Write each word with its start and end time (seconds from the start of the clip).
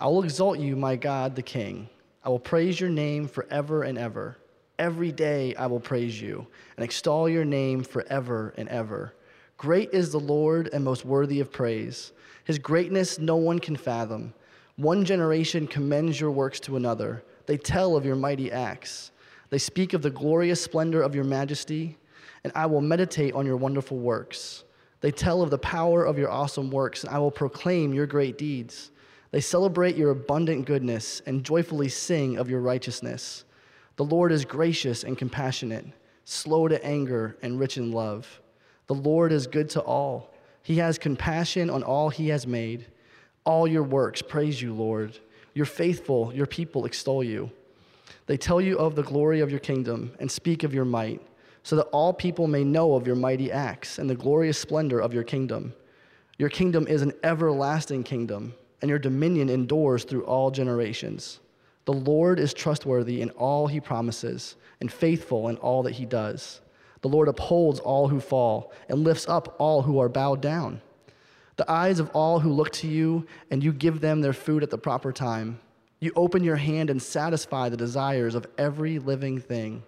I 0.00 0.06
will 0.06 0.22
exalt 0.22 0.60
you, 0.60 0.76
my 0.76 0.94
God, 0.94 1.34
the 1.34 1.42
King. 1.42 1.88
I 2.22 2.28
will 2.28 2.38
praise 2.38 2.78
your 2.78 2.88
name 2.88 3.26
forever 3.26 3.82
and 3.82 3.98
ever. 3.98 4.38
Every 4.78 5.10
day 5.10 5.56
I 5.56 5.66
will 5.66 5.80
praise 5.80 6.20
you 6.20 6.46
and 6.76 6.84
extol 6.84 7.28
your 7.28 7.44
name 7.44 7.82
forever 7.82 8.54
and 8.56 8.68
ever. 8.68 9.14
Great 9.56 9.90
is 9.92 10.12
the 10.12 10.20
Lord 10.20 10.70
and 10.72 10.84
most 10.84 11.04
worthy 11.04 11.40
of 11.40 11.50
praise. 11.50 12.12
His 12.44 12.60
greatness 12.60 13.18
no 13.18 13.34
one 13.34 13.58
can 13.58 13.74
fathom. 13.74 14.34
One 14.76 15.04
generation 15.04 15.66
commends 15.66 16.20
your 16.20 16.30
works 16.30 16.60
to 16.60 16.76
another. 16.76 17.24
They 17.46 17.56
tell 17.56 17.96
of 17.96 18.04
your 18.04 18.14
mighty 18.14 18.52
acts. 18.52 19.10
They 19.50 19.58
speak 19.58 19.94
of 19.94 20.02
the 20.02 20.10
glorious 20.10 20.62
splendor 20.62 21.02
of 21.02 21.16
your 21.16 21.24
majesty, 21.24 21.98
and 22.44 22.52
I 22.54 22.66
will 22.66 22.80
meditate 22.80 23.34
on 23.34 23.46
your 23.46 23.56
wonderful 23.56 23.98
works. 23.98 24.62
They 25.00 25.10
tell 25.10 25.42
of 25.42 25.50
the 25.50 25.58
power 25.58 26.04
of 26.04 26.18
your 26.18 26.30
awesome 26.30 26.70
works, 26.70 27.02
and 27.02 27.12
I 27.12 27.18
will 27.18 27.32
proclaim 27.32 27.92
your 27.92 28.06
great 28.06 28.38
deeds. 28.38 28.92
They 29.30 29.40
celebrate 29.40 29.96
your 29.96 30.10
abundant 30.10 30.66
goodness 30.66 31.20
and 31.26 31.44
joyfully 31.44 31.88
sing 31.88 32.38
of 32.38 32.48
your 32.48 32.60
righteousness. 32.60 33.44
The 33.96 34.04
Lord 34.04 34.32
is 34.32 34.44
gracious 34.44 35.04
and 35.04 35.18
compassionate, 35.18 35.86
slow 36.24 36.68
to 36.68 36.82
anger 36.84 37.36
and 37.42 37.58
rich 37.58 37.76
in 37.76 37.92
love. 37.92 38.40
The 38.86 38.94
Lord 38.94 39.32
is 39.32 39.46
good 39.46 39.68
to 39.70 39.80
all. 39.80 40.32
He 40.62 40.76
has 40.76 40.98
compassion 40.98 41.68
on 41.68 41.82
all 41.82 42.08
he 42.08 42.28
has 42.28 42.46
made. 42.46 42.86
All 43.44 43.66
your 43.66 43.82
works 43.82 44.22
praise 44.22 44.62
you, 44.62 44.72
Lord. 44.72 45.18
You're 45.52 45.66
faithful, 45.66 46.32
your 46.34 46.46
people 46.46 46.86
extol 46.86 47.22
you. 47.22 47.50
They 48.26 48.36
tell 48.36 48.60
you 48.60 48.78
of 48.78 48.94
the 48.94 49.02
glory 49.02 49.40
of 49.40 49.50
your 49.50 49.60
kingdom 49.60 50.12
and 50.20 50.30
speak 50.30 50.62
of 50.62 50.72
your 50.72 50.84
might, 50.84 51.20
so 51.62 51.76
that 51.76 51.88
all 51.88 52.12
people 52.12 52.46
may 52.46 52.64
know 52.64 52.94
of 52.94 53.06
your 53.06 53.16
mighty 53.16 53.52
acts 53.52 53.98
and 53.98 54.08
the 54.08 54.14
glorious 54.14 54.58
splendor 54.58 55.00
of 55.00 55.12
your 55.12 55.24
kingdom. 55.24 55.74
Your 56.38 56.48
kingdom 56.48 56.86
is 56.86 57.02
an 57.02 57.12
everlasting 57.22 58.04
kingdom 58.04 58.54
and 58.80 58.88
your 58.88 58.98
dominion 58.98 59.48
endures 59.48 60.04
through 60.04 60.24
all 60.24 60.50
generations. 60.50 61.40
The 61.84 61.92
Lord 61.92 62.38
is 62.38 62.52
trustworthy 62.52 63.22
in 63.22 63.30
all 63.30 63.66
he 63.66 63.80
promises 63.80 64.56
and 64.80 64.92
faithful 64.92 65.48
in 65.48 65.56
all 65.56 65.82
that 65.84 65.92
he 65.92 66.06
does. 66.06 66.60
The 67.00 67.08
Lord 67.08 67.28
upholds 67.28 67.80
all 67.80 68.08
who 68.08 68.20
fall 68.20 68.72
and 68.88 69.04
lifts 69.04 69.28
up 69.28 69.56
all 69.58 69.82
who 69.82 69.98
are 69.98 70.08
bowed 70.08 70.40
down. 70.40 70.80
The 71.56 71.70
eyes 71.70 71.98
of 71.98 72.10
all 72.10 72.40
who 72.40 72.52
look 72.52 72.70
to 72.74 72.86
you, 72.86 73.26
and 73.50 73.64
you 73.64 73.72
give 73.72 74.00
them 74.00 74.20
their 74.20 74.32
food 74.32 74.62
at 74.62 74.70
the 74.70 74.78
proper 74.78 75.12
time. 75.12 75.58
You 75.98 76.12
open 76.14 76.44
your 76.44 76.56
hand 76.56 76.90
and 76.90 77.02
satisfy 77.02 77.68
the 77.68 77.76
desires 77.76 78.36
of 78.36 78.46
every 78.56 78.98
living 79.00 79.40
thing. 79.40 79.82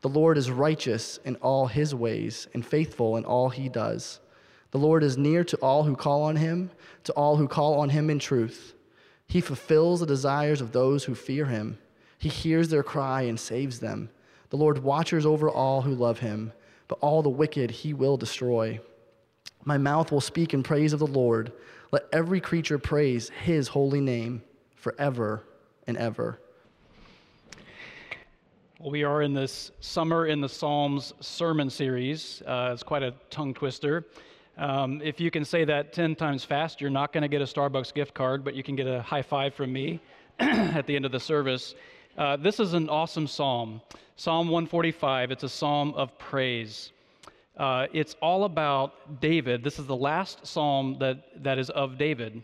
The 0.00 0.08
Lord 0.08 0.38
is 0.38 0.50
righteous 0.50 1.18
in 1.24 1.36
all 1.36 1.66
his 1.66 1.94
ways 1.94 2.48
and 2.54 2.64
faithful 2.64 3.18
in 3.18 3.26
all 3.26 3.50
he 3.50 3.68
does. 3.68 4.20
The 4.70 4.78
Lord 4.78 5.02
is 5.02 5.16
near 5.16 5.44
to 5.44 5.56
all 5.56 5.84
who 5.84 5.96
call 5.96 6.22
on 6.22 6.36
him, 6.36 6.70
to 7.04 7.12
all 7.12 7.36
who 7.36 7.48
call 7.48 7.80
on 7.80 7.90
him 7.90 8.10
in 8.10 8.18
truth. 8.18 8.74
He 9.26 9.40
fulfills 9.40 10.00
the 10.00 10.06
desires 10.06 10.60
of 10.60 10.72
those 10.72 11.04
who 11.04 11.14
fear 11.14 11.46
him. 11.46 11.78
He 12.18 12.28
hears 12.28 12.68
their 12.68 12.82
cry 12.82 13.22
and 13.22 13.38
saves 13.38 13.80
them. 13.80 14.10
The 14.50 14.56
Lord 14.56 14.82
watches 14.82 15.24
over 15.24 15.48
all 15.48 15.82
who 15.82 15.94
love 15.94 16.18
him, 16.18 16.52
but 16.88 16.98
all 17.00 17.22
the 17.22 17.28
wicked 17.28 17.70
he 17.70 17.94
will 17.94 18.16
destroy. 18.16 18.80
My 19.64 19.78
mouth 19.78 20.10
will 20.10 20.20
speak 20.20 20.54
in 20.54 20.62
praise 20.62 20.92
of 20.92 20.98
the 20.98 21.06
Lord. 21.06 21.52
Let 21.92 22.06
every 22.12 22.40
creature 22.40 22.78
praise 22.78 23.30
his 23.30 23.68
holy 23.68 24.00
name 24.00 24.42
forever 24.74 25.44
and 25.86 25.96
ever. 25.96 26.40
Well, 28.78 28.90
we 28.90 29.04
are 29.04 29.22
in 29.22 29.34
this 29.34 29.70
Summer 29.80 30.26
in 30.26 30.40
the 30.40 30.48
Psalms 30.48 31.12
sermon 31.20 31.68
series. 31.68 32.42
Uh, 32.46 32.70
it's 32.72 32.82
quite 32.82 33.02
a 33.02 33.12
tongue 33.28 33.52
twister. 33.52 34.06
Um, 34.60 35.00
if 35.02 35.18
you 35.18 35.30
can 35.30 35.46
say 35.46 35.64
that 35.64 35.94
10 35.94 36.16
times 36.16 36.44
fast, 36.44 36.82
you're 36.82 36.90
not 36.90 37.14
going 37.14 37.22
to 37.22 37.28
get 37.28 37.40
a 37.40 37.46
Starbucks 37.46 37.94
gift 37.94 38.12
card, 38.12 38.44
but 38.44 38.54
you 38.54 38.62
can 38.62 38.76
get 38.76 38.86
a 38.86 39.00
high 39.00 39.22
five 39.22 39.54
from 39.54 39.72
me 39.72 40.00
at 40.38 40.86
the 40.86 40.94
end 40.94 41.06
of 41.06 41.12
the 41.12 41.18
service. 41.18 41.74
Uh, 42.18 42.36
this 42.36 42.60
is 42.60 42.74
an 42.74 42.90
awesome 42.90 43.26
psalm. 43.26 43.80
Psalm 44.16 44.48
145, 44.48 45.30
it's 45.30 45.44
a 45.44 45.48
psalm 45.48 45.94
of 45.94 46.16
praise. 46.18 46.92
Uh, 47.56 47.86
it's 47.94 48.14
all 48.20 48.44
about 48.44 49.18
David. 49.22 49.64
This 49.64 49.78
is 49.78 49.86
the 49.86 49.96
last 49.96 50.46
psalm 50.46 50.98
that, 51.00 51.42
that 51.42 51.58
is 51.58 51.70
of 51.70 51.96
David. 51.96 52.42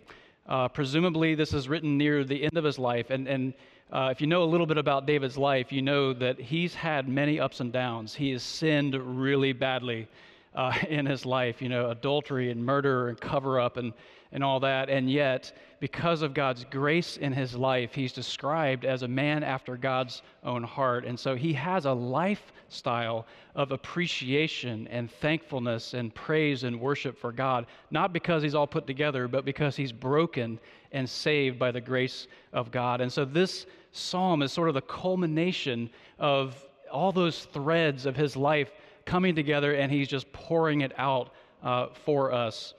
Uh, 0.48 0.68
presumably, 0.68 1.34
this 1.34 1.52
is 1.52 1.68
written 1.68 1.98
near 1.98 2.24
the 2.24 2.44
end 2.44 2.56
of 2.56 2.64
his 2.64 2.78
life. 2.78 3.10
And, 3.10 3.28
and 3.28 3.52
uh, 3.92 4.08
if 4.10 4.22
you 4.22 4.26
know 4.26 4.42
a 4.42 4.48
little 4.48 4.66
bit 4.66 4.78
about 4.78 5.06
David's 5.06 5.36
life, 5.36 5.70
you 5.70 5.82
know 5.82 6.14
that 6.14 6.40
he's 6.40 6.74
had 6.74 7.10
many 7.10 7.38
ups 7.38 7.60
and 7.60 7.70
downs. 7.70 8.14
He 8.14 8.30
has 8.30 8.42
sinned 8.42 8.94
really 8.94 9.52
badly 9.52 10.08
uh, 10.56 10.72
in 10.88 11.06
his 11.06 11.24
life, 11.24 11.62
you 11.62 11.68
know, 11.68 11.90
adultery 11.90 12.50
and 12.50 12.64
murder 12.64 13.08
and 13.08 13.20
cover 13.20 13.60
up 13.60 13.76
and, 13.76 13.92
and 14.32 14.42
all 14.42 14.58
that. 14.60 14.88
And 14.88 15.10
yet, 15.10 15.56
because 15.78 16.22
of 16.22 16.34
God's 16.34 16.64
grace 16.64 17.18
in 17.18 17.32
his 17.32 17.54
life, 17.54 17.94
he's 17.94 18.12
described 18.12 18.84
as 18.84 19.02
a 19.02 19.08
man 19.08 19.44
after 19.44 19.76
God's 19.76 20.22
own 20.42 20.62
heart. 20.62 21.04
And 21.04 21.20
so 21.20 21.36
he 21.36 21.52
has 21.52 21.84
a 21.84 21.92
lifestyle 21.92 23.26
of 23.54 23.70
appreciation 23.70 24.88
and 24.88 25.10
thankfulness 25.10 25.94
and 25.94 26.14
praise 26.14 26.64
and 26.64 26.80
worship 26.80 27.18
for 27.18 27.30
God, 27.30 27.66
not 27.90 28.12
because 28.12 28.42
he's 28.42 28.54
all 28.54 28.66
put 28.66 28.86
together, 28.86 29.28
but 29.28 29.44
because 29.44 29.76
he's 29.76 29.92
broken 29.92 30.58
and 30.92 31.08
saved 31.08 31.58
by 31.58 31.70
the 31.70 31.80
grace 31.80 32.26
of 32.54 32.70
God. 32.70 33.02
And 33.02 33.12
so 33.12 33.24
this 33.24 33.66
psalm 33.92 34.42
is 34.42 34.52
sort 34.52 34.68
of 34.68 34.74
the 34.74 34.82
culmination 34.82 35.90
of 36.18 36.56
all 36.90 37.12
those 37.12 37.44
threads 37.44 38.06
of 38.06 38.16
his 38.16 38.36
life 38.36 38.70
coming 39.06 39.34
together 39.34 39.74
and 39.74 39.90
he's 39.90 40.08
just 40.08 40.30
pouring 40.32 40.82
it 40.82 40.92
out 40.98 41.30
uh, 41.62 41.86
for 42.04 42.32
us. 42.32 42.74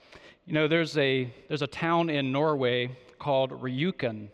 You 0.46 0.52
know, 0.52 0.68
there's 0.68 0.96
a, 0.96 1.32
there's 1.48 1.62
a 1.62 1.66
town 1.66 2.08
in 2.10 2.30
Norway 2.30 2.90
called 3.18 3.50
Rjukan, 3.50 4.28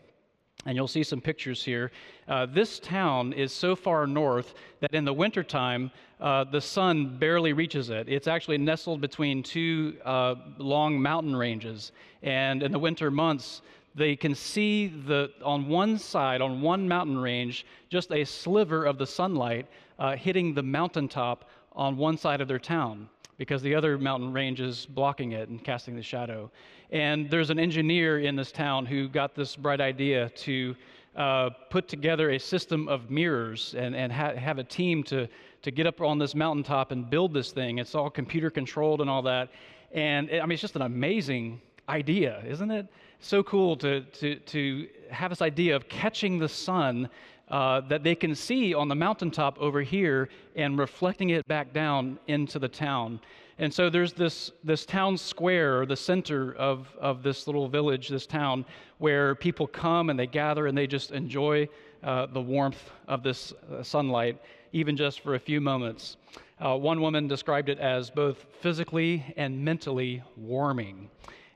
and 0.65 0.75
you'll 0.75 0.87
see 0.87 1.03
some 1.03 1.21
pictures 1.21 1.63
here. 1.63 1.91
Uh, 2.27 2.45
this 2.45 2.79
town 2.79 3.33
is 3.33 3.51
so 3.51 3.75
far 3.75 4.05
north 4.07 4.53
that 4.81 4.93
in 4.93 5.05
the 5.05 5.13
wintertime, 5.13 5.91
uh, 6.21 6.43
the 6.43 6.61
sun 6.61 7.17
barely 7.17 7.53
reaches 7.53 7.89
it. 7.89 8.07
It's 8.07 8.27
actually 8.27 8.57
nestled 8.57 9.01
between 9.01 9.43
two 9.43 9.97
uh, 10.05 10.35
long 10.57 11.01
mountain 11.01 11.35
ranges, 11.35 11.91
and 12.23 12.63
in 12.63 12.71
the 12.71 12.79
winter 12.79 13.11
months, 13.11 13.61
they 13.93 14.15
can 14.15 14.35
see 14.35 14.87
the 14.87 15.31
on 15.43 15.67
one 15.67 15.97
side, 15.97 16.41
on 16.41 16.61
one 16.61 16.87
mountain 16.87 17.17
range, 17.17 17.65
just 17.89 18.11
a 18.11 18.25
sliver 18.25 18.85
of 18.85 18.97
the 18.97 19.07
sunlight 19.07 19.67
uh, 19.99 20.15
hitting 20.15 20.53
the 20.53 20.63
mountaintop 20.63 21.49
on 21.75 21.97
one 21.97 22.17
side 22.17 22.41
of 22.41 22.47
their 22.47 22.59
town 22.59 23.09
because 23.37 23.61
the 23.61 23.75
other 23.75 23.97
mountain 23.97 24.31
range 24.31 24.61
is 24.61 24.85
blocking 24.85 25.33
it 25.33 25.49
and 25.49 25.63
casting 25.63 25.95
the 25.95 26.01
shadow. 26.01 26.49
And 26.91 27.29
there's 27.29 27.49
an 27.49 27.59
engineer 27.59 28.19
in 28.19 28.35
this 28.35 28.51
town 28.51 28.85
who 28.85 29.09
got 29.09 29.35
this 29.35 29.55
bright 29.55 29.81
idea 29.81 30.29
to 30.29 30.75
uh, 31.15 31.49
put 31.69 31.87
together 31.87 32.31
a 32.31 32.39
system 32.39 32.87
of 32.87 33.09
mirrors 33.09 33.75
and, 33.77 33.95
and 33.95 34.11
ha- 34.11 34.35
have 34.35 34.59
a 34.59 34.63
team 34.63 35.03
to, 35.03 35.27
to 35.61 35.71
get 35.71 35.87
up 35.87 36.01
on 36.01 36.17
this 36.17 36.35
mountaintop 36.35 36.91
and 36.91 37.09
build 37.09 37.33
this 37.33 37.51
thing. 37.51 37.79
It's 37.79 37.95
all 37.95 38.09
computer 38.09 38.49
controlled 38.49 39.01
and 39.01 39.09
all 39.09 39.21
that. 39.23 39.49
And 39.91 40.29
I 40.29 40.41
mean, 40.41 40.51
it's 40.51 40.61
just 40.61 40.75
an 40.75 40.81
amazing 40.81 41.61
idea, 41.87 42.43
isn't 42.47 42.71
it? 42.71 42.87
So 43.19 43.43
cool 43.43 43.77
to, 43.77 44.01
to, 44.01 44.35
to 44.35 44.87
have 45.09 45.31
this 45.31 45.41
idea 45.41 45.75
of 45.75 45.87
catching 45.87 46.37
the 46.37 46.49
sun 46.49 47.09
uh, 47.49 47.81
that 47.81 48.03
they 48.03 48.15
can 48.15 48.33
see 48.35 48.73
on 48.73 48.87
the 48.87 48.95
mountaintop 48.95 49.57
over 49.59 49.81
here 49.81 50.29
and 50.55 50.79
reflecting 50.79 51.29
it 51.29 51.47
back 51.47 51.73
down 51.73 52.17
into 52.27 52.59
the 52.59 52.67
town. 52.67 53.19
And 53.57 53.73
so 53.73 53.89
there's 53.89 54.11
this, 54.11 54.51
this 54.63 54.85
town 54.85 55.17
square, 55.17 55.81
or 55.81 55.85
the 55.85 55.95
center 55.95 56.53
of, 56.55 56.93
of 56.99 57.23
this 57.23 57.47
little 57.47 57.69
village, 57.69 58.09
this 58.09 58.25
town, 58.25 58.65
where 58.97 59.35
people 59.35 59.65
come 59.65 60.09
and 60.09 60.19
they 60.19 60.27
gather 60.27 60.67
and 60.67 60.77
they 60.77 60.87
just 60.87 61.11
enjoy 61.11 61.69
uh, 62.03 62.25
the 62.25 62.41
warmth 62.41 62.91
of 63.07 63.23
this 63.23 63.53
uh, 63.71 63.81
sunlight, 63.81 64.41
even 64.73 64.97
just 64.97 65.21
for 65.21 65.35
a 65.35 65.39
few 65.39 65.61
moments. 65.61 66.17
Uh, 66.59 66.75
one 66.75 66.99
woman 66.99 67.27
described 67.27 67.69
it 67.69 67.79
as 67.79 68.09
both 68.09 68.45
physically 68.61 69.23
and 69.37 69.63
mentally 69.63 70.21
warming. 70.35 71.09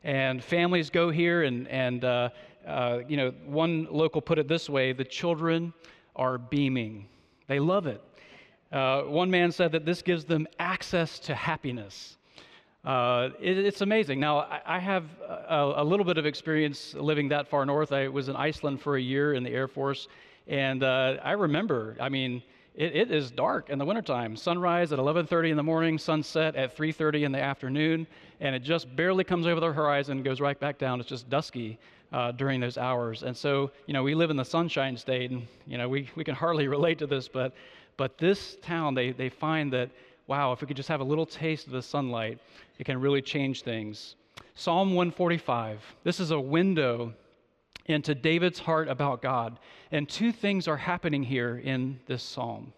And 0.03 0.41
families 0.41 0.89
go 0.89 1.09
here 1.09 1.44
and, 1.44 1.67
and 1.67 2.03
uh, 2.66 3.00
you 3.08 3.18
know, 3.18 3.34
one 3.46 3.88
local 3.90 4.22
put 4.22 4.40
it 4.40 4.47
this 4.47 4.70
way 4.70 4.94
the 4.94 5.03
children 5.03 5.73
are 6.16 6.38
beaming, 6.38 7.08
they 7.47 7.59
love 7.59 7.88
it. 7.88 8.02
Uh, 8.72 9.02
one 9.03 9.32
man 9.32 9.52
said 9.52 9.72
that 9.72 9.85
this 9.85 10.02
gives 10.02 10.26
them 10.26 10.47
access 10.59 11.17
to 11.17 11.34
happiness. 11.34 12.17
Uh, 12.85 13.29
it, 13.41 13.58
it's 13.58 13.82
amazing. 13.82 14.20
Now, 14.20 14.40
I, 14.40 14.61
I 14.66 14.79
have 14.79 15.06
a, 15.28 15.73
a, 15.78 15.84
little 15.84 16.06
bit 16.06 16.17
of 16.17 16.26
experience 16.26 16.94
living 16.94 17.28
that 17.29 17.47
far 17.47 17.66
north. 17.66 17.91
I 17.91 18.08
was 18.08 18.29
in 18.29 18.35
Iceland 18.35 18.82
for 18.82 18.96
a 18.96 19.02
year 19.02 19.34
in 19.34 19.44
the 19.44 19.50
Air 19.50 19.67
Force, 19.67 20.08
and 20.47 20.84
uh, 20.84 21.17
I 21.23 21.32
remember, 21.32 21.97
I 22.00 22.09
mean, 22.09 22.41
it, 22.75 22.95
it 22.95 23.11
is 23.11 23.31
dark 23.31 23.69
in 23.69 23.79
the 23.79 23.85
wintertime. 23.85 24.35
Sunrise 24.35 24.91
at 24.91 24.99
11:30 24.99 25.51
in 25.51 25.57
the 25.57 25.63
morning, 25.63 25.97
sunset 25.97 26.55
at 26.55 26.75
3:30 26.75 27.23
in 27.23 27.31
the 27.31 27.41
afternoon, 27.41 28.07
and 28.39 28.55
it 28.55 28.59
just 28.63 28.93
barely 28.95 29.23
comes 29.23 29.47
over 29.47 29.59
the 29.59 29.71
horizon, 29.71 30.23
goes 30.23 30.39
right 30.39 30.59
back 30.59 30.77
down. 30.77 30.99
It's 30.99 31.09
just 31.09 31.29
dusky 31.29 31.77
uh, 32.11 32.31
during 32.31 32.59
those 32.59 32.77
hours. 32.77 33.23
And 33.23 33.35
so, 33.35 33.71
you 33.85 33.93
know, 33.93 34.03
we 34.03 34.16
live 34.16 34.29
in 34.29 34.37
the 34.37 34.45
sunshine 34.45 34.97
state, 34.97 35.31
and 35.31 35.45
you 35.67 35.77
know, 35.77 35.89
we, 35.89 36.09
we 36.16 36.23
can 36.23 36.35
hardly 36.35 36.67
relate 36.77 36.99
to 36.99 37.07
this, 37.07 37.27
but 37.27 37.53
but 37.97 38.17
this 38.17 38.57
town, 38.61 38.93
they 38.93 39.11
they 39.11 39.29
find 39.29 39.73
that 39.73 39.89
wow, 40.27 40.51
if 40.51 40.61
we 40.61 40.67
could 40.67 40.77
just 40.77 40.89
have 40.89 41.01
a 41.01 41.03
little 41.03 41.25
taste 41.25 41.66
of 41.66 41.73
the 41.73 41.81
sunlight, 41.81 42.37
it 42.77 42.85
can 42.85 43.01
really 43.01 43.21
change 43.21 43.63
things. 43.63 44.16
Psalm 44.53 44.93
145. 44.93 45.81
This 46.03 46.19
is 46.19 46.29
a 46.29 46.39
window 46.39 47.13
into 47.90 48.14
David's 48.16 48.59
heart 48.59 48.88
about 48.88 49.22
God. 49.22 49.59
And 49.91 50.08
two 50.08 50.32
things 50.32 50.68
are 50.68 50.78
happening 50.78 51.24
here 51.24 51.58
in 51.58 52.00
this 52.06 52.24
psalm. 52.24 52.72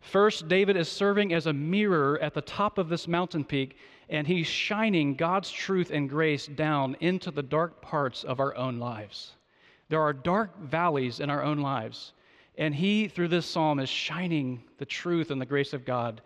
First, 0.00 0.48
David 0.48 0.76
is 0.76 0.88
serving 0.88 1.32
as 1.32 1.46
a 1.46 1.52
mirror 1.52 2.18
at 2.20 2.34
the 2.34 2.40
top 2.40 2.78
of 2.78 2.88
this 2.88 3.06
mountain 3.06 3.44
peak, 3.44 3.76
and 4.08 4.26
he's 4.26 4.46
shining 4.46 5.14
God's 5.14 5.50
truth 5.50 5.90
and 5.90 6.08
grace 6.08 6.46
down 6.46 6.96
into 7.00 7.30
the 7.30 7.42
dark 7.42 7.80
parts 7.80 8.24
of 8.24 8.40
our 8.40 8.56
own 8.56 8.78
lives. 8.78 9.34
There 9.88 10.00
are 10.00 10.12
dark 10.12 10.58
valleys 10.58 11.20
in 11.20 11.30
our 11.30 11.42
own 11.42 11.58
lives, 11.58 12.12
and 12.56 12.74
he, 12.74 13.08
through 13.08 13.28
this 13.28 13.46
psalm, 13.46 13.78
is 13.78 13.88
shining 13.88 14.62
the 14.78 14.86
truth 14.86 15.30
and 15.30 15.40
the 15.40 15.46
grace 15.46 15.72
of 15.72 15.84
God 15.84 16.22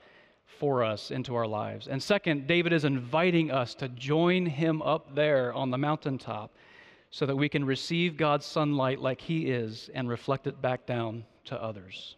for 0.58 0.84
us 0.84 1.10
into 1.10 1.34
our 1.34 1.46
lives. 1.46 1.88
And 1.88 2.02
second, 2.02 2.46
David 2.46 2.72
is 2.72 2.84
inviting 2.84 3.50
us 3.50 3.74
to 3.76 3.88
join 3.88 4.46
him 4.46 4.82
up 4.82 5.14
there 5.14 5.52
on 5.52 5.70
the 5.70 5.78
mountaintop 5.78 6.54
so 7.14 7.26
that 7.26 7.36
we 7.36 7.48
can 7.48 7.64
receive 7.64 8.16
God's 8.16 8.44
sunlight 8.44 9.00
like 9.00 9.20
he 9.20 9.46
is 9.46 9.88
and 9.94 10.08
reflect 10.08 10.48
it 10.48 10.60
back 10.60 10.84
down 10.84 11.24
to 11.44 11.62
others. 11.62 12.16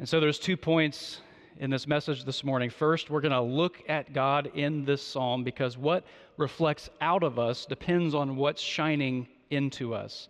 And 0.00 0.08
so 0.08 0.18
there's 0.18 0.40
two 0.40 0.56
points 0.56 1.20
in 1.58 1.70
this 1.70 1.86
message 1.86 2.24
this 2.24 2.42
morning. 2.42 2.68
First, 2.68 3.10
we're 3.10 3.20
going 3.20 3.30
to 3.30 3.40
look 3.40 3.80
at 3.88 4.12
God 4.12 4.50
in 4.56 4.84
this 4.84 5.00
psalm 5.00 5.44
because 5.44 5.78
what 5.78 6.04
reflects 6.36 6.90
out 7.00 7.22
of 7.22 7.38
us 7.38 7.64
depends 7.64 8.12
on 8.12 8.34
what's 8.34 8.60
shining 8.60 9.28
into 9.50 9.94
us. 9.94 10.26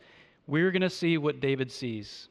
We're 0.47 0.71
going 0.71 0.82
to 0.82 0.91
see 0.91 1.17
what 1.17 1.41
David 1.41 1.73
sees. 1.73 2.29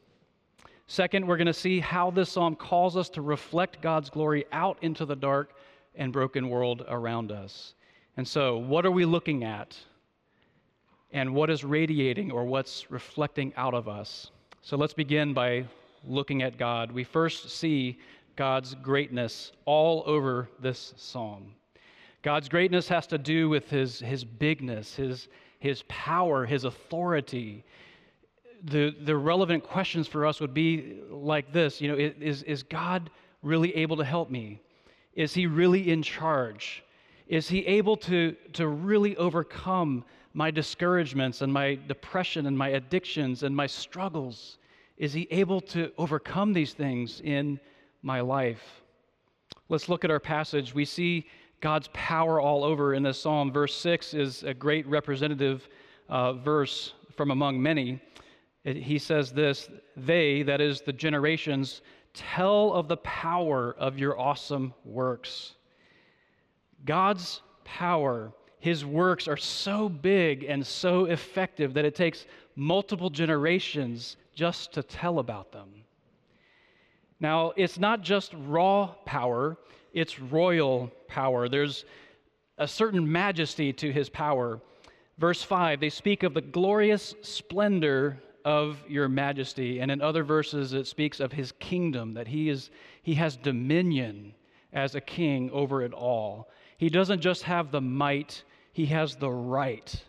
Second, 0.86 1.26
we're 1.26 1.38
going 1.38 1.48
to 1.48 1.52
see 1.52 1.80
how 1.80 2.12
this 2.12 2.30
psalm 2.30 2.54
calls 2.54 2.96
us 2.96 3.08
to 3.08 3.20
reflect 3.20 3.82
God's 3.82 4.10
glory 4.10 4.44
out 4.52 4.78
into 4.80 5.04
the 5.04 5.16
dark 5.16 5.54
and 5.96 6.12
broken 6.12 6.48
world 6.48 6.84
around 6.86 7.32
us. 7.32 7.74
And 8.16 8.28
so, 8.28 8.58
what 8.58 8.86
are 8.86 8.92
we 8.92 9.04
looking 9.04 9.42
at? 9.42 9.76
And 11.14 11.32
what 11.32 11.48
is 11.48 11.62
radiating 11.62 12.32
or 12.32 12.44
what's 12.44 12.90
reflecting 12.90 13.52
out 13.56 13.72
of 13.72 13.88
us? 13.88 14.32
So, 14.62 14.76
let's 14.76 14.92
begin 14.92 15.32
by 15.32 15.64
looking 16.04 16.42
at 16.42 16.58
God, 16.58 16.90
we 16.90 17.04
first 17.04 17.50
see 17.50 18.00
God's 18.34 18.74
greatness 18.74 19.52
all 19.64 20.02
over 20.06 20.48
this 20.58 20.92
psalm. 20.96 21.54
God's 22.22 22.48
greatness 22.48 22.88
has 22.88 23.06
to 23.06 23.18
do 23.18 23.48
with 23.48 23.70
his, 23.70 24.00
his 24.00 24.24
bigness, 24.24 24.96
his, 24.96 25.28
his 25.60 25.84
power, 25.86 26.44
his 26.44 26.64
authority. 26.64 27.62
The, 28.64 28.92
the 29.04 29.16
relevant 29.16 29.62
questions 29.62 30.08
for 30.08 30.26
us 30.26 30.40
would 30.40 30.52
be 30.52 30.98
like 31.10 31.52
this 31.52 31.80
you 31.80 31.86
know, 31.86 31.96
is, 31.96 32.42
is 32.42 32.64
God 32.64 33.08
really 33.40 33.74
able 33.76 33.96
to 33.98 34.04
help 34.04 34.30
me? 34.30 34.60
Is 35.14 35.32
he 35.32 35.46
really 35.46 35.92
in 35.92 36.02
charge? 36.02 36.82
Is 37.28 37.48
he 37.48 37.64
able 37.66 37.96
to, 37.98 38.34
to 38.54 38.66
really 38.66 39.16
overcome 39.16 40.04
my 40.34 40.50
discouragements 40.50 41.40
and 41.40 41.52
my 41.52 41.78
depression 41.88 42.46
and 42.46 42.58
my 42.58 42.68
addictions 42.70 43.42
and 43.42 43.54
my 43.54 43.66
struggles? 43.66 44.58
Is 44.98 45.12
he 45.12 45.26
able 45.30 45.60
to 45.62 45.92
overcome 45.96 46.52
these 46.52 46.74
things 46.74 47.20
in 47.24 47.58
my 48.02 48.20
life? 48.20 48.82
Let's 49.68 49.88
look 49.88 50.04
at 50.04 50.10
our 50.10 50.20
passage. 50.20 50.74
We 50.74 50.84
see 50.84 51.26
God's 51.60 51.88
power 51.94 52.40
all 52.40 52.62
over 52.64 52.94
in 52.94 53.02
this 53.02 53.18
psalm. 53.18 53.50
Verse 53.50 53.74
6 53.74 54.12
is 54.12 54.42
a 54.42 54.52
great 54.52 54.86
representative 54.86 55.68
uh, 56.08 56.34
verse 56.34 56.92
from 57.16 57.30
among 57.30 57.62
many. 57.62 58.00
It, 58.64 58.76
he 58.76 58.98
says 58.98 59.32
this 59.32 59.68
They, 59.96 60.42
that 60.42 60.60
is 60.60 60.82
the 60.82 60.92
generations, 60.92 61.82
tell 62.12 62.72
of 62.72 62.88
the 62.88 62.98
power 62.98 63.74
of 63.78 63.98
your 63.98 64.18
awesome 64.18 64.74
works. 64.84 65.54
God's 66.84 67.40
power, 67.64 68.32
his 68.64 68.82
works 68.82 69.28
are 69.28 69.36
so 69.36 69.90
big 69.90 70.44
and 70.44 70.66
so 70.66 71.04
effective 71.04 71.74
that 71.74 71.84
it 71.84 71.94
takes 71.94 72.24
multiple 72.56 73.10
generations 73.10 74.16
just 74.34 74.72
to 74.72 74.82
tell 74.82 75.18
about 75.18 75.52
them. 75.52 75.68
Now, 77.20 77.52
it's 77.56 77.78
not 77.78 78.00
just 78.00 78.32
raw 78.46 78.86
power, 79.04 79.58
it's 79.92 80.18
royal 80.18 80.90
power. 81.08 81.46
There's 81.46 81.84
a 82.56 82.66
certain 82.66 83.12
majesty 83.12 83.70
to 83.74 83.92
his 83.92 84.08
power. 84.08 84.62
Verse 85.18 85.42
5, 85.42 85.78
they 85.78 85.90
speak 85.90 86.22
of 86.22 86.32
the 86.32 86.40
glorious 86.40 87.14
splendor 87.20 88.18
of 88.46 88.82
your 88.88 89.10
majesty. 89.10 89.80
And 89.80 89.90
in 89.90 90.00
other 90.00 90.24
verses, 90.24 90.72
it 90.72 90.86
speaks 90.86 91.20
of 91.20 91.32
his 91.32 91.52
kingdom, 91.60 92.14
that 92.14 92.28
he, 92.28 92.48
is, 92.48 92.70
he 93.02 93.12
has 93.16 93.36
dominion 93.36 94.32
as 94.72 94.94
a 94.94 95.02
king 95.02 95.50
over 95.50 95.82
it 95.82 95.92
all. 95.92 96.48
He 96.78 96.88
doesn't 96.88 97.20
just 97.20 97.42
have 97.42 97.70
the 97.70 97.82
might, 97.82 98.42
he 98.74 98.84
has 98.84 99.16
the 99.16 99.30
right 99.30 100.04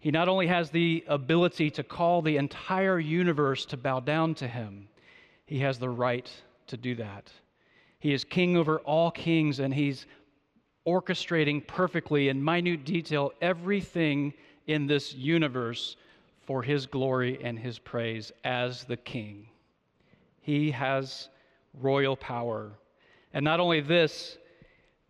he 0.00 0.10
not 0.10 0.28
only 0.28 0.46
has 0.46 0.70
the 0.70 1.04
ability 1.08 1.70
to 1.72 1.82
call 1.82 2.22
the 2.22 2.36
entire 2.36 2.98
universe 2.98 3.66
to 3.66 3.76
bow 3.76 4.00
down 4.00 4.34
to 4.36 4.46
him, 4.46 4.88
he 5.44 5.58
has 5.60 5.78
the 5.78 5.90
right 5.90 6.30
to 6.68 6.76
do 6.76 6.94
that. 6.96 7.32
He 7.98 8.12
is 8.12 8.22
king 8.22 8.56
over 8.56 8.78
all 8.80 9.10
kings, 9.10 9.58
and 9.58 9.74
he's 9.74 10.06
orchestrating 10.86 11.66
perfectly 11.66 12.28
in 12.28 12.42
minute 12.42 12.84
detail 12.84 13.32
everything 13.40 14.32
in 14.68 14.86
this 14.86 15.14
universe 15.14 15.96
for 16.46 16.62
his 16.62 16.86
glory 16.86 17.38
and 17.42 17.58
his 17.58 17.78
praise 17.78 18.30
as 18.44 18.84
the 18.84 18.96
king. 18.96 19.48
He 20.40 20.70
has 20.70 21.28
royal 21.74 22.16
power. 22.16 22.70
And 23.34 23.44
not 23.44 23.60
only 23.60 23.80
this, 23.80 24.37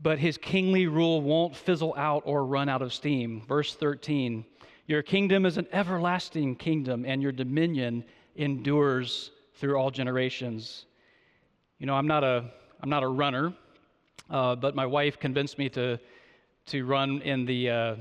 but 0.00 0.18
his 0.18 0.38
kingly 0.38 0.86
rule 0.86 1.20
won't 1.20 1.56
fizzle 1.56 1.94
out 1.96 2.22
or 2.24 2.44
run 2.44 2.68
out 2.68 2.82
of 2.82 2.92
steam. 2.92 3.42
Verse 3.46 3.74
13 3.74 4.44
your 4.88 5.02
kingdom 5.02 5.44
is 5.44 5.58
an 5.58 5.66
everlasting 5.70 6.56
kingdom, 6.56 7.04
and 7.04 7.22
your 7.22 7.30
dominion 7.30 8.02
endures 8.36 9.32
through 9.56 9.76
all 9.76 9.90
generations. 9.90 10.86
You 11.78 11.84
know, 11.84 11.94
I'm 11.94 12.06
not 12.06 12.24
a, 12.24 12.46
I'm 12.80 12.88
not 12.88 13.02
a 13.02 13.08
runner, 13.08 13.52
uh, 14.30 14.56
but 14.56 14.74
my 14.74 14.86
wife 14.86 15.20
convinced 15.20 15.58
me 15.58 15.68
to, 15.70 16.00
to 16.68 16.86
run 16.86 17.20
in 17.20 17.44
the, 17.44 17.68
uh, 17.68 17.96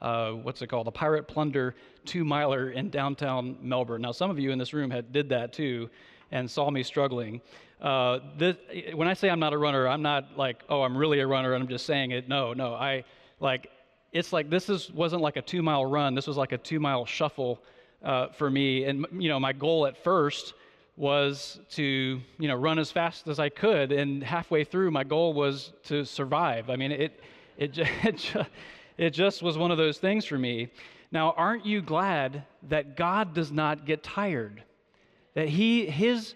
uh, 0.00 0.30
what's 0.34 0.62
it 0.62 0.68
called, 0.68 0.86
the 0.86 0.92
Pirate 0.92 1.26
Plunder 1.26 1.74
two 2.04 2.24
miler 2.24 2.70
in 2.70 2.90
downtown 2.90 3.56
Melbourne. 3.60 4.02
Now, 4.02 4.12
some 4.12 4.30
of 4.30 4.38
you 4.38 4.52
in 4.52 4.58
this 4.58 4.72
room 4.72 4.88
had, 4.88 5.12
did 5.12 5.28
that 5.30 5.52
too 5.52 5.90
and 6.30 6.48
saw 6.48 6.70
me 6.70 6.84
struggling. 6.84 7.40
Uh, 7.80 8.18
this, 8.36 8.56
when 8.94 9.08
I 9.08 9.14
say 9.14 9.30
I'm 9.30 9.40
not 9.40 9.52
a 9.52 9.58
runner, 9.58 9.88
I'm 9.88 10.02
not 10.02 10.36
like, 10.36 10.62
oh, 10.68 10.82
I'm 10.82 10.96
really 10.96 11.20
a 11.20 11.26
runner 11.26 11.54
and 11.54 11.62
I'm 11.62 11.68
just 11.68 11.86
saying 11.86 12.10
it. 12.10 12.28
No, 12.28 12.52
no. 12.52 12.74
I 12.74 13.04
like 13.40 13.70
it's 14.12 14.32
like 14.32 14.50
this 14.50 14.68
is, 14.68 14.90
wasn't 14.90 15.22
like 15.22 15.36
a 15.36 15.42
two 15.42 15.62
mile 15.62 15.84
run. 15.86 16.14
This 16.14 16.26
was 16.26 16.36
like 16.36 16.52
a 16.52 16.58
two 16.58 16.80
mile 16.80 17.06
shuffle 17.06 17.62
uh, 18.02 18.28
for 18.28 18.50
me. 18.50 18.84
And, 18.84 19.06
you 19.12 19.28
know, 19.28 19.38
my 19.38 19.52
goal 19.52 19.86
at 19.86 19.96
first 20.02 20.54
was 20.96 21.60
to, 21.70 22.20
you 22.38 22.48
know, 22.48 22.56
run 22.56 22.78
as 22.78 22.90
fast 22.90 23.28
as 23.28 23.38
I 23.38 23.48
could. 23.48 23.92
And 23.92 24.22
halfway 24.22 24.64
through, 24.64 24.90
my 24.90 25.04
goal 25.04 25.32
was 25.32 25.72
to 25.84 26.04
survive. 26.04 26.70
I 26.70 26.76
mean, 26.76 26.92
it, 26.92 27.20
it, 27.56 27.78
it, 28.04 28.16
just, 28.16 28.50
it 28.98 29.10
just 29.10 29.42
was 29.42 29.56
one 29.56 29.70
of 29.70 29.78
those 29.78 29.98
things 29.98 30.24
for 30.24 30.38
me. 30.38 30.68
Now, 31.12 31.32
aren't 31.36 31.66
you 31.66 31.80
glad 31.82 32.44
that 32.68 32.96
God 32.96 33.34
does 33.34 33.50
not 33.50 33.84
get 33.84 34.02
tired? 34.02 34.62
That 35.34 35.48
he, 35.48 35.86
his, 35.86 36.34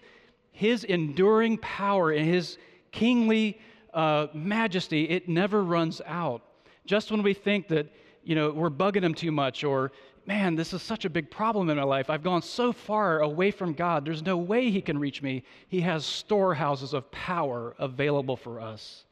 his 0.55 0.85
enduring 0.85 1.57
power 1.57 2.11
and 2.11 2.25
his 2.25 2.57
kingly 2.93 3.59
uh, 3.93 4.27
majesty, 4.33 5.03
it 5.09 5.27
never 5.27 5.61
runs 5.61 6.01
out 6.05 6.41
just 6.85 7.11
when 7.11 7.23
we 7.23 7.33
think 7.33 7.67
that, 7.67 7.91
you 8.23 8.35
know, 8.35 8.51
we're 8.51 8.69
bugging 8.69 9.03
him 9.03 9.13
too 9.13 9.31
much 9.31 9.65
or, 9.65 9.91
man, 10.25 10.55
this 10.55 10.71
is 10.71 10.81
such 10.81 11.03
a 11.03 11.09
big 11.09 11.29
problem 11.29 11.69
in 11.69 11.75
my 11.75 11.83
life. 11.83 12.09
I've 12.09 12.23
gone 12.23 12.41
so 12.41 12.71
far 12.71 13.19
away 13.19 13.51
from 13.51 13.73
God. 13.73 14.05
There's 14.05 14.23
no 14.23 14.37
way 14.37 14.71
he 14.71 14.81
can 14.81 14.97
reach 14.97 15.21
me. 15.21 15.43
He 15.67 15.81
has 15.81 16.05
storehouses 16.05 16.93
of 16.93 17.11
power 17.11 17.75
available 17.77 18.37
for 18.37 18.61
us. 18.61 19.03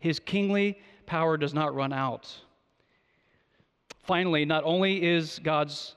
His 0.00 0.18
kingly 0.18 0.80
power 1.06 1.36
does 1.36 1.54
not 1.54 1.74
run 1.76 1.92
out. 1.92 2.34
Finally, 4.02 4.44
not 4.44 4.64
only 4.64 5.04
is 5.04 5.38
God's 5.38 5.94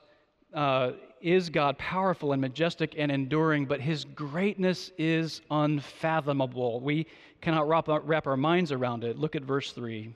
uh, 0.54 0.92
is 1.20 1.50
God 1.50 1.78
powerful 1.78 2.32
and 2.32 2.40
majestic 2.40 2.94
and 2.96 3.10
enduring, 3.10 3.66
but 3.66 3.80
his 3.80 4.04
greatness 4.04 4.90
is 4.98 5.40
unfathomable. 5.50 6.80
We 6.80 7.06
cannot 7.40 7.68
wrap, 7.68 8.26
our 8.26 8.36
minds 8.36 8.72
around 8.72 9.04
it. 9.04 9.18
Look 9.18 9.36
at 9.36 9.42
verse 9.42 9.72
3. 9.72 10.14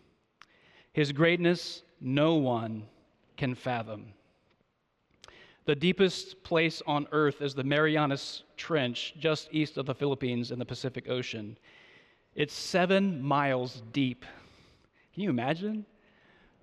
His 0.92 1.12
greatness, 1.12 1.82
no 2.00 2.34
one 2.34 2.84
can 3.36 3.54
fathom. 3.54 4.12
The 5.66 5.74
deepest 5.74 6.42
place 6.42 6.82
on 6.86 7.06
earth 7.12 7.42
is 7.42 7.54
the 7.54 7.64
Marianas 7.64 8.42
Trench, 8.56 9.14
just 9.18 9.48
east 9.52 9.78
of 9.78 9.86
the 9.86 9.94
Philippines 9.94 10.50
in 10.50 10.58
the 10.58 10.64
Pacific 10.64 11.08
Ocean. 11.08 11.56
It's 12.34 12.54
seven 12.54 13.22
miles 13.22 13.82
deep. 13.92 14.24
Can 15.14 15.22
you 15.22 15.30
imagine? 15.30 15.84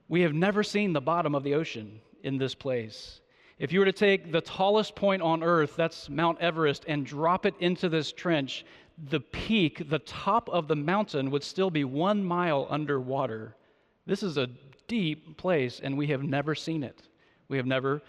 We 0.10 0.22
have 0.22 0.34
never 0.34 0.64
seen 0.64 0.94
the 0.94 1.02
bottom 1.02 1.36
of 1.36 1.44
the 1.44 1.54
ocean 1.54 2.00
in 2.24 2.38
this 2.38 2.56
place. 2.56 3.22
If 3.60 3.72
you 3.72 3.80
were 3.80 3.86
to 3.86 3.92
take 3.92 4.32
the 4.32 4.42
tallest 4.42 4.96
point 4.96 5.24
on 5.24 5.42
earth, 5.42 5.76
that's 5.76 6.10
Mount 6.10 6.40
Everest, 6.40 6.86
and 6.88 7.04
drop 7.04 7.46
it 7.46 7.56
into 7.60 7.90
this 7.90 8.12
trench, 8.12 8.66
the 9.10 9.20
peak, 9.20 9.90
the 9.90 10.00
top 10.00 10.48
of 10.50 10.68
the 10.68 10.76
mountain, 10.76 11.32
would 11.32 11.44
still 11.44 11.72
be 11.72 11.84
one 11.84 12.24
mile 12.24 12.68
underwater. 12.70 13.56
This 14.06 14.22
is 14.22 14.38
a 14.38 14.48
deep 14.88 15.38
place, 15.38 15.80
and 15.84 15.98
we 15.98 16.06
have 16.08 16.22
never 16.22 16.54
seen 16.54 16.84
it. 16.84 17.02
We 17.48 17.58
have 17.58 17.66
never 17.66 18.04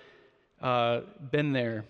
uh, 0.61 1.01
been 1.31 1.53
there. 1.53 1.85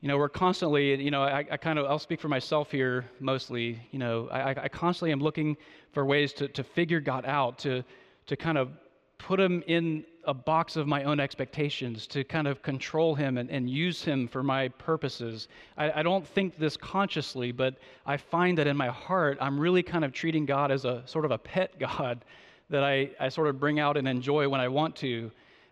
You 0.00 0.08
know, 0.08 0.18
we're 0.18 0.28
constantly, 0.28 1.00
you 1.00 1.12
know, 1.12 1.22
I, 1.22 1.46
I, 1.50 1.56
kind 1.56 1.78
of, 1.78 1.86
I'll 1.86 2.00
speak 2.00 2.20
for 2.20 2.28
myself 2.28 2.70
here 2.70 3.04
mostly. 3.20 3.80
You 3.92 4.00
know, 4.00 4.28
I, 4.30 4.50
I 4.64 4.68
constantly 4.68 5.12
am 5.12 5.20
looking 5.20 5.56
for 5.92 6.04
ways 6.04 6.32
to, 6.34 6.48
to 6.48 6.64
figure 6.64 7.00
God 7.00 7.24
out, 7.26 7.58
to, 7.60 7.84
to 8.26 8.36
kind 8.36 8.58
of 8.58 8.70
put 9.18 9.38
him 9.38 9.62
in 9.68 10.04
a 10.26 10.34
box 10.34 10.76
of 10.76 10.86
my 10.86 11.04
own 11.04 11.20
expectations, 11.20 12.06
to 12.08 12.24
kind 12.24 12.46
of 12.46 12.62
control 12.62 13.14
him 13.14 13.38
and, 13.38 13.50
and 13.50 13.68
use 13.68 14.02
him 14.02 14.28
for 14.28 14.42
my 14.42 14.68
purposes. 14.68 15.48
I, 15.76 16.00
I 16.00 16.02
don't 16.02 16.26
think 16.26 16.56
this 16.58 16.76
consciously, 16.76 17.52
but 17.52 17.76
I 18.06 18.16
find 18.16 18.58
that 18.58 18.66
in 18.66 18.76
my 18.76 18.88
heart, 18.88 19.38
I'm 19.40 19.58
really 19.58 19.82
kind 19.82 20.04
of 20.04 20.12
treating 20.12 20.46
God 20.46 20.70
as 20.70 20.84
a 20.84 21.02
sort 21.06 21.24
of 21.24 21.30
a 21.30 21.38
pet 21.38 21.78
God 21.78 22.24
that 22.70 22.82
I, 22.82 23.10
I 23.20 23.28
sort 23.28 23.48
of 23.48 23.60
bring 23.60 23.78
out 23.78 23.96
and 23.96 24.08
enjoy 24.08 24.48
when 24.48 24.60
I 24.60 24.68
want 24.68 24.96
to. 24.96 25.30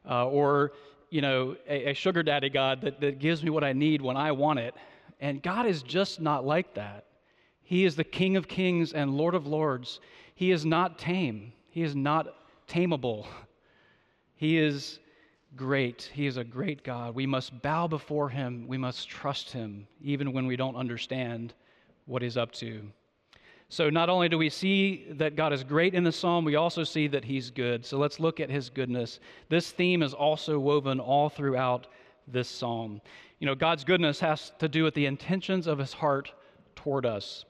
Uh, 0.09 0.27
or, 0.27 0.73
you 1.11 1.21
know, 1.21 1.57
a, 1.69 1.91
a 1.91 1.95
sugar 1.95 2.23
daddy 2.23 2.51
God 2.51 2.81
that, 2.83 3.01
that 3.01 3.19
gives 3.19 3.43
me 3.43 3.51
what 3.51 3.65
I 3.65 3.73
need 3.73 4.03
when 4.03 4.17
I 4.17 4.33
want 4.33 4.59
it. 4.59 4.75
And 5.21 5.43
God 5.43 5.67
is 5.67 5.83
just 5.83 6.21
not 6.21 6.45
like 6.45 6.75
that. 6.75 7.05
He 7.63 7.85
is 7.85 7.97
the 7.97 8.05
King 8.05 8.37
of 8.37 8.49
kings 8.49 8.93
and 8.93 9.17
Lord 9.17 9.35
of 9.35 9.47
lords. 9.47 10.01
He 10.35 10.51
is 10.51 10.67
not 10.67 10.99
tame. 10.99 11.53
He 11.71 11.83
is 11.83 11.95
not 11.95 12.35
tameable. 12.69 13.27
He 14.43 14.59
is 14.59 14.99
great. 15.55 16.11
He 16.13 16.27
is 16.27 16.37
a 16.37 16.43
great 16.43 16.83
God. 16.83 17.15
We 17.15 17.27
must 17.27 17.63
bow 17.63 17.87
before 17.87 18.29
him. 18.29 18.67
We 18.67 18.77
must 18.77 19.09
trust 19.09 19.53
him, 19.53 19.87
even 20.03 20.33
when 20.33 20.49
we 20.49 20.57
don't 20.57 20.75
understand 20.75 21.55
what 22.07 22.23
he's 22.23 22.37
up 22.37 22.51
to. 22.55 22.83
So, 23.69 23.89
not 23.89 24.09
only 24.11 24.29
do 24.29 24.37
we 24.37 24.49
see 24.49 25.07
that 25.11 25.37
God 25.37 25.53
is 25.53 25.63
great 25.63 25.95
in 25.95 26.03
the 26.03 26.11
psalm, 26.11 26.45
we 26.45 26.57
also 26.57 26.83
see 26.83 27.07
that 27.07 27.25
he's 27.25 27.51
good. 27.51 27.87
So, 27.87 27.99
let's 27.99 28.19
look 28.19 28.41
at 28.41 28.51
his 28.51 28.69
goodness. 28.69 29.21
This 29.49 29.71
theme 29.71 30.03
is 30.03 30.13
also 30.13 30.59
woven 30.59 30.99
all 30.99 31.29
throughout 31.29 31.87
this 32.27 32.49
psalm. 32.49 33.01
You 33.39 33.47
know, 33.47 33.55
God's 33.55 33.85
goodness 33.85 34.19
has 34.19 34.51
to 34.59 34.69
do 34.69 34.83
with 34.83 34.95
the 34.95 35.07
intentions 35.07 35.69
of 35.69 35.79
his 35.79 35.93
heart 35.93 36.33
toward 36.75 37.07
us. 37.07 37.45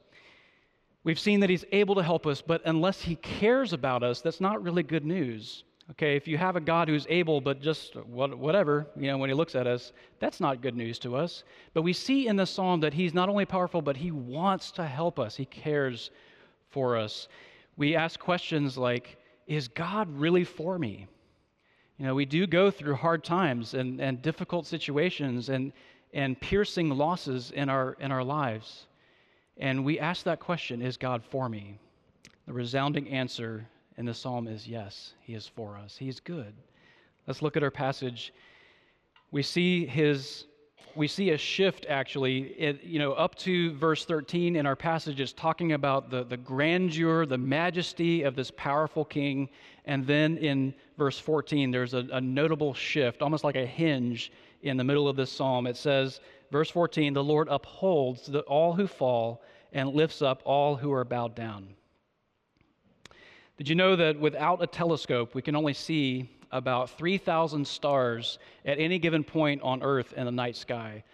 We've 1.05 1.19
seen 1.19 1.41
that 1.41 1.49
he's 1.49 1.65
able 1.73 1.95
to 1.95 2.03
help 2.03 2.27
us, 2.27 2.43
but 2.43 2.61
unless 2.67 3.01
he 3.01 3.17
cares 3.17 3.73
about 3.73 4.03
us, 4.03 4.21
that's 4.21 4.43
not 4.43 4.63
really 4.63 4.83
good 4.83 5.07
news. 5.07 5.65
Okay, 5.93 6.17
if 6.17 6.27
you 6.27 6.39
have 6.39 6.57
a 6.57 6.61
God 6.61 6.89
who's 6.89 7.07
able, 7.11 7.43
but 7.43 7.61
just 7.61 7.97
whatever, 7.97 8.87
you 8.97 9.09
know, 9.09 9.19
when 9.19 9.29
he 9.29 9.35
looks 9.35 9.55
at 9.55 9.67
us, 9.67 9.93
that's 10.21 10.41
not 10.41 10.63
good 10.63 10.75
news 10.75 10.99
to 11.01 11.15
us. 11.15 11.45
But 11.75 11.83
we 11.83 11.93
see 11.93 12.29
in 12.29 12.37
the 12.37 12.47
psalm 12.47 12.81
that 12.81 12.95
he's 12.95 13.13
not 13.13 13.29
only 13.29 13.45
powerful, 13.45 13.83
but 13.83 13.99
he 13.99 14.11
wants 14.11 14.71
to 14.73 14.87
help 14.87 15.19
us, 15.19 15.37
he 15.37 15.45
cares 15.45 16.11
for 16.71 16.97
us. 16.97 17.29
We 17.77 17.95
ask 17.95 18.19
questions 18.19 18.79
like, 18.79 19.19
Is 19.47 19.69
God 19.69 20.09
really 20.19 20.45
for 20.45 20.79
me? 20.79 21.09
You 21.99 22.07
know, 22.07 22.15
we 22.15 22.25
do 22.25 22.47
go 22.47 22.71
through 22.71 22.95
hard 22.95 23.23
times 23.23 23.75
and, 23.75 24.01
and 24.01 24.23
difficult 24.23 24.67
situations 24.67 25.51
and, 25.51 25.75
and 26.15 26.41
piercing 26.41 26.89
losses 26.89 27.51
in 27.51 27.69
our, 27.69 27.99
in 28.01 28.11
our 28.11 28.25
lives. 28.25 28.87
And 29.59 29.85
we 29.85 29.99
ask 29.99 30.25
that 30.25 30.41
question 30.41 30.81
Is 30.81 30.97
God 30.97 31.23
for 31.23 31.51
me? 31.51 31.79
The 32.47 32.55
resounding 32.55 33.11
answer 33.11 33.69
in 33.97 34.07
the 34.07 34.15
psalm 34.15 34.49
is 34.49 34.67
yes, 34.67 35.15
He 35.21 35.35
is 35.35 35.47
for 35.47 35.77
us. 35.77 35.97
He 35.97 36.09
is 36.09 36.21
good. 36.21 36.55
Let's 37.27 37.43
look 37.43 37.57
at 37.57 37.63
our 37.63 37.71
passage. 37.71 38.33
We 39.31 39.43
see 39.43 39.87
His. 39.87 40.47
We 40.95 41.09
see 41.09 41.31
a 41.31 41.39
shift 41.39 41.87
actually, 41.89 42.49
it, 42.59 42.83
you 42.83 42.99
know, 42.99 43.13
up 43.13 43.35
to 43.37 43.73
verse 43.79 44.05
13 44.05 44.57
in 44.57 44.67
our 44.67 44.77
passage 44.77 45.21
is 45.21 45.33
talking 45.33 45.73
about 45.73 46.11
the, 46.11 46.23
the 46.23 46.37
grandeur, 46.37 47.25
the 47.25 47.39
majesty 47.39 48.25
of 48.25 48.37
this 48.37 48.51
powerful 48.51 49.03
king. 49.03 49.49
And 49.87 50.07
then 50.07 50.37
in 50.37 50.75
verse 50.99 51.19
14, 51.19 51.71
there's 51.71 51.95
a, 51.95 52.07
a 52.13 52.21
notable 52.21 52.75
shift, 52.75 53.23
almost 53.23 53.43
like 53.43 53.57
a 53.57 53.65
hinge 53.65 54.33
in 54.61 54.77
the 54.77 54.85
middle 54.85 55.09
of 55.09 55.17
this 55.17 55.33
psalm. 55.33 55.67
It 55.67 55.79
says, 55.79 56.21
Verse 56.53 56.71
14 56.71 57.15
The 57.15 57.25
Lord 57.25 57.49
upholds 57.51 58.27
the, 58.27 58.41
all 58.41 58.75
who 58.75 58.87
fall 58.87 59.43
and 59.73 59.95
lifts 59.95 60.21
up 60.21 60.43
all 60.45 60.77
who 60.77 60.93
are 60.93 61.05
bowed 61.05 61.35
down. 61.35 61.75
Did 63.59 63.69
you 63.69 63.75
know 63.75 63.97
that 63.97 64.19
without 64.19 64.63
a 64.63 64.67
telescope, 64.67 65.35
we 65.35 65.43
can 65.43 65.55
only 65.55 65.75
see 65.75 66.31
about 66.51 66.91
3,000 66.91 67.67
stars 67.67 68.39
at 68.65 68.79
any 68.79 68.99
given 68.99 69.23
point 69.23 69.63
on 69.63 69.83
Earth 69.83 70.13
in 70.15 70.25
the 70.25 70.33
night 70.33 70.57
sky? 70.57 71.05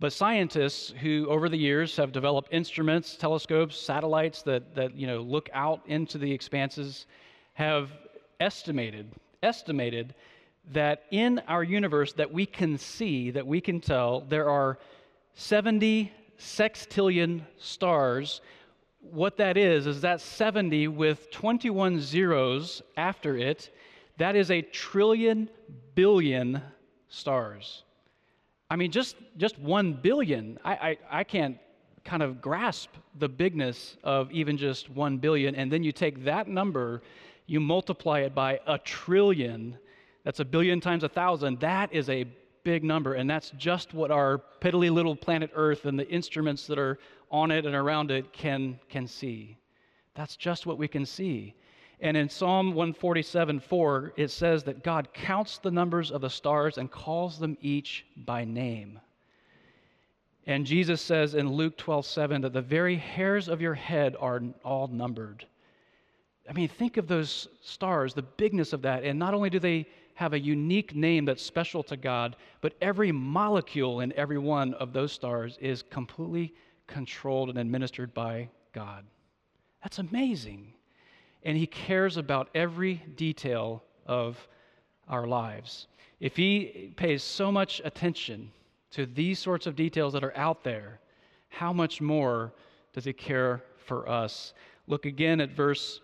But 0.00 0.12
scientists 0.12 0.94
who, 1.00 1.26
over 1.28 1.48
the 1.48 1.58
years, 1.58 1.96
have 1.96 2.12
developed 2.12 2.52
instruments, 2.52 3.16
telescopes, 3.16 3.76
satellites 3.76 4.42
that, 4.42 4.74
that 4.76 4.96
you 4.96 5.06
know, 5.06 5.20
look 5.20 5.50
out 5.52 5.82
into 5.86 6.18
the 6.18 6.32
expanses, 6.32 7.06
have 7.54 7.90
estimated, 8.40 9.10
estimated 9.42 10.14
that 10.72 11.02
in 11.10 11.40
our 11.48 11.64
universe 11.64 12.12
that 12.12 12.32
we 12.32 12.46
can 12.46 12.78
see, 12.78 13.30
that 13.32 13.46
we 13.46 13.60
can 13.60 13.80
tell, 13.80 14.20
there 14.20 14.48
are 14.48 14.78
70 15.34 16.12
sextillion 16.38 17.42
stars. 17.58 18.40
What 19.00 19.36
that 19.38 19.56
is, 19.56 19.86
is 19.86 20.00
that 20.02 20.20
70 20.20 20.88
with 20.88 21.30
21 21.30 22.00
zeros 22.00 22.82
after 22.96 23.36
it. 23.36 23.70
That 24.18 24.36
is 24.36 24.50
a 24.50 24.62
trillion 24.62 25.48
billion 25.94 26.60
stars. 27.08 27.84
I 28.70 28.76
mean, 28.76 28.90
just, 28.90 29.16
just 29.36 29.58
one 29.58 29.92
billion. 29.94 30.58
I, 30.64 30.72
I, 30.72 30.98
I 31.20 31.24
can't 31.24 31.58
kind 32.04 32.22
of 32.22 32.40
grasp 32.40 32.90
the 33.18 33.28
bigness 33.28 33.96
of 34.02 34.30
even 34.32 34.56
just 34.56 34.90
one 34.90 35.18
billion. 35.18 35.54
And 35.54 35.70
then 35.70 35.82
you 35.82 35.92
take 35.92 36.24
that 36.24 36.48
number, 36.48 37.02
you 37.46 37.60
multiply 37.60 38.20
it 38.20 38.34
by 38.34 38.60
a 38.66 38.78
trillion, 38.78 39.78
that's 40.24 40.40
a 40.40 40.44
billion 40.44 40.80
times 40.80 41.04
a 41.04 41.08
thousand. 41.08 41.60
That 41.60 41.92
is 41.92 42.10
a 42.10 42.26
big 42.64 42.84
number, 42.84 43.14
and 43.14 43.30
that's 43.30 43.50
just 43.56 43.94
what 43.94 44.10
our 44.10 44.42
piddly 44.60 44.90
little 44.90 45.16
planet 45.16 45.50
Earth 45.54 45.86
and 45.86 45.98
the 45.98 46.06
instruments 46.08 46.66
that 46.66 46.78
are 46.78 46.98
on 47.30 47.50
it 47.50 47.66
and 47.66 47.74
around 47.74 48.10
it 48.10 48.32
can, 48.32 48.78
can 48.88 49.06
see. 49.06 49.58
That's 50.14 50.36
just 50.36 50.66
what 50.66 50.78
we 50.78 50.88
can 50.88 51.06
see. 51.06 51.54
And 52.00 52.16
in 52.16 52.28
Psalm 52.28 52.68
147 52.68 53.60
4, 53.60 54.12
it 54.16 54.30
says 54.30 54.64
that 54.64 54.84
God 54.84 55.08
counts 55.12 55.58
the 55.58 55.70
numbers 55.70 56.10
of 56.10 56.20
the 56.20 56.30
stars 56.30 56.78
and 56.78 56.90
calls 56.90 57.38
them 57.38 57.56
each 57.60 58.06
by 58.16 58.44
name. 58.44 59.00
And 60.46 60.64
Jesus 60.64 61.02
says 61.02 61.34
in 61.34 61.52
Luke 61.52 61.76
12 61.76 62.06
7 62.06 62.40
that 62.42 62.52
the 62.52 62.62
very 62.62 62.96
hairs 62.96 63.48
of 63.48 63.60
your 63.60 63.74
head 63.74 64.16
are 64.18 64.42
all 64.64 64.86
numbered. 64.88 65.44
I 66.48 66.52
mean, 66.52 66.68
think 66.68 66.96
of 66.96 67.06
those 67.06 67.48
stars, 67.60 68.14
the 68.14 68.22
bigness 68.22 68.72
of 68.72 68.82
that. 68.82 69.04
And 69.04 69.18
not 69.18 69.34
only 69.34 69.50
do 69.50 69.58
they 69.58 69.86
have 70.14 70.32
a 70.32 70.40
unique 70.40 70.94
name 70.94 71.24
that's 71.24 71.42
special 71.42 71.82
to 71.84 71.96
God, 71.96 72.36
but 72.60 72.74
every 72.80 73.12
molecule 73.12 74.00
in 74.00 74.12
every 74.14 74.38
one 74.38 74.72
of 74.74 74.92
those 74.92 75.12
stars 75.12 75.58
is 75.60 75.82
completely 75.82 76.54
controlled 76.88 77.50
and 77.50 77.58
administered 77.58 78.12
by 78.12 78.48
God. 78.72 79.04
That's 79.82 80.00
amazing. 80.00 80.72
And 81.44 81.56
He 81.56 81.68
cares 81.68 82.16
about 82.16 82.48
every 82.54 82.94
detail 83.14 83.84
of 84.06 84.36
our 85.08 85.26
lives. 85.26 85.86
If 86.18 86.34
He 86.34 86.92
pays 86.96 87.22
so 87.22 87.52
much 87.52 87.80
attention 87.84 88.50
to 88.90 89.06
these 89.06 89.38
sorts 89.38 89.68
of 89.68 89.76
details 89.76 90.12
that 90.14 90.24
are 90.24 90.36
out 90.36 90.64
there, 90.64 90.98
how 91.48 91.72
much 91.72 92.00
more 92.00 92.52
does 92.92 93.04
He 93.04 93.12
care 93.12 93.62
for 93.86 94.08
us? 94.08 94.52
Look 94.88 95.06
again 95.06 95.40
at 95.40 95.50
verse 95.50 96.00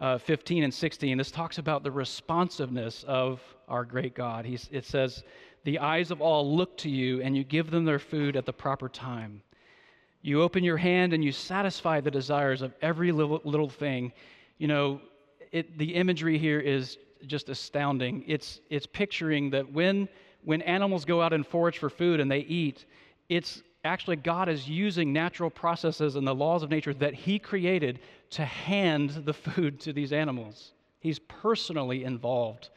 uh, 0.00 0.18
15 0.18 0.64
and 0.64 0.72
16, 0.72 1.18
this 1.18 1.30
talks 1.30 1.58
about 1.58 1.82
the 1.82 1.90
responsiveness 1.90 3.04
of 3.08 3.42
our 3.68 3.84
great 3.84 4.14
God. 4.14 4.44
He's, 4.44 4.68
it 4.70 4.84
says, 4.84 5.24
The 5.64 5.78
eyes 5.80 6.10
of 6.10 6.20
all 6.20 6.56
look 6.56 6.76
to 6.78 6.90
you, 6.90 7.20
and 7.20 7.36
you 7.36 7.42
give 7.42 7.70
them 7.70 7.84
their 7.84 7.98
food 7.98 8.36
at 8.36 8.46
the 8.46 8.52
proper 8.52 8.88
time. 8.88 9.42
You 10.28 10.42
open 10.42 10.62
your 10.62 10.76
hand 10.76 11.14
and 11.14 11.24
you 11.24 11.32
satisfy 11.32 12.02
the 12.02 12.10
desires 12.10 12.60
of 12.60 12.74
every 12.82 13.12
little, 13.12 13.40
little 13.44 13.70
thing. 13.70 14.12
You 14.58 14.68
know, 14.68 15.00
it, 15.52 15.78
the 15.78 15.94
imagery 15.94 16.36
here 16.36 16.60
is 16.60 16.98
just 17.26 17.48
astounding. 17.48 18.24
It's, 18.26 18.60
it's 18.68 18.84
picturing 18.84 19.48
that 19.50 19.72
when, 19.72 20.06
when 20.44 20.60
animals 20.62 21.06
go 21.06 21.22
out 21.22 21.32
and 21.32 21.46
forage 21.46 21.78
for 21.78 21.88
food 21.88 22.20
and 22.20 22.30
they 22.30 22.40
eat, 22.40 22.84
it's 23.30 23.62
actually 23.84 24.16
God 24.16 24.50
is 24.50 24.68
using 24.68 25.14
natural 25.14 25.48
processes 25.48 26.14
and 26.14 26.26
the 26.26 26.34
laws 26.34 26.62
of 26.62 26.68
nature 26.68 26.92
that 26.92 27.14
He 27.14 27.38
created 27.38 28.00
to 28.30 28.44
hand 28.44 29.22
the 29.24 29.32
food 29.32 29.80
to 29.80 29.94
these 29.94 30.12
animals. 30.12 30.72
He's 31.00 31.18
personally 31.20 32.04
involved 32.04 32.68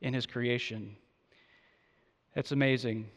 in 0.00 0.14
His 0.14 0.26
creation. 0.26 0.94
It's 2.36 2.52
amazing. 2.52 3.08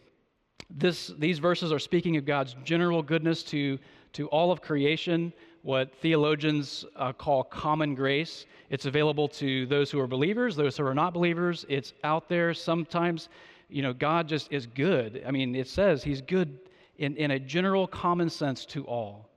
This, 0.70 1.12
these 1.18 1.40
verses 1.40 1.72
are 1.72 1.80
speaking 1.80 2.18
of 2.18 2.26
God's 2.26 2.56
general 2.64 3.02
goodness 3.02 3.44
to, 3.44 3.80
to 4.14 4.28
all 4.28 4.52
of 4.52 4.62
creation, 4.62 5.34
what 5.62 5.94
theologians 5.96 6.86
uh, 6.96 7.14
call 7.14 7.44
common 7.44 7.96
grace. 7.96 8.46
It's 8.70 8.86
available 8.86 9.28
to 9.30 9.66
those 9.68 9.92
who 9.92 10.00
are 10.00 10.08
believers, 10.08 10.56
those 10.56 10.78
who 10.78 10.86
are 10.86 10.96
not 10.96 11.14
believers. 11.14 11.66
It's 11.70 11.94
out 12.04 12.28
there. 12.28 12.54
Sometimes, 12.54 13.30
you 13.70 13.82
know, 13.82 13.94
God 13.94 14.28
just 14.28 14.52
is 14.52 14.66
good. 14.66 15.24
I 15.26 15.32
mean, 15.32 15.56
it 15.56 15.68
says 15.68 16.04
He's 16.04 16.22
good 16.22 16.60
in, 16.98 17.16
in 17.18 17.32
a 17.32 17.40
general 17.40 17.88
common 17.88 18.30
sense 18.30 18.66
to 18.68 18.84
all. 18.86 19.30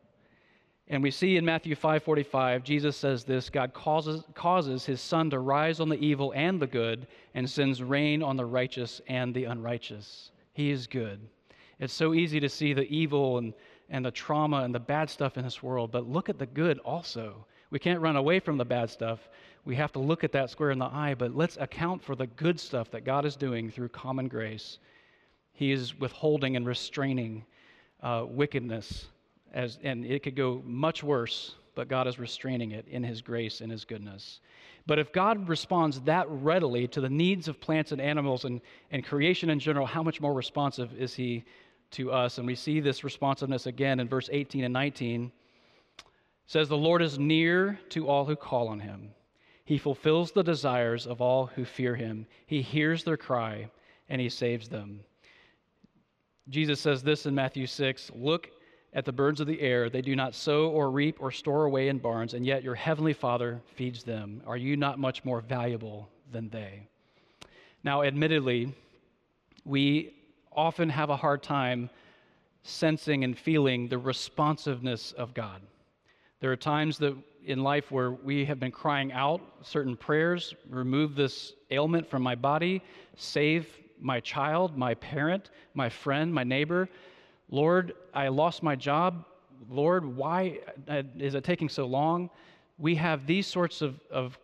And 0.89 1.03
we 1.03 1.11
see 1.11 1.37
in 1.37 1.45
Matthew 1.45 1.75
5:45, 1.75 2.63
Jesus 2.63 2.97
says 2.97 3.25
this, 3.25 3.51
God 3.51 3.75
causes, 3.75 4.23
causes 4.35 4.87
his 4.87 5.01
sun 5.01 5.31
to 5.31 5.41
rise 5.41 5.81
on 5.81 5.89
the 5.89 5.99
evil 5.99 6.33
and 6.37 6.61
the 6.61 6.67
good 6.67 7.09
and 7.35 7.49
sends 7.49 7.83
rain 7.83 8.23
on 8.23 8.37
the 8.37 8.45
righteous 8.45 9.01
and 9.09 9.35
the 9.35 9.45
unrighteous. 9.45 10.31
He 10.57 10.71
is 10.71 10.87
good. 10.87 11.21
It's 11.79 11.93
so 11.93 12.15
easy 12.15 12.41
to 12.41 12.49
see 12.49 12.73
the 12.73 12.89
evil 12.89 13.37
and, 13.37 13.53
and 13.91 14.03
the 14.03 14.11
trauma 14.11 14.63
and 14.63 14.75
the 14.75 14.81
bad 14.81 15.11
stuff 15.11 15.37
in 15.37 15.45
this 15.45 15.63
world, 15.63 15.93
but 15.93 16.09
look 16.09 16.31
at 16.31 16.39
the 16.39 16.47
good 16.47 16.79
also. 16.79 17.45
We 17.69 17.79
can't 17.79 18.01
run 18.01 18.17
away 18.17 18.41
from 18.41 18.57
the 18.57 18.65
bad 18.65 18.89
stuff. 18.89 19.29
We 19.67 19.77
have 19.77 19.93
to 19.93 19.99
look 19.99 20.25
at 20.25 20.33
that 20.33 20.49
square 20.49 20.71
in 20.71 20.79
the 20.79 20.87
eye, 20.87 21.15
but 21.15 21.37
let's 21.37 21.59
account 21.59 22.03
for 22.03 22.17
the 22.17 22.27
good 22.27 22.59
stuff 22.59 22.91
that 22.93 23.05
God 23.05 23.27
is 23.27 23.37
doing 23.37 23.71
through 23.71 23.91
common 23.91 24.29
grace. 24.29 24.79
He 25.53 25.73
is 25.73 26.01
withholding 26.01 26.57
and 26.57 26.67
restraining 26.67 27.45
uh, 28.03 28.25
wickedness 28.27 29.09
as, 29.53 29.79
and 29.83 30.07
it 30.07 30.23
could 30.23 30.37
go 30.37 30.63
much 30.65 31.03
worse, 31.03 31.57
but 31.75 31.89
God 31.89 32.07
is 32.07 32.19
restraining 32.19 32.71
it 32.71 32.89
in 32.89 33.05
His 33.05 33.21
grace 33.21 33.61
and 33.61 33.71
His 33.71 33.85
goodness. 33.85 34.41
But 34.87 35.01
if 35.01 35.13
God 35.13 35.49
responds 35.49 36.01
that 36.03 36.27
readily 36.29 36.87
to 36.89 37.01
the 37.01 37.11
needs 37.11 37.49
of 37.49 37.61
plants 37.61 37.91
and 37.91 38.01
animals 38.01 38.45
and, 38.45 38.61
and 38.93 39.05
creation 39.05 39.51
in 39.51 39.59
general, 39.59 39.87
how 39.87 40.03
much 40.03 40.21
more 40.21 40.33
responsive 40.33 40.95
is 40.97 41.15
He 41.15 41.45
to 41.93 42.13
us? 42.13 42.39
And 42.39 42.47
we 42.47 42.55
see 42.55 42.79
this 42.79 43.03
responsiveness 43.03 43.67
again 43.67 43.99
in 43.99 44.09
verse 44.09 44.29
18 44.33 44.65
and 44.65 44.73
19. 44.73 45.25
It 45.27 46.05
says, 46.47 46.69
The 46.69 46.77
Lord 46.77 47.03
is 47.03 47.19
near 47.19 47.81
to 47.91 48.09
all 48.09 48.25
who 48.25 48.37
call 48.37 48.69
on 48.69 48.79
Him. 48.79 49.11
He 49.65 49.79
fulfills 49.79 50.31
the 50.31 50.45
desires 50.45 51.09
of 51.09 51.21
all 51.21 51.47
who 51.47 51.65
fear 51.65 51.97
Him. 51.97 52.27
He 52.47 52.63
hears 52.63 53.03
their 53.03 53.17
cry 53.17 53.69
and 54.09 54.21
He 54.21 54.29
saves 54.29 54.69
them. 54.69 55.01
Jesus 56.49 56.81
says 56.81 57.03
this 57.03 57.27
in 57.27 57.35
Matthew 57.35 57.67
6 57.67 58.13
Look 58.15 58.51
at 58.97 59.05
the 59.05 59.13
birds 59.13 59.41
of 59.41 59.47
the 59.47 59.61
air. 59.61 59.91
They 59.91 60.01
do 60.01 60.17
not 60.17 60.35
sow 60.35 60.71
or 60.71 60.91
reap 60.91 61.19
or 61.21 61.31
store 61.31 61.67
away 61.67 61.89
in 61.89 61.99
barns, 61.99 62.33
and 62.33 62.45
yet 62.45 62.65
your 62.65 62.75
heavenly 62.75 63.13
Father 63.13 63.61
feeds 63.77 64.03
them. 64.03 64.43
Are 64.47 64.57
you 64.57 64.77
not 64.77 64.99
much 64.99 65.23
more 65.23 65.43
valuable 65.43 66.09
than 66.33 66.49
they? 66.49 66.89
Now, 67.85 68.03
admittedly, 68.03 68.75
we 69.67 70.15
often 70.51 70.89
have 70.89 71.11
a 71.11 71.17
hard 71.17 71.43
time 71.43 71.91
sensing 72.63 73.23
and 73.23 73.39
feeling 73.39 73.87
the 73.87 73.99
responsiveness 73.99 75.13
of 75.13 75.35
God. 75.35 75.61
There 76.41 76.51
are 76.51 76.57
times 76.57 76.97
that 76.99 77.15
in 77.45 77.63
life 77.63 77.93
where 77.93 78.11
we 78.11 78.47
have 78.47 78.59
been 78.59 78.73
crying 78.73 79.13
out 79.13 79.43
certain 79.61 79.97
prayers 79.97 80.55
remove 80.71 81.15
this 81.15 81.53
ailment 81.71 82.09
from 82.09 82.23
my 82.23 82.35
body, 82.35 82.83
save 83.15 83.69
my 84.01 84.21
child, 84.21 84.77
my 84.77 84.95
parent, 84.95 85.51
my 85.75 85.91
friend, 85.91 86.33
my 86.33 86.45
neighbor. 86.45 86.89
Lord, 87.51 87.95
I 88.13 88.29
lost 88.29 88.63
my 88.63 88.75
job. 88.75 89.25
Lord, 89.71 90.05
why 90.05 90.59
is 91.19 91.35
it 91.35 91.45
taking 91.45 91.69
so 91.69 91.87
long? 91.87 92.31
We 92.79 92.95
have 92.97 93.27
these 93.27 93.47
sorts 93.47 93.83
of, 93.83 94.01
of 94.11 94.39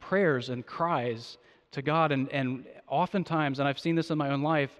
prayers 0.00 0.48
and 0.48 0.66
cries 0.66 1.38
to 1.72 1.82
God, 1.82 2.12
and, 2.12 2.28
and 2.30 2.64
oftentimes, 2.88 3.58
and 3.58 3.68
I've 3.68 3.78
seen 3.78 3.94
this 3.94 4.10
in 4.10 4.18
my 4.18 4.30
own 4.30 4.42
life, 4.42 4.70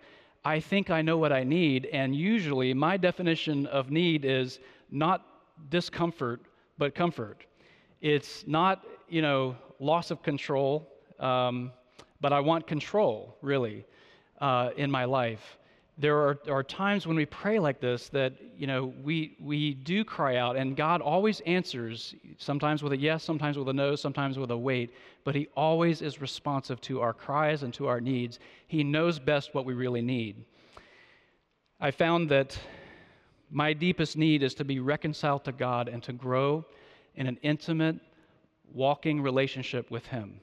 I 0.45 0.61
think 0.61 0.91
I 0.91 1.03
know 1.03 1.19
what 1.19 1.33
I 1.33 1.45
need, 1.45 1.87
and 1.87 2.15
usually 2.15 2.73
my 2.73 2.97
definition 2.97 3.67
of 3.67 3.91
need 3.91 4.25
is 4.25 4.61
not 4.91 5.27
discomfort, 5.69 6.41
but 6.79 6.95
comfort. 6.95 7.45
It's 8.01 8.47
not, 8.47 8.85
you 9.09 9.21
know, 9.21 9.57
loss 9.81 10.11
of 10.11 10.23
control, 10.23 10.89
um, 11.19 11.73
but 12.21 12.33
I 12.33 12.41
want 12.41 12.67
control, 12.67 13.37
really, 13.43 13.85
uh, 14.41 14.71
in 14.77 14.91
my 14.91 15.05
life 15.05 15.58
there 16.01 16.17
are, 16.17 16.39
are 16.49 16.63
times 16.63 17.07
when 17.07 17.17
we 17.17 17.27
pray 17.27 17.59
like 17.59 17.81
this 17.81 18.09
that 18.11 18.33
you 18.57 18.67
know 18.67 18.93
we 19.03 19.37
we 19.41 19.75
do 19.75 20.05
cry 20.05 20.37
out 20.37 20.57
and 20.57 20.77
god 20.77 21.01
always 21.01 21.41
answers 21.41 22.15
sometimes 22.37 22.83
with 22.83 22.93
a 22.93 22.97
yes 22.97 23.25
sometimes 23.25 23.59
with 23.59 23.69
a 23.69 23.73
no 23.73 23.97
sometimes 23.97 24.39
with 24.39 24.51
a 24.53 24.57
wait 24.57 24.95
but 25.29 25.35
he 25.35 25.47
always 25.55 26.01
is 26.01 26.23
responsive 26.23 26.81
to 26.81 27.03
our 27.03 27.13
cries 27.13 27.63
and 27.63 27.75
to 27.75 27.87
our 27.87 28.01
needs. 28.01 28.39
He 28.67 28.83
knows 28.83 29.19
best 29.19 29.55
what 29.55 29.67
we 29.67 29.75
really 29.75 30.01
need. 30.01 30.43
I 31.79 31.91
found 31.91 32.31
that 32.31 32.59
my 33.51 33.75
deepest 33.75 34.17
need 34.17 34.43
is 34.43 34.55
to 34.55 34.65
be 34.65 34.81
reconciled 34.81 35.45
to 35.45 35.53
god 35.53 35.87
and 35.87 36.03
to 36.05 36.15
grow 36.15 36.65
in 37.15 37.27
an 37.27 37.39
intimate 37.43 37.97
walking 38.73 39.21
relationship 39.21 39.91
with 39.91 40.07
him. 40.07 40.41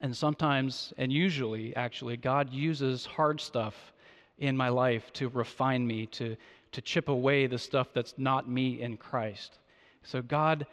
And 0.00 0.16
sometimes 0.16 0.94
and 0.96 1.12
usually 1.12 1.76
actually 1.76 2.16
god 2.16 2.50
uses 2.54 3.04
hard 3.04 3.38
stuff 3.38 3.92
in 4.38 4.56
my 4.56 4.68
life 4.68 5.12
to 5.14 5.28
refine 5.28 5.86
me, 5.86 6.06
to, 6.06 6.36
to 6.72 6.80
chip 6.80 7.08
away 7.08 7.46
the 7.46 7.58
stuff 7.58 7.88
that's 7.94 8.14
not 8.16 8.48
me 8.48 8.80
in 8.80 8.96
Christ. 8.96 9.58
So 10.02 10.22
God 10.22 10.66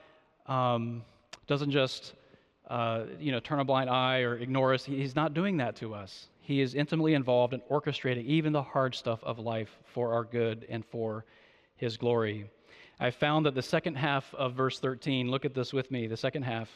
um, 0.48 1.04
doesn't 1.48 1.72
just 1.72 2.14
uh, 2.72 3.04
you 3.20 3.34
know, 3.34 3.40
turn 3.42 3.60
a 3.60 3.66
blind 3.66 3.90
eye 3.90 4.20
or 4.20 4.36
ignore 4.38 4.74
us. 4.74 4.86
He's 4.86 5.16
not 5.16 5.34
doing 5.34 5.58
that 5.58 5.76
to 5.78 5.94
us. 5.94 6.28
He 6.42 6.62
is 6.62 6.74
intimately 6.74 7.14
involved 7.14 7.54
in 7.54 7.60
orchestrating 7.70 8.26
even 8.26 8.54
the 8.54 8.64
hard 8.64 8.96
stuff 8.96 9.22
of 9.24 9.40
life 9.40 9.78
for 9.84 10.14
our 10.14 10.24
good 10.24 10.66
and 10.70 10.86
for 10.86 11.26
His 11.76 11.98
glory. 11.98 12.50
I 13.00 13.12
found 13.12 13.46
that 13.46 13.56
the 13.56 13.62
second 13.62 13.96
half 13.96 14.34
of 14.36 14.54
verse 14.54 14.80
13, 14.80 15.30
look 15.30 15.44
at 15.44 15.54
this 15.54 15.74
with 15.74 15.92
me, 15.92 16.08
the 16.08 16.16
second 16.16 16.44
half 16.44 16.70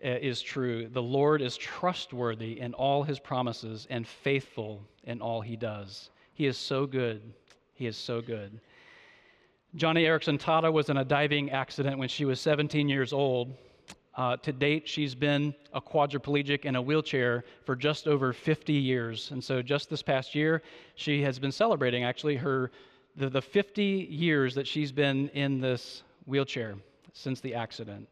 is 0.00 0.40
true. 0.40 0.88
The 0.88 1.02
Lord 1.02 1.42
is 1.42 1.56
trustworthy 1.56 2.60
in 2.60 2.74
all 2.74 3.02
his 3.02 3.18
promises 3.18 3.86
and 3.90 4.06
faithful 4.06 4.82
in 5.04 5.20
all 5.20 5.40
he 5.40 5.56
does. 5.56 6.10
He 6.32 6.46
is 6.46 6.56
so 6.56 6.86
good. 6.86 7.20
He 7.74 7.86
is 7.86 7.96
so 7.96 8.20
good. 8.20 8.60
Joni 9.76 10.02
Eareckson 10.02 10.40
Tada 10.40 10.72
was 10.72 10.88
in 10.88 10.96
a 10.96 11.04
diving 11.04 11.50
accident 11.50 11.98
when 11.98 12.08
she 12.08 12.24
was 12.24 12.40
17 12.40 12.88
years 12.88 13.12
old. 13.12 13.54
Uh, 14.16 14.36
to 14.38 14.52
date, 14.52 14.88
she's 14.88 15.14
been 15.14 15.54
a 15.72 15.80
quadriplegic 15.80 16.64
in 16.64 16.74
a 16.74 16.82
wheelchair 16.82 17.44
for 17.64 17.76
just 17.76 18.08
over 18.08 18.32
50 18.32 18.72
years. 18.72 19.30
And 19.30 19.42
so, 19.42 19.62
just 19.62 19.88
this 19.88 20.02
past 20.02 20.34
year, 20.34 20.62
she 20.96 21.22
has 21.22 21.38
been 21.38 21.52
celebrating 21.52 22.02
actually 22.02 22.36
her 22.36 22.72
the, 23.16 23.30
the 23.30 23.40
50 23.40 23.82
years 24.10 24.54
that 24.54 24.66
she's 24.66 24.90
been 24.90 25.28
in 25.28 25.60
this 25.60 26.02
wheelchair 26.26 26.74
since 27.12 27.40
the 27.40 27.54
accident. 27.54 28.08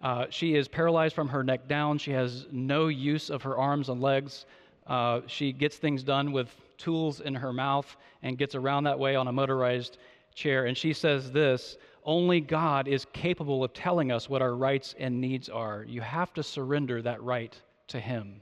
Uh, 0.00 0.26
she 0.30 0.54
is 0.54 0.68
paralyzed 0.68 1.14
from 1.14 1.28
her 1.28 1.42
neck 1.42 1.66
down. 1.68 1.98
She 1.98 2.12
has 2.12 2.46
no 2.52 2.88
use 2.88 3.30
of 3.30 3.42
her 3.42 3.56
arms 3.56 3.88
and 3.88 4.00
legs. 4.00 4.46
Uh, 4.86 5.20
she 5.26 5.52
gets 5.52 5.76
things 5.76 6.02
done 6.02 6.32
with 6.32 6.48
tools 6.78 7.20
in 7.20 7.34
her 7.34 7.52
mouth 7.52 7.96
and 8.22 8.38
gets 8.38 8.54
around 8.54 8.84
that 8.84 8.98
way 8.98 9.16
on 9.16 9.28
a 9.28 9.32
motorized 9.32 9.98
chair. 10.34 10.66
And 10.66 10.76
she 10.76 10.92
says 10.92 11.30
this 11.32 11.76
only 12.04 12.40
God 12.40 12.88
is 12.88 13.06
capable 13.12 13.62
of 13.62 13.74
telling 13.74 14.10
us 14.12 14.30
what 14.30 14.40
our 14.40 14.54
rights 14.54 14.94
and 14.98 15.20
needs 15.20 15.48
are. 15.48 15.84
You 15.86 16.00
have 16.00 16.32
to 16.34 16.42
surrender 16.42 17.02
that 17.02 17.22
right 17.22 17.54
to 17.88 18.00
Him. 18.00 18.40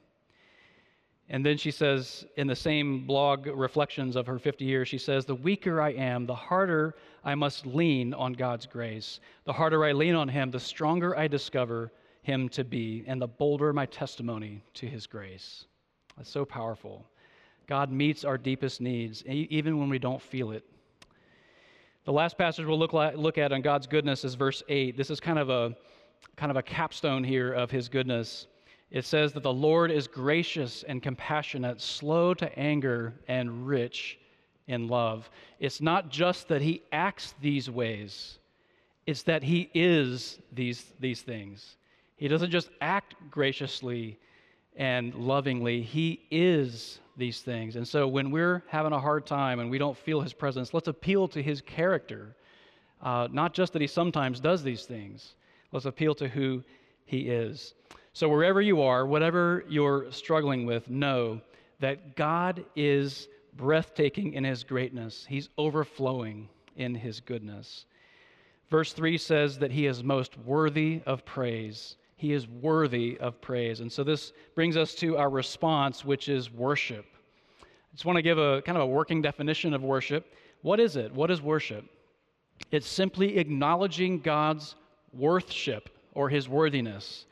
And 1.29 1.45
then 1.45 1.57
she 1.57 1.73
says, 1.73 2.25
in 2.37 2.47
the 2.47 2.55
same 2.55 3.05
blog 3.05 3.47
reflections 3.49 4.15
of 4.15 4.27
her 4.27 4.39
50 4.39 4.65
years, 4.65 4.87
she 4.87 4.99
says, 4.99 5.25
The 5.25 5.35
weaker 5.35 5.81
I 5.81 5.91
am, 5.91 6.25
the 6.25 6.35
harder 6.35 6.95
I 7.25 7.35
must 7.35 7.67
lean 7.67 8.15
on 8.15 8.33
God's 8.33 8.67
grace. 8.67 9.19
The 9.45 9.53
harder 9.53 9.85
I 9.85 9.93
lean 9.93 10.15
on 10.15 10.29
Him, 10.29 10.53
the 10.53 10.61
stronger 10.61 11.19
I 11.19 11.27
discover 11.27 11.91
Him 12.23 12.49
to 12.51 12.63
be, 12.63 13.03
and 13.09 13.21
the 13.21 13.27
bolder 13.27 13.73
my 13.73 13.87
testimony 13.87 14.63
to 14.75 14.87
His 14.87 15.09
grace. 15.09 15.65
That's 16.17 16.31
so 16.31 16.45
powerful. 16.45 17.05
God 17.67 17.91
meets 17.91 18.25
our 18.25 18.39
deepest 18.39 18.81
needs, 18.81 19.25
even 19.27 19.81
when 19.81 19.89
we 19.89 19.99
don't 19.99 20.23
feel 20.23 20.53
it. 20.53 20.65
The 22.05 22.13
last 22.13 22.39
passage 22.39 22.65
we'll 22.65 22.79
look, 22.79 22.93
look 22.93 23.37
at 23.37 23.53
on 23.53 23.63
God's 23.63 23.89
goodness 23.89 24.25
is 24.25 24.37
verse 24.37 24.63
8. 24.69 24.97
This 24.97 25.11
is 25.11 25.19
kind 25.19 25.41
of 25.41 25.51
a 25.51 25.77
kind 26.37 26.51
of 26.51 26.57
a 26.57 26.63
capstone 26.63 27.25
here 27.25 27.53
of 27.53 27.71
his 27.71 27.89
goodness 27.89 28.47
it 28.91 29.05
says 29.05 29.33
that 29.33 29.43
the 29.43 29.53
Lord 29.53 29.91
is 29.91 30.07
gracious 30.07 30.85
and 30.85 31.03
compassionate, 31.03 31.81
slow 31.81 32.35
to 32.35 32.59
anger, 32.59 33.15
and 33.29 33.67
rich 33.67 34.19
in 34.69 34.89
love. 34.89 35.29
It's 35.59 35.81
not 35.81 36.09
just 36.09 36.49
that 36.49 36.63
he 36.63 36.83
acts 36.93 37.35
these 37.41 37.71
ways, 37.71 38.39
it's 39.07 39.23
that 39.23 39.43
he 39.43 39.71
is 39.75 40.39
these, 40.53 40.93
these 40.99 41.23
things. 41.23 41.77
He 42.17 42.29
doesn't 42.29 42.51
just 42.51 42.71
act 42.81 43.15
graciously 43.31 44.19
and 44.77 45.15
lovingly, 45.15 45.83
he 45.83 46.21
is 46.31 47.01
these 47.17 47.41
things. 47.41 47.77
And 47.77 47.87
so 47.87 48.07
when 48.07 48.31
we're 48.31 48.63
having 48.69 48.93
a 48.93 49.01
hard 49.01 49.27
time 49.27 49.61
and 49.61 49.71
we 49.71 49.79
don't 49.79 49.97
feel 49.97 50.21
his 50.21 50.33
presence, 50.33 50.75
let's 50.75 50.89
appeal 50.89 51.29
to 51.29 51.43
his 51.43 51.61
character. 51.63 52.37
Uh, 53.03 53.29
not 53.31 53.55
just 53.55 53.73
that 53.73 53.81
he 53.81 53.89
sometimes 53.89 54.41
does 54.41 54.63
these 54.63 54.85
things, 54.85 55.35
let's 55.73 55.87
appeal 55.87 56.15
to 56.17 56.29
who 56.29 56.63
he 57.05 57.29
is. 57.29 57.75
So, 58.17 58.31
wherever 58.31 58.63
you 58.63 58.81
are, 58.81 59.05
whatever 59.05 59.63
you're 59.69 60.11
struggling 60.11 60.65
with, 60.65 60.89
know 60.89 61.39
that 61.81 62.17
God 62.17 62.65
is 62.75 63.29
breathtaking 63.59 64.33
in 64.33 64.43
his 64.43 64.65
greatness, 64.65 65.27
he's 65.29 65.51
overflowing 65.59 66.49
in 66.77 66.95
his 66.95 67.21
goodness. 67.21 67.85
Verse 68.71 68.95
3 68.95 69.19
says 69.19 69.59
that 69.59 69.71
he 69.71 69.85
is 69.85 70.03
most 70.03 70.39
worthy 70.47 71.03
of 71.05 71.27
praise. 71.27 71.97
He 72.17 72.33
is 72.33 72.49
worthy 72.49 73.19
of 73.21 73.39
praise. 73.43 73.81
And 73.81 73.93
so 73.93 74.03
this 74.03 74.33
brings 74.55 74.79
us 74.79 74.95
to 74.95 75.19
our 75.19 75.29
response, 75.29 76.03
which 76.03 76.31
is 76.31 76.51
worship. 76.51 77.05
I 77.61 77.67
just 77.93 78.07
want 78.07 78.17
to 78.17 78.23
give 78.23 78.39
a 78.39 78.63
kind 78.63 78.79
of 78.79 78.85
a 78.85 78.87
working 78.87 79.21
definition 79.21 79.75
of 79.75 79.85
worship. 79.85 80.33
What 80.63 80.81
is 80.81 80.97
it? 80.97 81.13
What 81.13 81.31
is 81.31 81.43
worship? 81.43 81.85
It's 82.71 82.89
simply 82.89 83.37
acknowledging 83.37 84.21
God's 84.21 84.75
worthship 85.13 85.91
or 86.15 86.31
his 86.31 86.49
worthiness. 86.49 87.27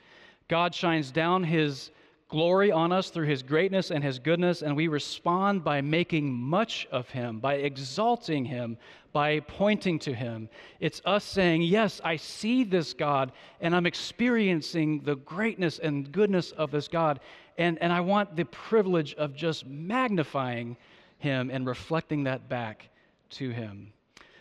God 0.48 0.74
shines 0.74 1.10
down 1.10 1.44
his 1.44 1.90
glory 2.28 2.72
on 2.72 2.90
us 2.90 3.10
through 3.10 3.26
his 3.26 3.42
greatness 3.42 3.90
and 3.90 4.02
his 4.02 4.18
goodness, 4.18 4.62
and 4.62 4.74
we 4.74 4.88
respond 4.88 5.62
by 5.62 5.80
making 5.80 6.32
much 6.32 6.86
of 6.90 7.08
him, 7.10 7.38
by 7.38 7.54
exalting 7.54 8.44
him, 8.44 8.76
by 9.12 9.38
pointing 9.40 9.98
to 10.00 10.12
him. 10.12 10.48
It's 10.80 11.00
us 11.04 11.24
saying, 11.24 11.62
Yes, 11.62 12.00
I 12.02 12.16
see 12.16 12.64
this 12.64 12.92
God, 12.92 13.32
and 13.60 13.74
I'm 13.74 13.86
experiencing 13.86 15.00
the 15.00 15.16
greatness 15.16 15.78
and 15.78 16.10
goodness 16.10 16.50
of 16.52 16.70
this 16.70 16.88
God, 16.88 17.20
and, 17.56 17.80
and 17.80 17.92
I 17.92 18.00
want 18.00 18.34
the 18.34 18.44
privilege 18.46 19.14
of 19.14 19.36
just 19.36 19.66
magnifying 19.66 20.76
him 21.18 21.50
and 21.50 21.66
reflecting 21.66 22.24
that 22.24 22.48
back 22.48 22.88
to 23.30 23.50
him. 23.50 23.92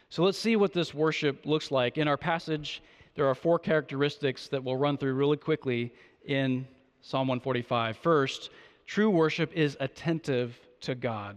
So 0.09 0.23
let's 0.23 0.37
see 0.37 0.55
what 0.55 0.73
this 0.73 0.93
worship 0.93 1.45
looks 1.45 1.71
like. 1.71 1.97
In 1.97 2.07
our 2.07 2.17
passage, 2.17 2.81
there 3.15 3.27
are 3.27 3.35
four 3.35 3.59
characteristics 3.59 4.47
that 4.47 4.63
we'll 4.63 4.77
run 4.77 4.97
through 4.97 5.13
really 5.13 5.37
quickly 5.37 5.93
in 6.25 6.67
Psalm 7.01 7.27
145. 7.27 7.97
First, 7.97 8.49
true 8.85 9.09
worship 9.09 9.51
is 9.53 9.77
attentive 9.79 10.59
to 10.81 10.95
God. 10.95 11.35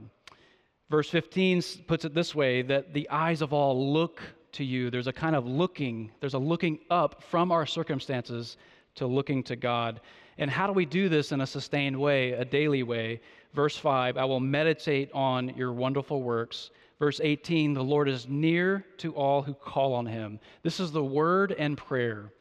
Verse 0.89 1.11
15 1.11 1.63
puts 1.87 2.05
it 2.05 2.15
this 2.15 2.35
way 2.35 2.63
that 2.63 2.95
the 2.95 3.09
eyes 3.11 3.43
of 3.43 3.53
all 3.53 3.93
look 3.93 4.23
to 4.53 4.65
you. 4.65 4.91
There's 4.91 5.09
a 5.09 5.13
kind 5.13 5.37
of 5.37 5.47
looking, 5.47 6.11
there's 6.21 6.35
a 6.35 6.39
looking 6.39 6.79
up 6.91 7.23
from 7.23 7.53
our 7.53 7.67
circumstances 7.67 8.57
to 8.95 9.07
looking 9.07 9.43
to 9.45 9.57
God. 9.57 10.01
And 10.39 10.51
how 10.51 10.67
do 10.67 10.73
we 10.73 10.87
do 10.87 11.09
this 11.09 11.33
in 11.33 11.41
a 11.41 11.47
sustained 11.47 11.99
way, 11.99 12.33
a 12.33 12.45
daily 12.45 12.83
way? 12.83 13.21
Verse 13.53 13.77
5 13.77 14.17
I 14.17 14.25
will 14.25 14.41
meditate 14.41 15.11
on 15.13 15.49
your 15.57 15.73
wonderful 15.73 16.23
works. 16.23 16.71
Verse 16.99 17.21
18 17.23 17.75
The 17.75 17.85
Lord 17.85 18.09
is 18.09 18.29
near 18.29 18.85
to 18.99 19.15
all 19.15 19.43
who 19.43 19.55
call 19.55 19.95
on 19.95 20.07
him. 20.07 20.41
This 20.63 20.81
is 20.81 20.93
the 20.93 21.05
word 21.05 21.53
and 21.53 21.77
prayer. 21.77 22.33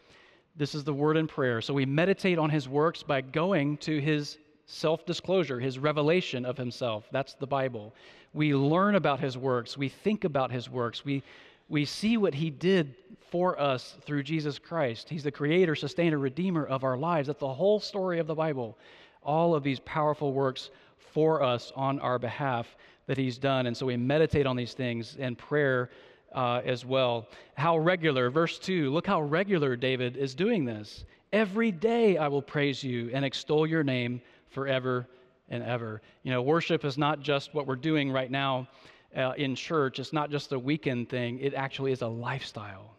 This 0.56 0.74
is 0.74 0.84
the 0.84 0.94
word 0.94 1.18
and 1.18 1.28
prayer. 1.28 1.62
So 1.62 1.74
we 1.74 1.86
meditate 1.86 2.38
on 2.38 2.50
his 2.50 2.70
works 2.70 3.04
by 3.04 3.22
going 3.22 3.78
to 3.80 4.00
his 4.00 4.38
self 4.66 5.06
disclosure, 5.06 5.60
his 5.60 5.78
revelation 5.78 6.46
of 6.46 6.58
himself. 6.58 7.08
That's 7.12 7.34
the 7.34 7.48
Bible. 7.48 7.94
We 8.34 8.56
learn 8.56 8.96
about 8.96 9.20
his 9.20 9.38
works. 9.38 9.78
We 9.78 9.90
think 9.90 10.24
about 10.24 10.52
his 10.52 10.70
works. 10.70 11.04
We, 11.04 11.24
we 11.70 11.86
see 11.86 12.18
what 12.18 12.34
he 12.34 12.50
did 12.50 12.96
for 13.32 13.60
us 13.60 13.96
through 14.06 14.24
Jesus 14.24 14.60
Christ. 14.60 15.10
He's 15.10 15.24
the 15.24 15.32
creator, 15.32 15.76
sustainer, 15.76 16.18
redeemer 16.18 16.66
of 16.66 16.84
our 16.84 16.98
lives. 16.98 17.28
That's 17.28 17.40
the 17.40 17.54
whole 17.54 17.80
story 17.80 18.20
of 18.20 18.28
the 18.28 18.36
Bible. 18.36 18.78
All 19.24 19.56
of 19.56 19.64
these 19.64 19.80
powerful 19.82 20.32
works 20.32 20.70
for 21.14 21.42
us 21.42 21.72
on 21.76 22.00
our 22.00 22.20
behalf 22.20 22.76
that 23.08 23.18
he's 23.18 23.38
done. 23.38 23.68
And 23.68 23.76
so 23.76 23.86
we 23.86 23.98
meditate 23.98 24.46
on 24.46 24.56
these 24.56 24.74
things 24.74 25.16
in 25.16 25.36
prayer 25.36 25.90
uh, 26.34 26.62
as 26.66 26.86
well. 26.86 27.28
How 27.56 27.78
regular, 27.78 28.30
verse 28.30 28.60
2, 28.60 28.92
look 28.92 29.08
how 29.08 29.22
regular 29.22 29.76
David 29.76 30.18
is 30.18 30.36
doing 30.36 30.66
this. 30.66 31.06
Every 31.32 31.72
day 31.72 32.18
I 32.18 32.28
will 32.28 32.42
praise 32.42 32.84
you 32.84 33.10
and 33.14 33.24
extol 33.24 33.66
your 33.68 33.84
name 33.84 34.22
forever 34.50 35.08
and 35.50 35.64
ever. 35.64 36.02
You 36.24 36.32
know, 36.32 36.42
worship 36.42 36.86
is 36.86 36.98
not 36.98 37.22
just 37.22 37.54
what 37.54 37.68
we're 37.68 37.76
doing 37.76 38.12
right 38.12 38.32
now 38.32 38.68
uh, 39.16 39.34
in 39.38 39.56
church, 39.56 40.00
it's 40.00 40.12
not 40.12 40.30
just 40.30 40.52
a 40.52 40.60
weekend 40.60 41.10
thing, 41.10 41.40
it 41.40 41.54
actually 41.54 41.92
is 41.92 42.02
a 42.02 42.08
lifestyle. 42.08 42.96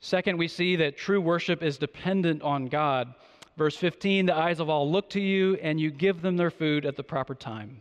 Second, 0.00 0.36
we 0.36 0.46
see 0.46 0.76
that 0.76 0.96
true 0.96 1.20
worship 1.20 1.62
is 1.62 1.78
dependent 1.78 2.42
on 2.42 2.66
God. 2.66 3.14
Verse 3.56 3.76
15, 3.76 4.26
the 4.26 4.36
eyes 4.36 4.60
of 4.60 4.68
all 4.68 4.90
look 4.90 5.08
to 5.10 5.20
you, 5.20 5.54
and 5.62 5.80
you 5.80 5.90
give 5.90 6.20
them 6.20 6.36
their 6.36 6.50
food 6.50 6.84
at 6.84 6.96
the 6.96 7.02
proper 7.02 7.34
time. 7.34 7.80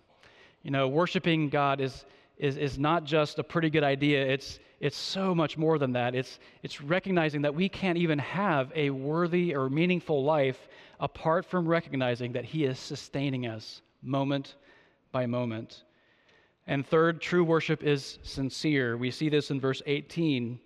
You 0.65 0.71
know, 0.71 0.89
worshiping 0.89 1.47
God 1.47 1.79
is 1.79 2.03
is, 2.37 2.57
is 2.57 2.77
not 2.77 3.05
just 3.05 3.39
a 3.39 3.43
pretty 3.43 3.69
good 3.69 3.83
idea, 3.83 4.25
it's, 4.25 4.59
it's 4.79 4.97
so 4.97 5.33
much 5.33 5.57
more 5.57 5.77
than 5.77 5.93
that. 5.93 6.15
It's, 6.15 6.39
it's 6.63 6.81
recognizing 6.81 7.41
that 7.43 7.55
we 7.55 7.69
can't 7.69 7.97
even 7.97 8.19
have 8.19 8.71
a 8.75 8.89
worthy 8.89 9.55
or 9.55 9.69
meaningful 9.69 10.23
life 10.23 10.67
apart 10.99 11.45
from 11.45 11.67
recognizing 11.67 12.33
that 12.33 12.45
He 12.45 12.65
is 12.65 12.77
sustaining 12.77 13.47
us 13.47 13.81
moment 14.01 14.55
by 15.11 15.25
moment. 15.25 15.83
And 16.67 16.85
third, 16.85 17.21
true 17.21 17.43
worship 17.43 17.83
is 17.83 18.19
sincere. 18.23 18.97
We 18.97 19.11
see 19.11 19.29
this 19.29 19.51
in 19.51 19.59
verse 19.59 19.81
18. 19.85 20.59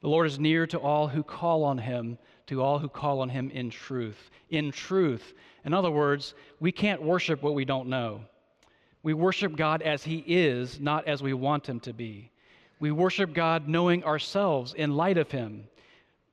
The 0.00 0.08
Lord 0.08 0.26
is 0.26 0.38
near 0.38 0.66
to 0.68 0.78
all 0.78 1.08
who 1.08 1.22
call 1.22 1.64
on 1.64 1.78
Him, 1.78 2.16
to 2.46 2.62
all 2.62 2.78
who 2.78 2.88
call 2.88 3.20
on 3.20 3.28
Him 3.28 3.50
in 3.50 3.70
truth. 3.70 4.30
In 4.50 4.70
truth. 4.72 5.34
In 5.64 5.74
other 5.74 5.90
words, 5.90 6.34
we 6.58 6.72
can't 6.72 7.02
worship 7.02 7.42
what 7.42 7.54
we 7.54 7.64
don't 7.64 7.88
know. 7.88 8.22
We 9.02 9.14
worship 9.14 9.56
God 9.56 9.82
as 9.82 10.04
He 10.04 10.24
is, 10.26 10.80
not 10.80 11.06
as 11.08 11.22
we 11.22 11.32
want 11.32 11.68
Him 11.68 11.80
to 11.80 11.92
be. 11.92 12.30
We 12.80 12.90
worship 12.90 13.32
God 13.32 13.68
knowing 13.68 14.04
ourselves 14.04 14.74
in 14.74 14.96
light 14.96 15.18
of 15.18 15.30
Him. 15.30 15.64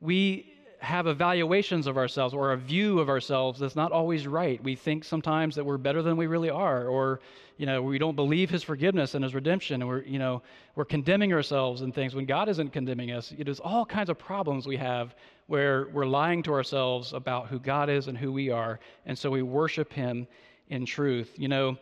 We 0.01 0.53
have 0.79 1.08
evaluations 1.08 1.88
of 1.88 1.97
ourselves 1.97 2.34
or 2.34 2.53
a 2.53 2.58
view 2.58 2.99
of 2.99 3.10
ourselves 3.10 3.60
that's 3.60 3.75
not 3.75 3.91
always 3.91 4.25
right. 4.25 4.63
We 4.63 4.75
think 4.75 5.03
sometimes 5.03 5.55
that 5.55 5.65
we're 5.65 5.77
better 5.77 6.01
than 6.01 6.15
we 6.15 6.27
really 6.27 6.49
are, 6.49 6.88
or 6.88 7.19
you 7.58 7.65
know, 7.65 7.82
we 7.82 7.97
don't 7.99 8.15
believe 8.15 8.49
His 8.49 8.63
forgiveness 8.63 9.13
and 9.13 9.23
His 9.23 9.36
redemption, 9.36 9.82
and 9.82 9.89
we're 9.89 10.03
you 10.03 10.19
know 10.19 10.41
we're 10.75 10.86
condemning 10.86 11.34
ourselves 11.34 11.82
and 11.82 11.93
things 11.93 12.15
when 12.15 12.25
God 12.25 12.47
isn't 12.47 12.71
condemning 12.71 13.12
us. 13.12 13.34
It 13.38 13.49
is 13.49 13.60
all 13.60 13.86
kinds 13.86 14.10
of 14.10 14.17
problems 14.17 14.65
we 14.65 14.77
have 14.77 15.15
where 15.47 15.88
we're 15.89 16.05
lying 16.05 16.43
to 16.43 16.53
ourselves 16.53 17.12
about 17.13 17.47
who 17.47 17.60
God 17.60 17.89
is 17.89 18.08
and 18.08 18.17
who 18.17 18.32
we 18.32 18.49
are, 18.49 18.79
and 19.05 19.17
so 19.17 19.29
we 19.29 19.41
worship 19.41 19.91
Him 19.91 20.27
in 20.69 20.86
truth. 20.86 21.34
You 21.36 21.49
know, 21.49 21.77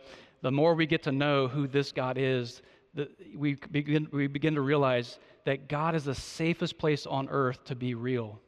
the 0.48 0.52
more 0.52 0.76
we 0.76 0.86
get 0.86 1.04
to 1.04 1.12
know 1.12 1.50
who 1.50 1.68
this 1.68 1.92
God 1.92 2.18
is, 2.18 2.62
the, 2.94 3.10
we, 3.36 3.56
begin, 3.70 4.08
we 4.14 4.28
begin 4.28 4.56
to 4.56 4.62
realize 4.62 5.20
that 5.44 5.68
God 5.68 5.94
is 5.94 6.06
the 6.06 6.16
safest 6.16 6.78
place 6.78 7.06
on 7.06 7.28
earth 7.28 7.66
to 7.66 7.76
be 7.76 7.96
real, 7.96 8.40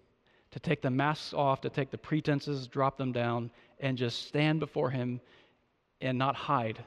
to 0.51 0.61
take 0.61 0.81
the 0.81 0.89
masks 0.89 1.33
off, 1.33 1.59
to 1.59 1.69
take 1.69 1.91
the 1.91 1.97
pretenses, 1.97 2.67
drop 2.67 2.97
them 2.97 3.11
down, 3.11 3.51
and 3.81 3.97
just 3.97 4.29
stand 4.29 4.61
before 4.61 4.89
Him 4.89 5.19
and 5.99 6.17
not 6.17 6.37
hide 6.37 6.81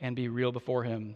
and 0.00 0.16
be 0.16 0.26
real 0.26 0.50
before 0.50 0.82
Him. 0.82 1.14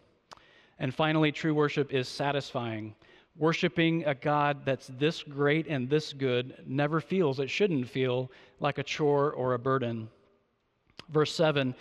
And 0.78 0.94
finally, 0.94 1.32
true 1.32 1.52
worship 1.52 1.92
is 1.92 2.06
satisfying. 2.06 2.94
Worshiping 3.36 4.04
a 4.04 4.14
God 4.14 4.64
that's 4.64 4.86
this 5.00 5.24
great 5.24 5.66
and 5.66 5.90
this 5.90 6.12
good 6.12 6.62
never 6.64 7.00
feels, 7.00 7.40
it 7.40 7.50
shouldn't 7.50 7.88
feel 7.88 8.30
like 8.60 8.78
a 8.78 8.84
chore 8.84 9.32
or 9.32 9.54
a 9.54 9.58
burden. 9.58 10.08
Verse 11.10 11.34
7 11.34 11.74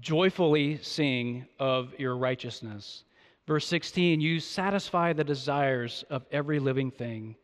joyfully 0.00 0.78
sing 0.82 1.46
of 1.58 1.92
your 1.98 2.16
righteousness. 2.16 3.04
Verse 3.46 3.66
16, 3.66 4.20
you 4.20 4.40
satisfy 4.40 5.12
the 5.12 5.24
desires 5.24 6.04
of 6.10 6.24
every 6.30 6.58
living 6.58 6.90
thing. 6.90 7.34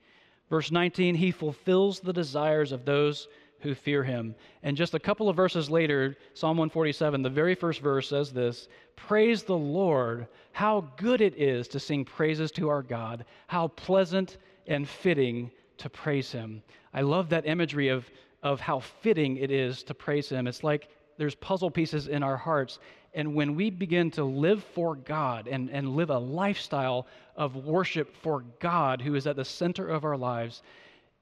Verse 0.48 0.70
19, 0.70 1.14
he 1.14 1.30
fulfills 1.30 2.00
the 2.00 2.12
desires 2.12 2.72
of 2.72 2.84
those 2.84 3.28
who 3.61 3.74
fear 3.74 4.04
him. 4.04 4.34
And 4.62 4.76
just 4.76 4.94
a 4.94 5.00
couple 5.00 5.28
of 5.28 5.37
verses 5.37 5.68
later, 5.68 6.16
Psalm 6.34 6.56
147, 6.56 7.22
the 7.22 7.28
very 7.28 7.54
first 7.54 7.80
verse 7.80 8.08
says 8.08 8.32
this 8.32 8.68
Praise 8.96 9.42
the 9.42 9.56
Lord, 9.56 10.28
how 10.52 10.88
good 10.96 11.20
it 11.20 11.34
is 11.37 11.68
to 11.68 11.80
sing 11.80 12.04
praises 12.04 12.52
to 12.52 12.68
our 12.68 12.82
God, 12.82 13.24
how 13.48 13.68
pleasant 13.68 14.38
and 14.66 14.88
fitting 14.88 15.50
to 15.78 15.90
praise 15.90 16.30
him. 16.30 16.62
I 16.94 17.00
love 17.00 17.28
that 17.30 17.46
imagery 17.46 17.88
of, 17.88 18.08
of 18.42 18.61
how 18.61 18.80
fitting 18.80 19.37
it 19.37 19.50
is 19.50 19.82
to 19.84 19.94
praise 19.94 20.28
him. 20.28 20.46
It's 20.46 20.64
like 20.64 20.88
there's 21.18 21.35
puzzle 21.35 21.70
pieces 21.70 22.09
in 22.09 22.22
our 22.22 22.37
hearts. 22.37 22.78
And 23.12 23.35
when 23.35 23.54
we 23.54 23.70
begin 23.70 24.11
to 24.12 24.24
live 24.24 24.62
for 24.62 24.94
God 24.94 25.48
and, 25.48 25.68
and 25.70 25.96
live 25.96 26.11
a 26.11 26.18
lifestyle 26.18 27.07
of 27.37 27.57
worship 27.57 28.16
for 28.16 28.44
God, 28.61 29.02
who 29.02 29.14
is 29.16 29.26
at 29.26 29.37
the 29.37 29.44
center 29.44 29.88
of 29.88 30.04
our 30.04 30.16
lives, 30.16 30.62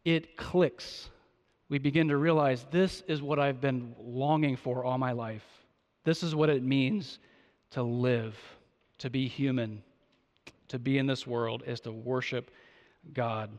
it 0.04 0.36
clicks. 0.36 1.10
We 1.68 1.78
begin 1.78 2.08
to 2.08 2.16
realize 2.16 2.66
this 2.70 3.02
is 3.08 3.22
what 3.22 3.38
I've 3.38 3.60
been 3.60 3.94
longing 4.00 4.56
for 4.56 4.84
all 4.84 4.98
my 4.98 5.12
life. 5.12 5.44
This 6.04 6.22
is 6.22 6.34
what 6.34 6.50
it 6.50 6.62
means 6.62 7.18
to 7.70 7.82
live, 7.82 8.36
to 8.98 9.10
be 9.10 9.26
human, 9.26 9.82
to 10.68 10.78
be 10.78 10.98
in 10.98 11.06
this 11.06 11.26
world, 11.26 11.64
is 11.66 11.80
to 11.80 11.92
worship 11.92 12.50
God. 13.12 13.50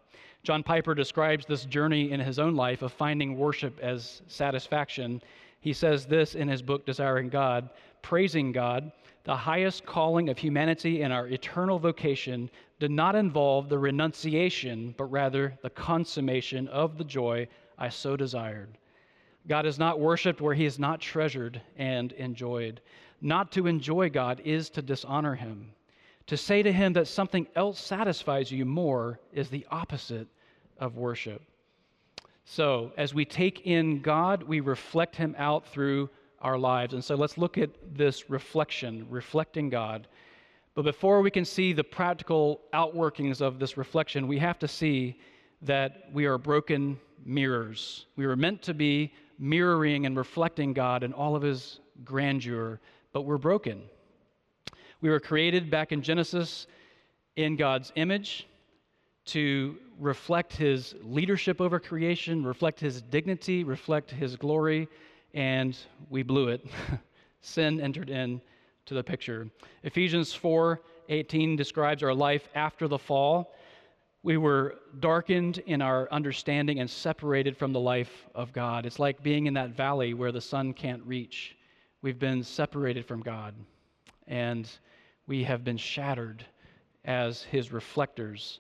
John 0.44 0.64
Piper 0.64 0.94
describes 0.94 1.46
this 1.46 1.66
journey 1.66 2.12
in 2.12 2.20
his 2.20 2.40
own 2.40 2.56
life 2.56 2.82
of 2.82 2.94
finding 2.94 3.38
worship 3.38 3.80
as 3.82 4.22
satisfaction 4.28 5.22
he 5.60 5.74
says 5.74 6.06
this 6.06 6.36
in 6.36 6.48
his 6.48 6.62
book, 6.62 6.86
Desiring 6.86 7.30
God 7.30 7.70
praising 8.08 8.54
God, 8.54 8.90
the 9.26 9.36
highest 9.36 9.86
calling 9.86 10.30
of 10.30 10.38
humanity 10.38 11.02
and 11.02 11.12
our 11.12 11.28
eternal 11.28 11.78
vocation 11.78 12.50
did 12.80 12.90
not 12.90 13.16
involve 13.16 13.68
the 13.68 13.78
renunciation, 13.78 14.96
but 14.98 15.12
rather 15.12 15.58
the 15.62 15.70
consummation 15.70 16.70
of 16.70 16.98
the 16.98 17.04
joy 17.04 17.46
I 17.78 17.90
so 17.90 18.16
desired. 18.16 18.78
God 19.46 19.66
is 19.66 19.78
not 19.78 20.00
worshiped 20.00 20.40
where 20.40 20.54
he 20.54 20.64
is 20.64 20.80
not 20.80 21.02
treasured 21.02 21.62
and 21.76 22.14
enjoyed. 22.14 22.80
Not 23.20 23.52
to 23.52 23.68
enjoy 23.68 24.10
God 24.10 24.42
is 24.46 24.70
to 24.70 24.82
dishonor 24.82 25.36
him. 25.36 25.74
To 26.28 26.38
say 26.38 26.64
to 26.64 26.72
him 26.72 26.94
that 26.94 27.10
something 27.10 27.46
else 27.56 27.80
satisfies 27.80 28.52
you 28.52 28.66
more 28.66 29.20
is 29.34 29.50
the 29.50 29.68
opposite 29.70 30.28
of 30.80 30.96
worship. 30.96 31.42
So, 32.50 32.94
as 32.96 33.14
we 33.14 33.26
take 33.26 33.68
in 33.68 34.02
God, 34.02 34.42
we 34.42 34.62
reflect 34.62 35.18
Him 35.18 35.36
out 35.38 35.68
through 35.68 36.10
our 36.40 36.58
lives. 36.58 36.94
And 36.94 37.04
so, 37.04 37.16
let's 37.16 37.38
look 37.38 37.58
at 37.58 37.70
this 37.94 38.30
reflection, 38.30 39.06
reflecting 39.10 39.70
God. 39.70 40.08
But 40.74 40.84
before 40.84 41.22
we 41.22 41.30
can 41.30 41.44
see 41.44 41.74
the 41.74 41.84
practical 41.84 42.62
outworkings 42.74 43.42
of 43.42 43.60
this 43.60 43.76
reflection, 43.76 44.30
we 44.30 44.40
have 44.40 44.58
to 44.60 44.68
see 44.68 45.20
that 45.64 46.06
we 46.14 46.26
are 46.26 46.38
broken 46.38 46.98
mirrors. 47.26 48.06
We 48.16 48.26
were 48.26 48.38
meant 48.38 48.62
to 48.62 48.74
be 48.74 49.14
mirroring 49.38 50.06
and 50.06 50.16
reflecting 50.16 50.72
God 50.72 51.04
in 51.04 51.12
all 51.12 51.36
of 51.36 51.42
his 51.42 51.82
grandeur, 52.06 52.80
but 53.12 53.24
we're 53.24 53.38
broken. 53.38 53.82
We 55.02 55.10
were 55.10 55.20
created 55.20 55.70
back 55.70 55.92
in 55.92 56.02
Genesis 56.02 56.68
in 57.36 57.58
God's 57.58 57.92
image 57.96 58.48
to 59.28 59.78
reflect 60.00 60.54
his 60.56 60.96
leadership 61.02 61.60
over 61.60 61.80
creation, 61.80 62.46
reflect 62.46 62.80
his 62.80 63.02
dignity, 63.02 63.64
reflect 63.64 64.12
his 64.12 64.36
glory, 64.36 64.88
and 65.34 65.78
we 66.10 66.24
blew 66.24 66.50
it. 66.50 66.66
Sin 67.42 67.80
entered 67.80 68.10
in 68.10 68.42
to 68.86 68.94
the 68.94 69.04
picture. 69.04 69.50
Ephesians 69.84 70.34
4:18 70.34 71.58
describes 71.58 72.04
our 72.04 72.14
life 72.14 72.48
after 72.56 72.88
the 72.88 72.98
fall. 72.98 73.54
We 74.24 74.38
were 74.38 74.76
darkened 75.00 75.60
in 75.60 75.82
our 75.82 76.08
understanding 76.12 76.80
and 76.80 76.90
separated 76.90 77.56
from 77.56 77.72
the 77.72 77.80
life 77.80 78.28
of 78.34 78.52
God. 78.52 78.86
It's 78.86 79.00
like 79.00 79.22
being 79.22 79.46
in 79.46 79.54
that 79.54 79.72
valley 79.72 80.14
where 80.14 80.32
the 80.32 80.42
sun 80.42 80.74
can't 80.74 81.04
reach. 81.06 81.56
We've 82.02 82.20
been 82.20 82.44
separated 82.44 83.06
from 83.06 83.22
God, 83.22 83.54
and 84.28 84.70
we 85.28 85.44
have 85.44 85.64
been 85.64 85.78
shattered 85.78 86.46
as 87.06 87.44
his 87.44 87.72
reflectors 87.72 88.60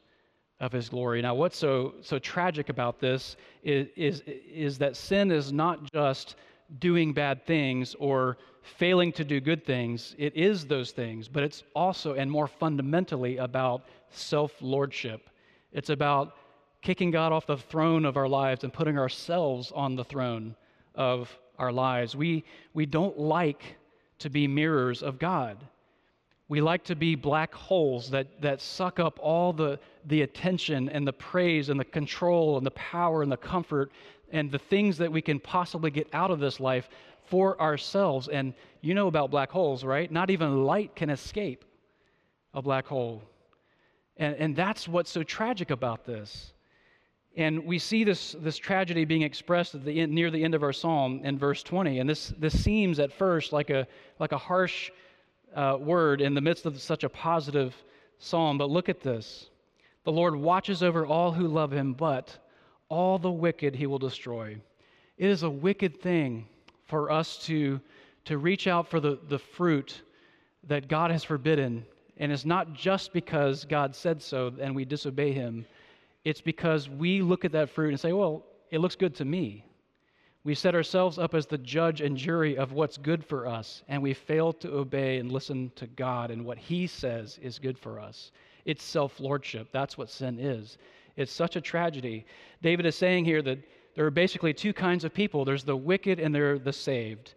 of 0.60 0.72
his 0.72 0.90
glory. 0.90 1.22
Now, 1.22 1.36
what's 1.36 1.58
so, 1.58 1.96
so 2.02 2.18
tragic 2.20 2.70
about 2.70 3.00
this 3.00 3.38
is, 3.64 3.88
is, 3.96 4.24
is 4.26 4.78
that 4.80 4.96
sin 4.96 5.32
is 5.32 5.52
not 5.52 5.92
just 5.92 6.36
doing 6.80 7.14
bad 7.14 7.46
things 7.46 7.96
or 8.00 8.38
failing 8.62 9.12
to 9.14 9.24
do 9.24 9.40
good 9.40 9.66
things. 9.66 10.16
It 10.18 10.36
is 10.36 10.66
those 10.66 10.92
things, 10.92 11.28
but 11.28 11.44
it's 11.44 11.64
also 11.76 12.16
and 12.16 12.30
more 12.30 12.48
fundamentally 12.48 13.38
about 13.38 13.84
self 14.10 14.54
lordship. 14.62 15.30
It's 15.72 15.90
about 15.90 16.36
kicking 16.82 17.12
God 17.12 17.32
off 17.32 17.46
the 17.46 17.58
throne 17.58 18.06
of 18.06 18.18
our 18.18 18.28
lives 18.28 18.64
and 18.64 18.74
putting 18.74 18.98
ourselves 18.98 19.72
on 19.76 19.96
the 19.96 20.04
throne 20.04 20.56
of 20.96 21.38
our 21.60 21.72
lives. 21.72 22.16
We, 22.16 22.44
we 22.74 22.86
don't 22.86 23.18
like 23.18 23.78
to 24.20 24.30
be 24.30 24.48
mirrors 24.48 25.04
of 25.04 25.20
God. 25.20 25.58
We 26.50 26.62
like 26.62 26.84
to 26.86 26.96
be 26.96 27.16
black 27.16 27.54
holes 27.54 28.10
that, 28.12 28.42
that 28.42 28.62
suck 28.62 29.00
up 29.00 29.20
all 29.22 29.52
the, 29.52 29.80
the 30.06 30.22
attention 30.22 30.88
and 30.90 31.06
the 31.06 31.14
praise 31.14 31.70
and 31.70 31.80
the 31.80 31.86
control 31.86 32.58
and 32.58 32.66
the 32.66 32.72
power 32.72 33.22
and 33.22 33.32
the 33.32 33.38
comfort 33.38 33.92
and 34.32 34.50
the 34.50 34.60
things 34.60 34.98
that 34.98 35.12
we 35.12 35.22
can 35.22 35.40
possibly 35.40 35.92
get 35.92 36.08
out 36.14 36.32
of 36.32 36.40
this 36.40 36.60
life 36.60 36.90
for 37.26 37.60
ourselves. 37.62 38.30
And 38.30 38.54
you 38.82 38.94
know 38.94 39.08
about 39.08 39.30
black 39.30 39.52
holes, 39.52 39.84
right? 39.84 40.10
Not 40.10 40.30
even 40.30 40.64
light 40.64 40.96
can 40.96 41.10
escape 41.10 41.66
a 42.54 42.62
black 42.62 42.88
hole. 42.88 43.22
And, 44.16 44.36
and 44.36 44.56
that's 44.56 44.88
what's 44.88 45.12
so 45.12 45.24
tragic 45.24 45.70
about 45.70 46.06
this. 46.06 46.54
And 47.36 47.66
we 47.66 47.78
see 47.78 48.04
this, 48.04 48.36
this 48.40 48.58
tragedy 48.58 49.06
being 49.06 49.22
expressed 49.22 49.76
at 49.76 49.86
the 49.86 50.00
end, 50.00 50.12
near 50.12 50.32
the 50.32 50.44
end 50.44 50.56
of 50.56 50.64
our 50.64 50.74
psalm 50.74 51.22
in 51.24 51.38
verse 51.38 51.62
20. 51.62 52.00
And 52.00 52.10
this, 52.10 52.34
this 52.40 52.60
seems 52.60 53.00
at 53.00 53.12
first 53.12 53.54
like 53.54 53.70
a, 53.70 53.86
like 54.20 54.32
a 54.32 54.38
harsh 54.38 54.90
uh, 55.56 55.78
word 55.80 56.22
in 56.22 56.34
the 56.34 56.42
midst 56.42 56.66
of 56.66 56.80
such 56.82 57.04
a 57.04 57.10
positive 57.10 57.76
psalm. 58.20 58.58
But 58.58 58.70
look 58.70 58.90
at 58.90 59.02
this 59.02 59.50
the 60.04 60.12
Lord 60.14 60.38
watches 60.38 60.84
over 60.84 61.06
all 61.06 61.34
who 61.34 61.48
love 61.50 61.72
him, 61.72 61.92
but 61.94 62.38
all 62.88 63.20
the 63.20 63.30
wicked 63.30 63.76
he 63.76 63.88
will 63.88 64.00
destroy. 64.00 64.56
It 65.18 65.30
is 65.30 65.44
a 65.44 65.50
wicked 65.50 66.02
thing 66.02 66.48
for 66.86 67.12
us 67.12 67.38
to, 67.48 67.82
to 68.24 68.38
reach 68.38 68.68
out 68.68 68.88
for 68.88 69.02
the, 69.02 69.20
the 69.28 69.38
fruit 69.40 70.02
that 70.68 70.88
God 70.88 71.12
has 71.12 71.26
forbidden. 71.26 71.86
And 72.16 72.32
it's 72.32 72.46
not 72.46 72.74
just 72.74 73.12
because 73.12 73.66
God 73.66 73.94
said 73.94 74.22
so 74.22 74.54
and 74.62 74.74
we 74.74 74.86
disobey 74.86 75.34
him, 75.34 75.66
it's 76.24 76.42
because 76.42 76.90
we 76.90 77.22
look 77.22 77.44
at 77.44 77.52
that 77.52 77.70
fruit 77.70 77.90
and 77.90 78.00
say, 78.00 78.14
well, 78.14 78.44
it 78.72 78.80
looks 78.80 78.96
good 78.96 79.16
to 79.16 79.26
me. 79.26 79.66
We 80.48 80.56
set 80.56 80.76
ourselves 80.76 81.18
up 81.18 81.34
as 81.34 81.46
the 81.46 81.58
judge 81.58 82.00
and 82.00 82.16
jury 82.16 82.58
of 82.58 82.72
what's 82.72 82.98
good 82.98 83.22
for 83.22 83.48
us, 83.48 83.84
and 83.90 84.02
we 84.02 84.14
fail 84.14 84.54
to 84.54 84.76
obey 84.76 85.18
and 85.18 85.30
listen 85.30 85.74
to 85.76 85.88
God 85.88 86.32
and 86.32 86.46
what 86.46 86.58
He 86.58 86.88
says 86.88 87.38
is 87.42 87.60
good 87.60 87.78
for 87.78 88.00
us. 88.00 88.32
It's 88.64 88.82
self 88.82 89.20
lordship. 89.20 89.68
That's 89.74 89.98
what 89.98 90.10
sin 90.10 90.40
is. 90.40 90.78
It's 91.18 91.34
such 91.34 91.58
a 91.58 91.62
tragedy. 91.62 92.26
David 92.62 92.86
is 92.86 92.96
saying 92.96 93.26
here 93.26 93.42
that 93.42 93.60
there 93.94 94.06
are 94.06 94.10
basically 94.10 94.54
two 94.54 94.72
kinds 94.72 95.04
of 95.04 95.14
people 95.14 95.44
there's 95.44 95.66
the 95.66 95.76
wicked 95.76 96.18
and 96.18 96.34
there 96.34 96.54
are 96.54 96.60
the 96.60 96.72
saved. 96.72 97.34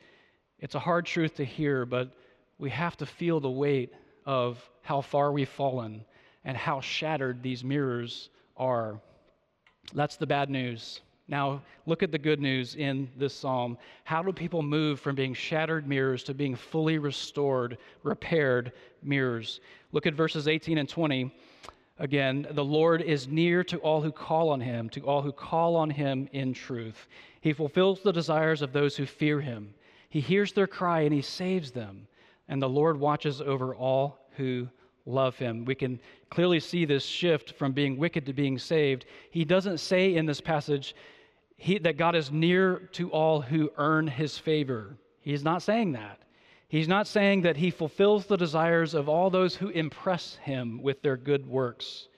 It's 0.61 0.77
a 0.77 0.79
hard 0.79 1.05
truth 1.05 1.35
to 1.35 1.45
hear, 1.45 1.85
but 1.85 2.17
we 2.59 2.71
have 2.71 2.97
to 2.99 3.07
feel 3.07 3.41
the 3.41 3.51
weight 3.51 3.93
of 4.25 4.63
how 4.83 5.01
far 5.01 5.33
we've 5.33 5.49
fallen 5.49 6.05
and 6.45 6.57
how 6.57 6.81
shattered 6.81 7.43
these 7.43 7.65
mirrors 7.65 8.31
are. 8.57 9.01
That's 9.95 10.15
the 10.15 10.29
bad 10.29 10.49
news. 10.49 11.01
Now, 11.31 11.63
look 11.87 12.03
at 12.03 12.11
the 12.11 12.19
good 12.19 12.41
news 12.41 12.75
in 12.75 13.09
this 13.17 13.33
psalm. 13.33 13.79
How 14.03 14.21
do 14.21 14.33
people 14.33 14.63
move 14.63 14.99
from 14.99 15.15
being 15.15 15.33
shattered 15.33 15.87
mirrors 15.87 16.25
to 16.25 16.35
being 16.35 16.57
fully 16.57 16.99
restored, 16.99 17.79
repaired 18.03 18.73
mirrors? 19.01 19.61
Look 19.93 20.07
at 20.07 20.15
verses 20.15 20.49
18 20.49 20.77
and 20.79 20.89
20. 20.89 21.33
Again, 22.01 22.49
the 22.51 22.65
Lord 22.65 23.01
is 23.01 23.29
near 23.29 23.63
to 23.65 23.79
all 23.79 24.01
who 24.01 24.11
call 24.11 24.49
on 24.49 24.61
him, 24.61 24.89
to 24.91 25.03
all 25.03 25.23
who 25.23 25.31
call 25.31 25.77
on 25.77 25.89
him 25.89 26.29
in 26.33 26.53
truth. 26.53 27.07
He 27.43 27.53
fulfills 27.53 28.01
the 28.01 28.13
desires 28.13 28.61
of 28.61 28.73
those 28.73 28.97
who 28.97 29.07
fear 29.07 29.41
him. 29.41 29.73
He 30.09 30.21
hears 30.21 30.53
their 30.53 30.67
cry 30.67 31.03
and 31.03 31.15
he 31.15 31.23
saves 31.23 31.71
them. 31.71 32.09
And 32.49 32.61
the 32.61 32.69
Lord 32.69 32.99
watches 32.99 33.41
over 33.41 33.73
all 33.77 34.19
who 34.37 34.67
love 35.07 35.37
him. 35.37 35.65
We 35.65 35.77
can 35.77 36.01
clearly 36.31 36.59
see 36.59 36.85
this 36.85 37.05
shift 37.05 37.53
from 37.53 37.71
being 37.71 37.97
wicked 37.97 38.27
to 38.27 38.33
being 38.33 38.59
saved. 38.59 39.07
He 39.31 39.45
doesn't 39.45 39.79
say 39.79 40.17
in 40.17 40.27
this 40.27 40.41
passage 40.41 40.97
he, 41.63 41.77
that 41.81 41.99
God 41.99 42.17
is 42.17 42.31
near 42.31 42.89
to 42.93 43.11
all 43.11 43.43
who 43.43 43.71
earn 43.77 44.07
his 44.07 44.39
favor. 44.39 44.97
He's 45.21 45.45
not 45.45 45.61
saying 45.61 45.93
that. 45.93 46.19
He's 46.69 46.89
not 46.89 47.07
saying 47.07 47.43
that 47.43 47.59
he 47.59 47.71
fulfills 47.71 48.25
the 48.25 48.39
desires 48.39 48.95
of 48.95 49.11
all 49.11 49.29
those 49.29 49.57
who 49.57 49.69
impress 49.69 50.37
him 50.37 50.83
with 50.83 51.03
their 51.03 51.19
good 51.19 51.47
works. 51.47 52.09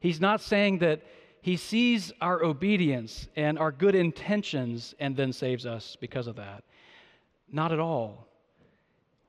He's 0.00 0.20
not 0.20 0.40
saying 0.40 0.78
that 0.78 1.02
he 1.42 1.56
sees 1.56 2.10
our 2.20 2.42
obedience 2.42 3.28
and 3.36 3.56
our 3.56 3.70
good 3.70 3.94
intentions 3.94 4.96
and 4.98 5.16
then 5.16 5.32
saves 5.32 5.64
us 5.64 5.96
because 6.00 6.26
of 6.26 6.34
that. 6.34 6.64
Not 7.52 7.70
at 7.70 7.78
all. 7.78 8.26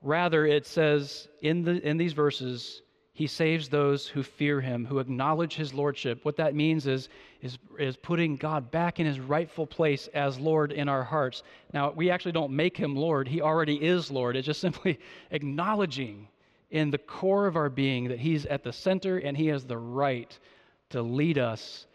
Rather, 0.02 0.46
it 0.46 0.66
says 0.66 1.28
in, 1.42 1.62
the, 1.62 1.88
in 1.88 1.96
these 1.96 2.12
verses, 2.12 2.82
he 3.20 3.26
saves 3.26 3.68
those 3.68 4.06
who 4.06 4.22
fear 4.22 4.62
him, 4.62 4.86
who 4.86 4.98
acknowledge 4.98 5.54
his 5.54 5.74
lordship. 5.74 6.24
What 6.24 6.38
that 6.38 6.54
means 6.54 6.86
is, 6.86 7.10
is, 7.42 7.58
is 7.78 7.94
putting 7.94 8.34
God 8.34 8.70
back 8.70 8.98
in 8.98 9.04
his 9.04 9.20
rightful 9.20 9.66
place 9.66 10.08
as 10.14 10.40
Lord 10.40 10.72
in 10.72 10.88
our 10.88 11.04
hearts. 11.04 11.42
Now, 11.74 11.90
we 11.90 12.08
actually 12.08 12.32
don't 12.32 12.50
make 12.50 12.78
him 12.78 12.96
Lord, 12.96 13.28
he 13.28 13.42
already 13.42 13.76
is 13.76 14.10
Lord. 14.10 14.36
It's 14.36 14.46
just 14.46 14.60
simply 14.62 14.98
acknowledging 15.32 16.28
in 16.70 16.90
the 16.90 16.96
core 16.96 17.46
of 17.46 17.56
our 17.56 17.68
being 17.68 18.08
that 18.08 18.18
he's 18.18 18.46
at 18.46 18.64
the 18.64 18.72
center 18.72 19.18
and 19.18 19.36
he 19.36 19.48
has 19.48 19.66
the 19.66 19.76
right 19.76 20.38
to 20.88 21.02
lead 21.02 21.36
us, 21.36 21.88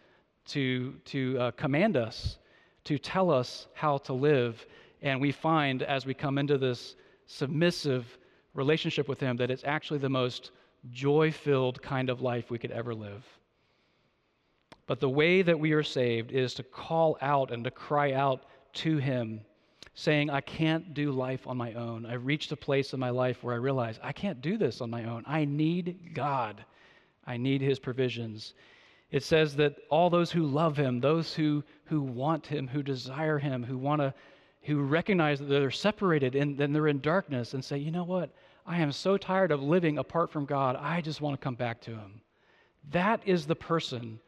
to, 0.49 0.93
to 1.05 1.39
uh, 1.39 1.51
command 1.53 1.97
us, 1.97 2.37
to 2.83 2.99
tell 2.99 3.31
us 3.31 3.65
how 3.73 3.97
to 3.97 4.13
live. 4.13 4.63
And 5.01 5.19
we 5.19 5.31
find 5.31 5.81
as 5.81 6.05
we 6.05 6.13
come 6.13 6.37
into 6.37 6.59
this 6.59 6.95
submissive 7.25 8.05
relationship 8.53 9.07
with 9.07 9.19
him 9.19 9.37
that 9.37 9.49
it's 9.49 9.63
actually 9.63 9.97
the 9.97 10.09
most 10.09 10.51
joy 10.91 11.31
filled 11.31 11.81
kind 11.81 12.09
of 12.09 12.21
life 12.21 12.49
we 12.49 12.57
could 12.57 12.71
ever 12.71 12.93
live. 12.93 13.25
But 14.87 14.99
the 14.99 15.09
way 15.09 15.41
that 15.41 15.59
we 15.59 15.71
are 15.73 15.83
saved 15.83 16.31
is 16.31 16.53
to 16.55 16.63
call 16.63 17.17
out 17.21 17.51
and 17.51 17.63
to 17.63 17.71
cry 17.71 18.13
out 18.13 18.45
to 18.73 18.97
Him, 18.97 19.41
saying, 19.95 20.29
I 20.29 20.41
can't 20.41 20.93
do 20.93 21.11
life 21.11 21.47
on 21.47 21.57
my 21.57 21.73
own. 21.73 22.05
I've 22.05 22.25
reached 22.25 22.51
a 22.51 22.57
place 22.57 22.93
in 22.93 22.99
my 22.99 23.09
life 23.09 23.43
where 23.43 23.55
I 23.55 23.57
realize 23.57 23.99
I 24.03 24.11
can't 24.11 24.41
do 24.41 24.57
this 24.57 24.81
on 24.81 24.89
my 24.89 25.05
own. 25.05 25.23
I 25.25 25.45
need 25.45 26.13
God, 26.13 26.63
I 27.25 27.37
need 27.37 27.61
His 27.61 27.79
provisions. 27.79 28.53
It 29.11 29.23
says 29.23 29.55
that 29.55 29.75
all 29.89 30.09
those 30.09 30.31
who 30.31 30.45
love 30.45 30.77
Him, 30.77 30.99
those 30.99 31.33
who, 31.33 31.63
who 31.85 32.01
want 32.01 32.45
Him, 32.45 32.67
who 32.67 32.83
desire 32.83 33.39
Him, 33.39 33.63
who 33.63 33.77
want 33.77 34.01
to, 34.01 34.13
who 34.63 34.81
recognize 34.81 35.39
that 35.39 35.45
they're 35.45 35.71
separated 35.71 36.35
and 36.35 36.57
then 36.57 36.73
they're 36.73 36.87
in 36.87 36.99
darkness 36.99 37.53
and 37.53 37.63
say, 37.63 37.77
you 37.77 37.91
know 37.91 38.03
what? 38.03 38.31
I 38.65 38.77
am 38.79 38.91
so 38.91 39.17
tired 39.17 39.51
of 39.51 39.61
living 39.61 39.97
apart 39.97 40.31
from 40.31 40.45
God. 40.45 40.75
I 40.75 41.01
just 41.01 41.21
want 41.21 41.39
to 41.39 41.43
come 41.43 41.55
back 41.55 41.81
to 41.81 41.91
Him. 41.91 42.21
That 42.91 43.21
is 43.25 43.45
the 43.45 43.55
person 43.55 44.19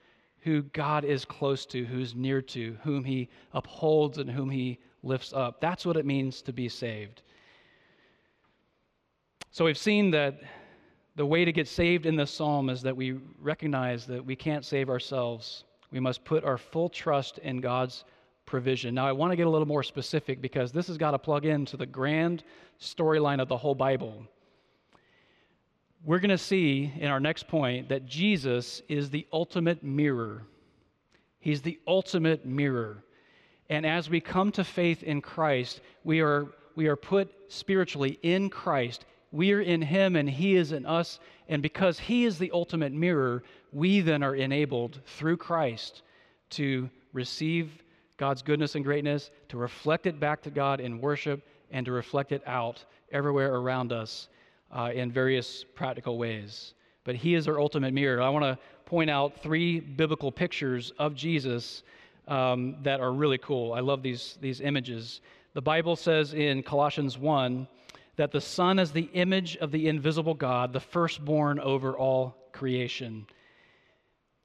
who 0.41 0.61
God 0.61 1.03
is 1.03 1.25
close 1.25 1.65
to, 1.67 1.83
who's 1.83 2.15
near 2.15 2.41
to, 2.43 2.77
whom 2.83 3.03
He 3.03 3.29
upholds 3.53 4.17
and 4.19 4.29
whom 4.29 4.49
He 4.49 4.79
lifts 5.03 5.33
up. 5.33 5.59
That's 5.59 5.85
what 5.85 5.97
it 5.97 6.05
means 6.05 6.41
to 6.43 6.53
be 6.53 6.69
saved. 6.69 7.23
So 9.51 9.65
we've 9.65 9.77
seen 9.77 10.11
that 10.11 10.39
the 11.15 11.25
way 11.25 11.43
to 11.43 11.51
get 11.51 11.67
saved 11.67 12.05
in 12.05 12.15
this 12.15 12.29
psalm 12.29 12.69
is 12.69 12.83
that 12.83 12.95
we 12.95 13.13
recognize 13.39 14.05
that 14.05 14.23
we 14.23 14.35
can't 14.35 14.63
save 14.63 14.87
ourselves. 14.87 15.63
We 15.91 15.99
must 15.99 16.23
put 16.23 16.43
our 16.43 16.59
full 16.59 16.89
trust 16.89 17.39
in 17.39 17.59
God's 17.59 18.05
provision. 18.47 18.95
Now, 18.95 19.05
I 19.05 19.11
want 19.11 19.31
to 19.31 19.35
get 19.35 19.45
a 19.45 19.49
little 19.49 19.67
more 19.67 19.83
specific 19.83 20.41
because 20.41 20.71
this 20.71 20.87
has 20.87 20.97
got 20.97 21.11
to 21.11 21.19
plug 21.19 21.45
into 21.45 21.77
the 21.77 21.85
grand 21.85 22.43
storyline 22.81 23.39
of 23.39 23.47
the 23.47 23.57
whole 23.57 23.75
Bible. 23.75 24.25
we're 26.03 26.19
going 26.19 26.29
to 26.29 26.37
see 26.37 26.91
in 26.97 27.09
our 27.09 27.19
next 27.19 27.47
point 27.47 27.89
that 27.89 28.05
Jesus 28.05 28.81
is 28.87 29.09
the 29.09 29.27
ultimate 29.31 29.83
mirror. 29.83 30.43
He's 31.39 31.61
the 31.61 31.79
ultimate 31.85 32.45
mirror. 32.45 33.03
And 33.69 33.85
as 33.85 34.09
we 34.09 34.21
come 34.21 34.51
to 34.53 34.63
faith 34.63 35.03
in 35.03 35.21
Christ, 35.21 35.81
we 36.03 36.21
are, 36.21 36.47
we 36.75 36.87
are 36.87 36.95
put 36.95 37.29
spiritually 37.49 38.17
in 38.23 38.49
Christ. 38.49 39.05
We 39.31 39.51
are 39.51 39.61
in 39.61 39.81
Him 39.81 40.15
and 40.15 40.29
He 40.29 40.55
is 40.55 40.71
in 40.71 40.85
us. 40.85 41.19
And 41.49 41.61
because 41.61 41.99
He 41.99 42.23
is 42.25 42.37
the 42.37 42.51
ultimate 42.51 42.93
mirror, 42.93 43.43
we 43.73 43.99
then 44.01 44.23
are 44.23 44.35
enabled 44.35 45.01
through 45.05 45.37
Christ 45.37 46.03
to 46.51 46.89
receive 47.11 47.83
God's 48.17 48.41
goodness 48.41 48.75
and 48.75 48.83
greatness, 48.83 49.29
to 49.49 49.57
reflect 49.57 50.07
it 50.07 50.19
back 50.19 50.41
to 50.43 50.49
God 50.49 50.79
in 50.79 50.99
worship, 50.99 51.47
and 51.71 51.85
to 51.85 51.91
reflect 51.91 52.31
it 52.31 52.41
out 52.47 52.83
everywhere 53.11 53.55
around 53.55 53.91
us 53.91 54.29
uh, 54.71 54.91
in 54.93 55.11
various 55.11 55.63
practical 55.75 56.17
ways. 56.17 56.73
But 57.03 57.15
He 57.15 57.35
is 57.35 57.47
our 57.47 57.59
ultimate 57.59 57.93
mirror. 57.93 58.21
I 58.21 58.29
want 58.29 58.43
to 58.43 58.57
point 58.85 59.09
out 59.09 59.41
three 59.41 59.79
biblical 59.79 60.31
pictures 60.31 60.91
of 60.97 61.15
Jesus 61.15 61.83
um, 62.27 62.77
that 62.83 62.99
are 62.99 63.13
really 63.13 63.37
cool. 63.37 63.73
I 63.73 63.79
love 63.79 64.01
these, 64.01 64.37
these 64.41 64.61
images. 64.61 65.21
The 65.53 65.61
Bible 65.61 65.95
says 65.95 66.33
in 66.33 66.63
Colossians 66.63 67.17
1 67.17 67.67
that 68.15 68.31
the 68.31 68.41
Son 68.41 68.79
is 68.79 68.91
the 68.91 69.09
image 69.13 69.57
of 69.57 69.71
the 69.71 69.87
invisible 69.87 70.33
God, 70.33 70.73
the 70.73 70.79
firstborn 70.79 71.59
over 71.59 71.97
all 71.97 72.35
creation. 72.51 73.27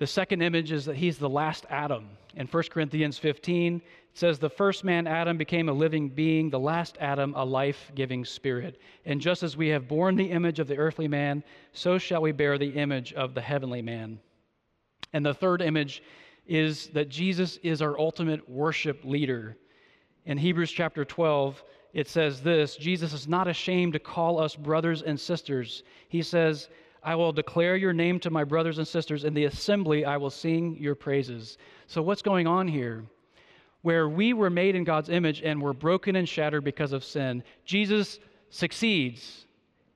The 0.02 0.08
second 0.08 0.42
image 0.42 0.72
is 0.72 0.86
that 0.86 0.96
he's 0.96 1.16
the 1.16 1.28
last 1.28 1.64
Adam. 1.70 2.08
In 2.34 2.48
1 2.48 2.62
Corinthians 2.70 3.18
15, 3.18 3.76
it 3.76 3.82
says, 4.14 4.36
The 4.36 4.50
first 4.50 4.82
man, 4.82 5.06
Adam, 5.06 5.36
became 5.36 5.68
a 5.68 5.72
living 5.72 6.08
being, 6.08 6.50
the 6.50 6.58
last 6.58 6.96
Adam, 6.98 7.34
a 7.36 7.44
life 7.44 7.92
giving 7.94 8.24
spirit. 8.24 8.80
And 9.04 9.20
just 9.20 9.44
as 9.44 9.56
we 9.56 9.68
have 9.68 9.86
borne 9.86 10.16
the 10.16 10.32
image 10.32 10.58
of 10.58 10.66
the 10.66 10.76
earthly 10.76 11.06
man, 11.06 11.44
so 11.72 11.98
shall 11.98 12.20
we 12.20 12.32
bear 12.32 12.58
the 12.58 12.70
image 12.70 13.12
of 13.12 13.32
the 13.32 13.40
heavenly 13.40 13.80
man. 13.80 14.18
And 15.12 15.24
the 15.24 15.34
third 15.34 15.62
image 15.62 16.02
is 16.48 16.88
that 16.88 17.08
Jesus 17.08 17.58
is 17.58 17.80
our 17.80 17.96
ultimate 17.96 18.50
worship 18.50 19.04
leader. 19.04 19.56
In 20.24 20.36
Hebrews 20.36 20.72
chapter 20.72 21.04
12, 21.04 21.62
it 21.92 22.08
says 22.08 22.42
this 22.42 22.74
Jesus 22.74 23.12
is 23.12 23.28
not 23.28 23.46
ashamed 23.46 23.92
to 23.92 24.00
call 24.00 24.40
us 24.40 24.56
brothers 24.56 25.02
and 25.02 25.20
sisters. 25.20 25.84
He 26.08 26.22
says, 26.22 26.70
I 27.02 27.14
will 27.14 27.32
declare 27.32 27.76
your 27.76 27.92
name 27.92 28.20
to 28.20 28.30
my 28.30 28.44
brothers 28.44 28.78
and 28.78 28.86
sisters. 28.86 29.24
In 29.24 29.34
the 29.34 29.44
assembly, 29.44 30.04
I 30.04 30.16
will 30.16 30.30
sing 30.30 30.76
your 30.78 30.94
praises. 30.94 31.58
So, 31.86 32.02
what's 32.02 32.22
going 32.22 32.46
on 32.46 32.68
here? 32.68 33.04
Where 33.82 34.08
we 34.08 34.32
were 34.32 34.50
made 34.50 34.76
in 34.76 34.84
God's 34.84 35.08
image 35.08 35.42
and 35.42 35.60
were 35.60 35.72
broken 35.72 36.14
and 36.14 36.28
shattered 36.28 36.62
because 36.62 36.92
of 36.92 37.02
sin, 37.02 37.42
Jesus 37.64 38.20
succeeds. 38.50 39.46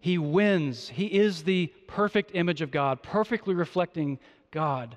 He 0.00 0.18
wins. 0.18 0.88
He 0.88 1.06
is 1.06 1.44
the 1.44 1.68
perfect 1.86 2.32
image 2.34 2.62
of 2.62 2.70
God, 2.70 3.02
perfectly 3.02 3.54
reflecting 3.54 4.18
God. 4.50 4.96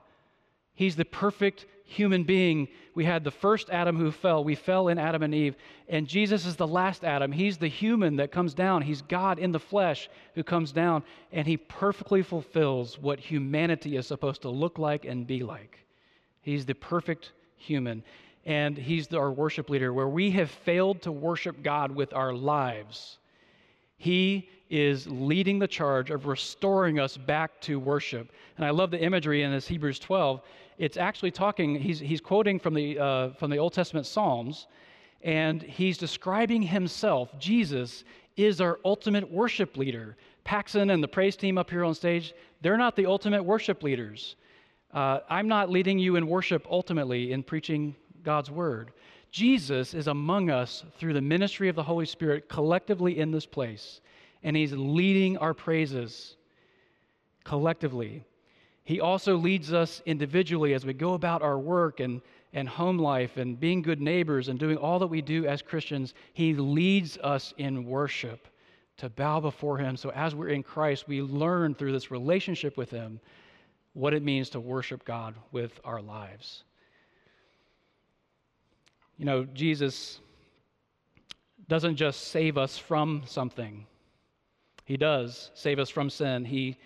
He's 0.73 0.95
the 0.95 1.05
perfect 1.05 1.65
human 1.89 2.23
being. 2.23 2.67
We 2.93 3.03
had 3.03 3.23
the 3.23 3.31
first 3.31 3.69
Adam 3.71 3.97
who 3.97 4.11
fell. 4.11 4.43
We 4.43 4.53
fell 4.53 4.89
in 4.89 4.99
Adam 4.99 5.23
and 5.23 5.33
Eve. 5.33 5.55
And 5.87 6.07
Jesus 6.07 6.45
is 6.45 6.55
the 6.55 6.67
last 6.67 7.03
Adam. 7.03 7.31
He's 7.31 7.57
the 7.57 7.67
human 7.67 8.15
that 8.17 8.31
comes 8.31 8.53
down. 8.53 8.83
He's 8.83 9.01
God 9.01 9.39
in 9.39 9.51
the 9.51 9.59
flesh 9.59 10.07
who 10.35 10.43
comes 10.43 10.71
down. 10.71 11.03
And 11.31 11.47
he 11.47 11.57
perfectly 11.57 12.21
fulfills 12.21 12.99
what 12.99 13.19
humanity 13.19 13.97
is 13.97 14.05
supposed 14.05 14.43
to 14.43 14.49
look 14.49 14.77
like 14.77 15.05
and 15.05 15.25
be 15.25 15.41
like. 15.41 15.79
He's 16.41 16.65
the 16.65 16.75
perfect 16.75 17.31
human. 17.57 18.03
And 18.45 18.77
he's 18.77 19.11
our 19.11 19.31
worship 19.31 19.69
leader. 19.69 19.91
Where 19.91 20.07
we 20.07 20.29
have 20.31 20.51
failed 20.51 21.01
to 21.01 21.11
worship 21.11 21.63
God 21.63 21.91
with 21.91 22.13
our 22.13 22.33
lives, 22.33 23.17
he 23.97 24.47
is 24.69 25.07
leading 25.07 25.57
the 25.57 25.67
charge 25.67 26.11
of 26.11 26.27
restoring 26.27 26.99
us 26.99 27.17
back 27.17 27.59
to 27.61 27.79
worship. 27.79 28.31
And 28.57 28.65
I 28.65 28.69
love 28.69 28.91
the 28.91 29.01
imagery 29.01 29.41
in 29.41 29.51
this 29.51 29.67
Hebrews 29.67 29.97
12 29.97 30.41
it's 30.79 30.95
actually 30.97 31.31
talking, 31.31 31.75
he's, 31.75 31.99
he's 31.99 32.21
quoting 32.21 32.57
from 32.57 32.73
the, 32.73 32.97
uh, 32.97 33.29
from 33.31 33.51
the 33.51 33.57
Old 33.57 33.73
Testament 33.73 34.05
Psalms, 34.05 34.67
and 35.21 35.61
he's 35.61 35.97
describing 35.97 36.61
himself. 36.61 37.37
Jesus 37.37 38.05
is 38.37 38.61
our 38.61 38.79
ultimate 38.85 39.29
worship 39.29 39.75
leader. 39.75 40.15
Paxson 40.45 40.89
and 40.89 41.03
the 41.03 41.07
praise 41.07 41.35
team 41.35 41.57
up 41.57 41.69
here 41.69 41.83
on 41.83 41.93
stage, 41.93 42.33
they're 42.61 42.77
not 42.77 42.95
the 42.95 43.05
ultimate 43.05 43.43
worship 43.43 43.83
leaders. 43.83 44.37
Uh, 44.93 45.19
I'm 45.29 45.49
not 45.49 45.69
leading 45.69 45.99
you 45.99 46.15
in 46.15 46.25
worship 46.25 46.65
ultimately 46.71 47.33
in 47.33 47.43
preaching 47.43 47.93
God's 48.23 48.49
word. 48.49 48.91
Jesus 49.31 49.93
is 49.93 50.07
among 50.07 50.49
us 50.49 50.85
through 50.97 51.13
the 51.13 51.21
ministry 51.21 51.67
of 51.67 51.75
the 51.75 51.83
Holy 51.83 52.05
Spirit 52.05 52.47
collectively 52.47 53.19
in 53.19 53.31
this 53.31 53.45
place, 53.45 53.99
and 54.43 54.55
he's 54.55 54.71
leading 54.71 55.37
our 55.37 55.53
praises 55.53 56.37
collectively. 57.43 58.23
He 58.89 59.01
also 59.01 59.37
leads 59.37 59.71
us 59.71 60.01
individually 60.07 60.73
as 60.73 60.83
we 60.83 60.93
go 60.93 61.13
about 61.13 61.43
our 61.43 61.59
work 61.59 61.99
and, 61.99 62.23
and 62.53 62.67
home 62.67 62.97
life 62.97 63.37
and 63.37 63.59
being 63.59 63.83
good 63.83 64.01
neighbors 64.01 64.47
and 64.47 64.57
doing 64.57 64.77
all 64.77 64.97
that 64.97 65.05
we 65.05 65.21
do 65.21 65.45
as 65.45 65.61
Christians. 65.61 66.15
He 66.33 66.55
leads 66.55 67.15
us 67.19 67.53
in 67.59 67.85
worship 67.85 68.47
to 68.97 69.07
bow 69.07 69.41
before 69.41 69.77
Him. 69.77 69.95
So 69.95 70.09
as 70.09 70.33
we're 70.33 70.49
in 70.49 70.63
Christ, 70.63 71.07
we 71.07 71.21
learn 71.21 71.75
through 71.75 71.91
this 71.91 72.09
relationship 72.09 72.77
with 72.77 72.89
Him 72.89 73.19
what 73.93 74.15
it 74.15 74.23
means 74.23 74.49
to 74.49 74.59
worship 74.59 75.05
God 75.05 75.35
with 75.51 75.79
our 75.85 76.01
lives. 76.01 76.63
You 79.19 79.25
know, 79.25 79.45
Jesus 79.45 80.19
doesn't 81.67 81.95
just 81.95 82.29
save 82.29 82.57
us 82.57 82.79
from 82.79 83.21
something, 83.27 83.85
He 84.85 84.97
does 84.97 85.51
save 85.53 85.77
us 85.77 85.91
from 85.91 86.09
sin. 86.09 86.43
He 86.43 86.79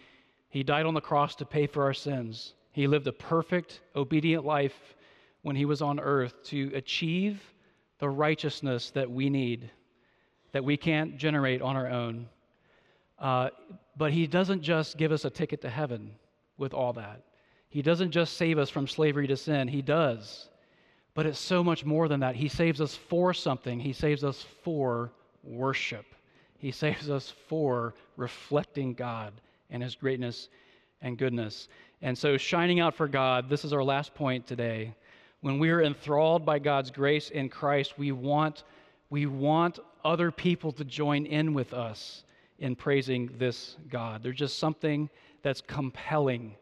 he 0.54 0.62
died 0.62 0.86
on 0.86 0.94
the 0.94 1.02
cross 1.02 1.34
to 1.38 1.46
pay 1.46 1.66
for 1.66 1.82
our 1.82 1.96
sins. 1.96 2.54
He 2.74 2.86
lived 2.86 3.08
a 3.08 3.12
perfect, 3.12 3.82
obedient 3.96 4.46
life 4.46 4.94
when 5.42 5.56
he 5.56 5.66
was 5.66 5.82
on 5.82 6.00
earth 6.00 6.44
to 6.44 6.72
achieve 6.76 7.42
the 7.98 8.08
righteousness 8.08 8.92
that 8.92 9.10
we 9.10 9.32
need, 9.32 9.72
that 10.52 10.64
we 10.64 10.78
can't 10.78 11.18
generate 11.18 11.64
on 11.64 11.76
our 11.76 11.88
own. 11.90 12.30
Uh, 13.18 13.50
but 13.98 14.12
he 14.12 14.28
doesn't 14.28 14.62
just 14.62 14.96
give 14.96 15.12
us 15.12 15.26
a 15.26 15.30
ticket 15.32 15.60
to 15.62 15.72
heaven 15.72 16.12
with 16.60 16.76
all 16.76 16.94
that. 16.94 17.24
He 17.70 17.82
doesn't 17.82 18.12
just 18.12 18.38
save 18.38 18.60
us 18.60 18.70
from 18.70 18.88
slavery 18.88 19.26
to 19.26 19.36
sin, 19.36 19.68
he 19.68 19.82
does. 19.82 20.50
But 21.16 21.26
it's 21.26 21.40
so 21.40 21.64
much 21.64 21.84
more 21.84 22.08
than 22.08 22.20
that. 22.20 22.36
He 22.36 22.48
saves 22.48 22.80
us 22.80 22.96
for 22.96 23.34
something, 23.34 23.80
he 23.80 23.92
saves 23.92 24.24
us 24.24 24.46
for 24.62 25.14
worship, 25.44 26.06
he 26.60 26.70
saves 26.70 27.10
us 27.10 27.34
for 27.48 27.96
reflecting 28.18 28.94
God 28.94 29.34
and 29.74 29.84
his 29.84 29.96
greatness 29.96 30.48
and 31.02 31.18
goodness. 31.18 31.68
And 32.02 32.18
so, 32.18 32.38
shining 32.38 32.80
out 32.80 32.96
for 32.96 33.08
God, 33.08 33.50
this 33.50 33.66
is 33.66 33.74
our 33.74 33.84
last 33.84 34.14
point 34.14 34.48
today. 34.48 34.94
When 35.42 35.60
we 35.60 35.72
are 35.72 35.82
enthralled 35.82 36.46
by 36.46 36.60
God's 36.60 36.90
grace 36.90 37.30
in 37.30 37.50
Christ, 37.50 37.98
we 37.98 38.14
want, 38.14 38.64
we 39.10 39.26
want 39.26 39.80
other 40.06 40.32
people 40.32 40.72
to 40.72 40.86
join 40.86 41.26
in 41.26 41.54
with 41.54 41.74
us 41.74 42.24
in 42.60 42.76
praising 42.78 43.30
this 43.38 43.76
God. 43.90 44.24
There's 44.24 44.38
just 44.38 44.58
something 44.58 45.10
that's 45.42 45.60
compelling. 45.60 46.56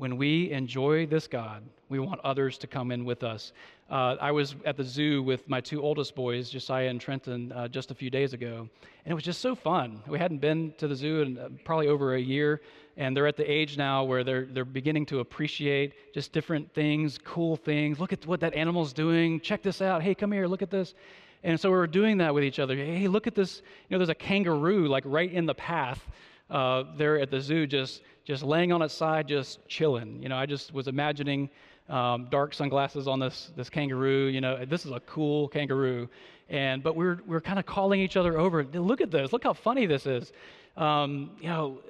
When 0.00 0.16
we 0.16 0.50
enjoy 0.50 1.04
this 1.04 1.26
God, 1.26 1.62
we 1.90 1.98
want 1.98 2.22
others 2.24 2.56
to 2.56 2.66
come 2.66 2.90
in 2.90 3.04
with 3.04 3.22
us. 3.22 3.52
Uh, 3.90 4.16
I 4.18 4.32
was 4.32 4.54
at 4.64 4.78
the 4.78 4.82
zoo 4.82 5.22
with 5.22 5.46
my 5.46 5.60
two 5.60 5.82
oldest 5.82 6.14
boys, 6.14 6.48
Josiah 6.48 6.88
and 6.88 6.98
Trenton, 6.98 7.52
uh, 7.52 7.68
just 7.68 7.90
a 7.90 7.94
few 7.94 8.08
days 8.08 8.32
ago, 8.32 8.66
and 9.04 9.12
it 9.12 9.14
was 9.14 9.24
just 9.24 9.42
so 9.42 9.54
fun. 9.54 10.02
We 10.08 10.18
hadn't 10.18 10.38
been 10.38 10.72
to 10.78 10.88
the 10.88 10.96
zoo 10.96 11.20
in 11.20 11.36
uh, 11.36 11.50
probably 11.66 11.88
over 11.88 12.14
a 12.14 12.18
year, 12.18 12.62
and 12.96 13.14
they're 13.14 13.26
at 13.26 13.36
the 13.36 13.44
age 13.44 13.76
now 13.76 14.02
where 14.04 14.24
they're, 14.24 14.46
they're 14.46 14.64
beginning 14.64 15.04
to 15.04 15.18
appreciate 15.18 16.14
just 16.14 16.32
different 16.32 16.72
things, 16.72 17.18
cool 17.22 17.56
things. 17.56 18.00
Look 18.00 18.14
at 18.14 18.26
what 18.26 18.40
that 18.40 18.54
animal's 18.54 18.94
doing. 18.94 19.38
Check 19.38 19.60
this 19.62 19.82
out. 19.82 20.02
Hey, 20.02 20.14
come 20.14 20.32
here, 20.32 20.46
look 20.46 20.62
at 20.62 20.70
this. 20.70 20.94
And 21.42 21.60
so 21.60 21.68
we 21.70 21.76
were 21.76 21.86
doing 21.86 22.16
that 22.18 22.32
with 22.32 22.44
each 22.44 22.58
other. 22.58 22.74
Hey, 22.74 23.06
look 23.06 23.26
at 23.26 23.34
this. 23.34 23.60
You 23.90 23.94
know, 23.94 23.98
there's 23.98 24.08
a 24.08 24.14
kangaroo 24.14 24.88
like 24.88 25.04
right 25.04 25.30
in 25.30 25.44
the 25.44 25.54
path 25.54 26.02
uh, 26.48 26.84
there 26.96 27.20
at 27.20 27.30
the 27.30 27.40
zoo, 27.40 27.66
just 27.66 28.00
just 28.30 28.44
laying 28.44 28.70
on 28.70 28.80
its 28.80 28.94
side, 28.94 29.26
just 29.26 29.58
chilling. 29.66 30.22
You 30.22 30.28
know, 30.28 30.36
I 30.36 30.46
just 30.46 30.72
was 30.72 30.86
imagining 30.86 31.50
um, 31.88 32.28
dark 32.30 32.54
sunglasses 32.54 33.08
on 33.08 33.18
this 33.18 33.50
this 33.56 33.68
kangaroo. 33.68 34.26
You 34.26 34.40
know, 34.40 34.64
this 34.64 34.86
is 34.86 34.92
a 34.92 35.00
cool 35.00 35.48
kangaroo, 35.48 36.08
and 36.48 36.80
but 36.80 36.94
we're 36.94 37.18
we're 37.26 37.40
kind 37.40 37.58
of 37.58 37.66
calling 37.66 37.98
each 37.98 38.16
other 38.16 38.38
over. 38.38 38.62
Look 38.62 39.00
at 39.00 39.10
this! 39.10 39.32
Look 39.32 39.42
how 39.42 39.52
funny 39.52 39.84
this 39.84 40.06
is. 40.06 40.32
Um, 40.76 41.32
you 41.40 41.48
know, 41.48 41.80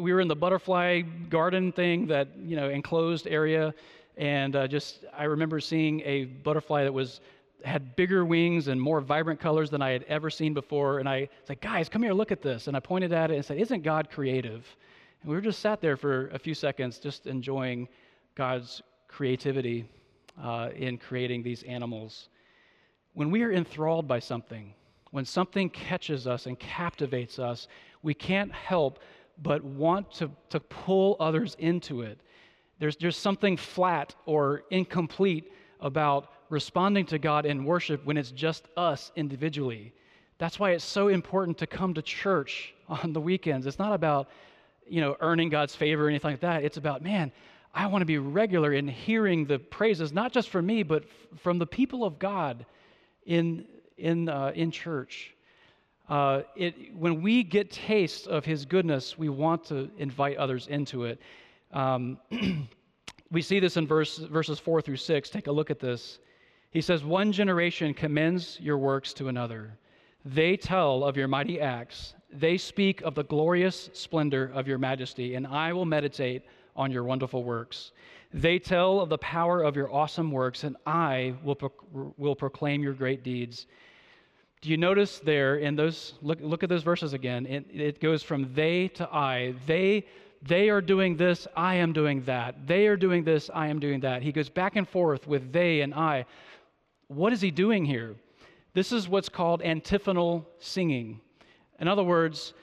we 0.00 0.12
were 0.12 0.20
in 0.20 0.26
the 0.26 0.34
butterfly 0.34 1.02
garden 1.30 1.70
thing, 1.70 2.08
that 2.08 2.26
you 2.36 2.56
know 2.56 2.68
enclosed 2.68 3.28
area, 3.28 3.72
and 4.16 4.56
uh, 4.56 4.66
just 4.66 5.04
I 5.16 5.22
remember 5.24 5.60
seeing 5.60 6.00
a 6.00 6.24
butterfly 6.24 6.82
that 6.82 6.92
was 6.92 7.20
had 7.64 7.94
bigger 7.94 8.24
wings 8.24 8.66
and 8.66 8.80
more 8.80 9.00
vibrant 9.00 9.38
colors 9.38 9.70
than 9.70 9.82
I 9.82 9.90
had 9.90 10.04
ever 10.08 10.30
seen 10.30 10.52
before. 10.52 10.98
And 10.98 11.08
I 11.08 11.28
said, 11.44 11.60
guys, 11.60 11.88
come 11.88 12.02
here, 12.02 12.12
look 12.12 12.32
at 12.32 12.42
this. 12.42 12.66
And 12.66 12.76
I 12.76 12.80
pointed 12.80 13.12
at 13.12 13.30
it 13.30 13.34
and 13.36 13.44
said, 13.44 13.58
isn't 13.58 13.82
God 13.82 14.10
creative? 14.10 14.64
And 15.26 15.32
we 15.32 15.36
were 15.38 15.42
just 15.42 15.58
sat 15.58 15.80
there 15.80 15.96
for 15.96 16.28
a 16.28 16.38
few 16.38 16.54
seconds, 16.54 17.00
just 17.00 17.26
enjoying 17.26 17.88
God's 18.36 18.80
creativity 19.08 19.84
uh, 20.40 20.68
in 20.76 20.98
creating 20.98 21.42
these 21.42 21.64
animals. 21.64 22.28
When 23.14 23.32
we 23.32 23.42
are 23.42 23.50
enthralled 23.50 24.06
by 24.06 24.20
something, 24.20 24.72
when 25.10 25.24
something 25.24 25.68
catches 25.68 26.28
us 26.28 26.46
and 26.46 26.56
captivates 26.60 27.40
us, 27.40 27.66
we 28.04 28.14
can't 28.14 28.52
help 28.52 29.00
but 29.42 29.64
want 29.64 30.12
to, 30.12 30.30
to 30.50 30.60
pull 30.60 31.16
others 31.18 31.56
into 31.58 32.02
it. 32.02 32.20
There's, 32.78 32.96
there's 32.96 33.16
something 33.16 33.56
flat 33.56 34.14
or 34.26 34.62
incomplete 34.70 35.50
about 35.80 36.30
responding 36.50 37.04
to 37.06 37.18
God 37.18 37.46
in 37.46 37.64
worship 37.64 38.04
when 38.04 38.16
it's 38.16 38.30
just 38.30 38.68
us 38.76 39.10
individually. 39.16 39.92
That's 40.38 40.60
why 40.60 40.70
it's 40.70 40.84
so 40.84 41.08
important 41.08 41.58
to 41.58 41.66
come 41.66 41.94
to 41.94 42.02
church 42.02 42.74
on 42.88 43.12
the 43.12 43.20
weekends. 43.20 43.66
It's 43.66 43.80
not 43.80 43.92
about, 43.92 44.28
you 44.88 45.00
know, 45.00 45.16
earning 45.20 45.48
God's 45.48 45.74
favor 45.74 46.06
or 46.06 46.08
anything 46.08 46.32
like 46.32 46.40
that. 46.40 46.64
It's 46.64 46.76
about, 46.76 47.02
man, 47.02 47.32
I 47.74 47.86
want 47.86 48.02
to 48.02 48.06
be 48.06 48.18
regular 48.18 48.72
in 48.72 48.88
hearing 48.88 49.44
the 49.44 49.58
praises, 49.58 50.12
not 50.12 50.32
just 50.32 50.48
from 50.48 50.66
me, 50.66 50.82
but 50.82 51.04
f- 51.04 51.40
from 51.40 51.58
the 51.58 51.66
people 51.66 52.04
of 52.04 52.18
God 52.18 52.64
in, 53.26 53.66
in, 53.98 54.28
uh, 54.28 54.52
in 54.54 54.70
church. 54.70 55.34
Uh, 56.08 56.42
it, 56.54 56.94
when 56.96 57.20
we 57.20 57.42
get 57.42 57.70
taste 57.70 58.28
of 58.28 58.44
his 58.44 58.64
goodness, 58.64 59.18
we 59.18 59.28
want 59.28 59.64
to 59.64 59.90
invite 59.98 60.36
others 60.36 60.68
into 60.68 61.04
it. 61.04 61.20
Um, 61.72 62.18
we 63.30 63.42
see 63.42 63.60
this 63.60 63.76
in 63.76 63.86
verse, 63.86 64.18
verses 64.18 64.58
4 64.58 64.80
through 64.80 64.96
6. 64.96 65.30
Take 65.30 65.48
a 65.48 65.52
look 65.52 65.70
at 65.70 65.80
this. 65.80 66.20
He 66.70 66.80
says, 66.80 67.04
One 67.04 67.32
generation 67.32 67.92
commends 67.92 68.58
your 68.60 68.78
works 68.78 69.12
to 69.14 69.28
another. 69.28 69.76
They 70.24 70.56
tell 70.56 71.04
of 71.04 71.16
your 71.16 71.28
mighty 71.28 71.60
acts. 71.60 72.14
They 72.38 72.58
speak 72.58 73.00
of 73.02 73.14
the 73.14 73.24
glorious 73.24 73.88
splendor 73.92 74.50
of 74.54 74.68
your 74.68 74.78
majesty, 74.78 75.34
and 75.34 75.46
I 75.46 75.72
will 75.72 75.86
meditate 75.86 76.42
on 76.74 76.90
your 76.90 77.04
wonderful 77.04 77.42
works. 77.42 77.92
They 78.34 78.58
tell 78.58 79.00
of 79.00 79.08
the 79.08 79.18
power 79.18 79.62
of 79.62 79.76
your 79.76 79.92
awesome 79.92 80.30
works, 80.30 80.64
and 80.64 80.76
I 80.86 81.34
will, 81.42 81.54
pro- 81.54 82.14
will 82.18 82.36
proclaim 82.36 82.82
your 82.82 82.92
great 82.92 83.22
deeds. 83.22 83.66
Do 84.60 84.68
you 84.68 84.76
notice 84.76 85.20
there 85.20 85.56
in 85.56 85.76
those, 85.76 86.14
look, 86.20 86.38
look 86.42 86.62
at 86.62 86.68
those 86.68 86.82
verses 86.82 87.12
again. 87.12 87.46
It, 87.46 87.66
it 87.72 88.00
goes 88.00 88.22
from 88.22 88.52
they 88.54 88.88
to 88.88 89.08
I. 89.10 89.54
They, 89.66 90.04
they 90.42 90.68
are 90.68 90.80
doing 90.80 91.16
this, 91.16 91.46
I 91.56 91.76
am 91.76 91.92
doing 91.92 92.22
that. 92.24 92.66
They 92.66 92.86
are 92.86 92.96
doing 92.96 93.24
this, 93.24 93.50
I 93.54 93.68
am 93.68 93.78
doing 93.78 94.00
that. 94.00 94.22
He 94.22 94.32
goes 94.32 94.48
back 94.48 94.76
and 94.76 94.88
forth 94.88 95.26
with 95.26 95.52
they 95.52 95.80
and 95.80 95.94
I. 95.94 96.26
What 97.08 97.32
is 97.32 97.40
he 97.40 97.50
doing 97.50 97.84
here? 97.84 98.16
This 98.74 98.92
is 98.92 99.08
what's 99.08 99.30
called 99.30 99.62
antiphonal 99.62 100.46
singing. 100.58 101.20
In 101.80 101.88
other 101.88 102.02
words, 102.02 102.54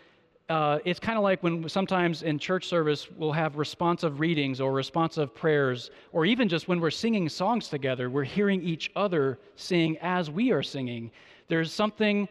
uh, 0.50 0.80
it's 0.86 1.00
kind 1.00 1.18
of 1.18 1.24
like 1.24 1.42
when 1.42 1.70
sometimes 1.70 2.24
in 2.24 2.38
church 2.38 2.68
service 2.68 3.10
we'll 3.12 3.32
have 3.32 3.58
responsive 3.58 4.20
readings 4.20 4.60
or 4.60 4.72
responsive 4.72 5.34
prayers, 5.34 5.92
or 6.12 6.26
even 6.26 6.50
just 6.50 6.68
when 6.68 6.80
we're 6.80 6.92
singing 6.92 7.30
songs 7.30 7.70
together, 7.70 8.10
we're 8.10 8.24
hearing 8.24 8.62
each 8.62 8.92
other 8.96 9.40
sing 9.56 9.98
as 10.02 10.30
we 10.30 10.52
are 10.52 10.64
singing. 10.64 11.12
There's 11.48 11.72
something 11.72 12.28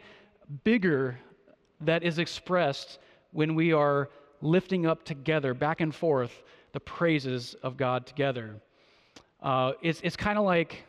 bigger 0.65 1.19
that 1.81 2.03
is 2.03 2.19
expressed 2.19 2.99
when 3.33 3.55
we 3.55 3.73
are 3.73 4.11
lifting 4.41 4.87
up 4.87 5.05
together, 5.05 5.55
back 5.55 5.81
and 5.81 5.95
forth, 5.95 6.43
the 6.73 6.81
praises 6.81 7.55
of 7.63 7.77
God 7.77 8.07
together. 8.07 8.57
Uh, 9.43 9.73
it's 9.83 10.01
it's 10.03 10.17
kind 10.17 10.39
of 10.39 10.45
like 10.45 10.85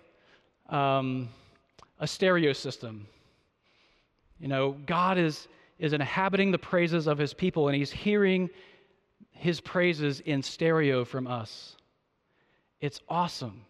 um, 0.70 1.30
a 2.00 2.08
stereo 2.08 2.54
system. 2.54 3.08
You 4.40 4.48
know, 4.48 4.76
God 4.86 5.18
is, 5.18 5.48
is 5.80 5.94
inhabiting 5.94 6.52
the 6.52 6.58
praises 6.58 7.08
of 7.08 7.18
his 7.18 7.34
people, 7.34 7.68
and 7.68 7.76
he's 7.76 7.92
hearing 7.92 8.50
his 9.32 9.60
praises 9.60 10.20
in 10.22 10.42
stereo 10.42 11.04
from 11.04 11.28
us. 11.28 11.76
It's 12.80 13.02
awesome 13.10 13.66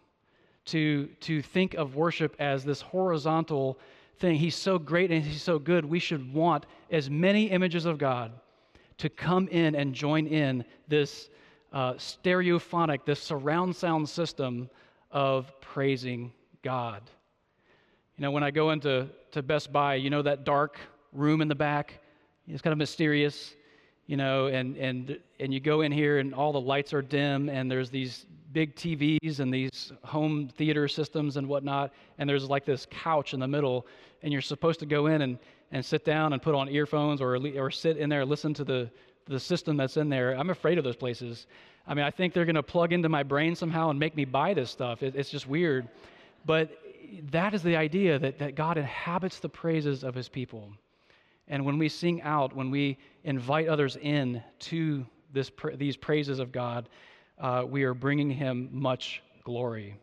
to, 0.66 1.06
to 1.20 1.42
think 1.42 1.74
of 1.74 1.96
worship 1.96 2.36
as 2.38 2.64
this 2.64 2.80
horizontal 2.80 3.78
thing. 4.18 4.36
He's 4.36 4.56
so 4.56 4.78
great 4.78 5.10
and 5.10 5.24
he's 5.24 5.42
so 5.42 5.58
good. 5.58 5.84
We 5.84 5.98
should 5.98 6.32
want 6.32 6.66
as 6.90 7.10
many 7.10 7.50
images 7.50 7.84
of 7.86 7.98
God 7.98 8.32
to 8.98 9.08
come 9.08 9.48
in 9.48 9.74
and 9.74 9.94
join 9.94 10.26
in 10.26 10.64
this 10.88 11.28
uh, 11.72 11.94
stereophonic, 11.94 13.04
this 13.04 13.20
surround 13.20 13.74
sound 13.74 14.08
system 14.08 14.70
of 15.10 15.52
praising 15.60 16.32
God. 16.62 17.02
You 18.16 18.22
know, 18.22 18.30
when 18.30 18.44
I 18.44 18.52
go 18.52 18.70
into 18.70 19.08
to 19.32 19.42
Best 19.42 19.72
Buy, 19.72 19.96
you 19.96 20.08
know 20.08 20.22
that 20.22 20.44
dark 20.44 20.78
room 21.14 21.40
in 21.40 21.48
the 21.48 21.54
back? 21.54 22.00
It's 22.46 22.60
kind 22.60 22.72
of 22.72 22.78
mysterious, 22.78 23.54
you 24.06 24.16
know, 24.16 24.48
and, 24.48 24.76
and, 24.76 25.18
and 25.40 25.54
you 25.54 25.60
go 25.60 25.80
in 25.80 25.90
here 25.90 26.18
and 26.18 26.34
all 26.34 26.52
the 26.52 26.60
lights 26.60 26.92
are 26.92 27.00
dim 27.00 27.48
and 27.48 27.70
there's 27.70 27.88
these 27.88 28.26
big 28.54 28.74
TVs 28.76 29.40
and 29.40 29.52
these 29.52 29.92
home 30.04 30.48
theater 30.48 30.88
systems 30.88 31.36
and 31.36 31.46
whatnot, 31.46 31.92
and 32.18 32.28
there's 32.28 32.48
like 32.48 32.64
this 32.64 32.86
couch 32.90 33.34
in 33.34 33.40
the 33.40 33.48
middle, 33.48 33.86
and 34.22 34.32
you're 34.32 34.40
supposed 34.40 34.80
to 34.80 34.86
go 34.86 35.06
in 35.08 35.22
and, 35.22 35.38
and 35.72 35.84
sit 35.84 36.04
down 36.04 36.32
and 36.32 36.40
put 36.40 36.54
on 36.54 36.68
earphones 36.68 37.20
or, 37.20 37.36
or 37.36 37.70
sit 37.70 37.96
in 37.96 38.08
there 38.08 38.22
and 38.22 38.30
listen 38.30 38.54
to 38.54 38.64
the, 38.64 38.88
the 39.26 39.40
system 39.40 39.76
that's 39.76 39.96
in 39.96 40.08
there. 40.08 40.38
I'm 40.38 40.50
afraid 40.50 40.78
of 40.78 40.84
those 40.84 40.96
places. 40.96 41.46
I 41.86 41.94
mean, 41.94 42.04
I 42.04 42.10
think 42.10 42.32
they're 42.32 42.44
going 42.44 42.54
to 42.54 42.62
plug 42.62 42.92
into 42.92 43.08
my 43.08 43.22
brain 43.22 43.54
somehow 43.56 43.90
and 43.90 43.98
make 43.98 44.16
me 44.16 44.24
buy 44.24 44.54
this 44.54 44.70
stuff. 44.70 45.02
It, 45.02 45.16
it's 45.16 45.30
just 45.30 45.48
weird. 45.48 45.88
But 46.46 46.78
that 47.30 47.54
is 47.54 47.62
the 47.62 47.76
idea 47.76 48.18
that, 48.18 48.38
that 48.38 48.54
God 48.54 48.78
inhabits 48.78 49.40
the 49.40 49.48
praises 49.48 50.04
of 50.04 50.14
his 50.14 50.28
people. 50.28 50.72
And 51.48 51.64
when 51.64 51.78
we 51.78 51.88
sing 51.88 52.22
out, 52.22 52.54
when 52.54 52.70
we 52.70 52.98
invite 53.24 53.68
others 53.68 53.96
in 53.96 54.42
to 54.60 55.06
this, 55.32 55.50
these 55.74 55.96
praises 55.96 56.38
of 56.38 56.52
God, 56.52 56.88
uh, 57.38 57.64
we 57.66 57.82
are 57.82 57.94
bringing 57.94 58.30
him 58.30 58.68
much 58.72 59.22
glory. 59.44 59.96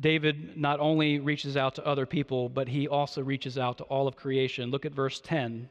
David 0.00 0.56
not 0.56 0.80
only 0.80 1.18
reaches 1.18 1.56
out 1.56 1.74
to 1.74 1.86
other 1.86 2.06
people, 2.06 2.48
but 2.48 2.68
he 2.68 2.88
also 2.88 3.22
reaches 3.22 3.58
out 3.58 3.78
to 3.78 3.84
all 3.84 4.08
of 4.08 4.16
creation. 4.16 4.70
Look 4.70 4.86
at 4.86 4.94
verse 4.94 5.20
10. 5.20 5.68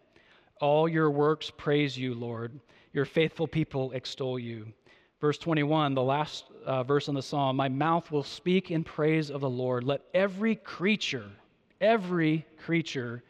All 0.59 0.87
your 0.87 1.09
works 1.09 1.51
praise 1.57 1.97
you, 1.97 2.13
Lord. 2.13 2.59
Your 2.93 3.05
faithful 3.05 3.47
people 3.47 3.91
extol 3.93 4.37
you. 4.37 4.67
Verse 5.19 5.37
21, 5.37 5.95
the 5.95 6.01
last 6.01 6.45
uh, 6.65 6.83
verse 6.83 7.07
in 7.07 7.15
the 7.15 7.21
psalm 7.21 7.55
My 7.55 7.69
mouth 7.69 8.11
will 8.11 8.23
speak 8.23 8.69
in 8.69 8.83
praise 8.83 9.31
of 9.31 9.41
the 9.41 9.49
Lord. 9.49 9.83
Let 9.83 10.01
every 10.13 10.55
creature, 10.55 11.29
every 11.81 12.45
creature, 12.63 13.23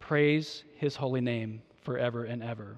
praise 0.00 0.64
his 0.76 0.96
holy 0.96 1.20
name 1.20 1.62
forever 1.82 2.24
and 2.24 2.42
ever. 2.42 2.76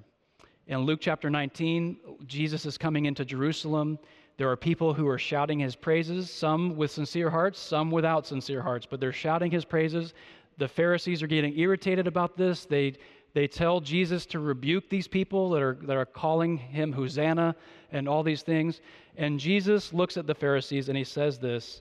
In 0.67 0.81
Luke 0.81 1.01
chapter 1.01 1.31
19, 1.31 1.97
Jesus 2.27 2.67
is 2.67 2.77
coming 2.77 3.07
into 3.07 3.25
Jerusalem. 3.25 3.99
There 4.37 4.51
are 4.51 4.57
people 4.57 4.93
who 4.93 5.09
are 5.09 5.19
shouting 5.19 5.59
his 5.59 5.77
praises, 5.77 6.31
some 6.31 6.77
with 6.77 6.91
sincere 6.91 7.31
hearts, 7.31 7.59
some 7.59 7.91
without 7.91 8.27
sincere 8.27 8.63
hearts, 8.63 8.87
but 8.89 9.01
they're 9.01 9.13
shouting 9.13 9.51
his 9.51 9.65
praises. 9.65 10.15
The 10.59 10.69
Pharisees 10.69 11.23
are 11.23 11.27
getting 11.27 11.59
irritated 11.59 12.07
about 12.07 12.37
this. 12.37 12.65
They 12.65 12.95
they 13.35 13.49
tell 13.49 13.81
Jesus 13.81 14.27
to 14.27 14.41
rebuke 14.41 14.91
these 14.91 15.09
people 15.09 15.51
that 15.51 15.63
are, 15.63 15.79
that 15.83 15.97
are 15.97 16.05
calling 16.05 16.59
him 16.59 16.93
Hosanna 16.93 17.57
and 17.91 18.07
all 18.07 18.23
these 18.23 18.43
things. 18.43 18.83
And 19.17 19.41
Jesus 19.41 19.93
looks 19.95 20.19
at 20.19 20.27
the 20.27 20.35
Pharisees 20.35 20.91
and 20.91 20.99
he 20.99 21.05
says 21.05 21.39
this 21.39 21.81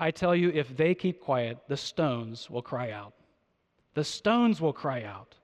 I 0.00 0.10
tell 0.10 0.34
you, 0.34 0.48
if 0.48 0.74
they 0.74 0.94
keep 0.94 1.20
quiet, 1.20 1.58
the 1.68 1.76
stones 1.76 2.48
will 2.48 2.62
cry 2.62 2.90
out. 2.90 3.12
The 3.92 4.02
stones 4.02 4.58
will 4.58 4.72
cry 4.72 5.02
out. 5.02 5.34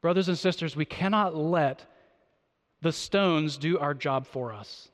Brothers 0.00 0.28
and 0.28 0.38
sisters, 0.38 0.76
we 0.76 0.84
cannot 0.84 1.34
let 1.34 1.84
the 2.82 2.92
stones 2.92 3.58
do 3.58 3.76
our 3.80 3.92
job 3.92 4.24
for 4.24 4.52
us. 4.52 4.88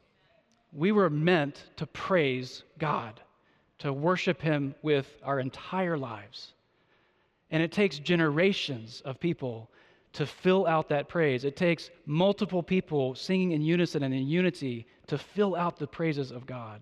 We 0.72 0.90
were 0.90 1.10
meant 1.10 1.64
to 1.76 1.86
praise 1.86 2.62
God, 2.78 3.20
to 3.80 3.92
worship 3.92 4.40
Him 4.40 4.74
with 4.80 5.06
our 5.22 5.38
entire 5.38 5.98
lives. 5.98 6.54
And 7.50 7.62
it 7.62 7.72
takes 7.72 7.98
generations 7.98 9.02
of 9.04 9.20
people 9.20 9.70
to 10.14 10.24
fill 10.24 10.66
out 10.66 10.88
that 10.88 11.08
praise. 11.08 11.44
It 11.44 11.56
takes 11.56 11.90
multiple 12.06 12.62
people 12.62 13.14
singing 13.14 13.52
in 13.52 13.60
unison 13.60 14.02
and 14.02 14.14
in 14.14 14.26
unity 14.26 14.86
to 15.08 15.18
fill 15.18 15.54
out 15.54 15.76
the 15.78 15.86
praises 15.86 16.30
of 16.30 16.46
God. 16.46 16.80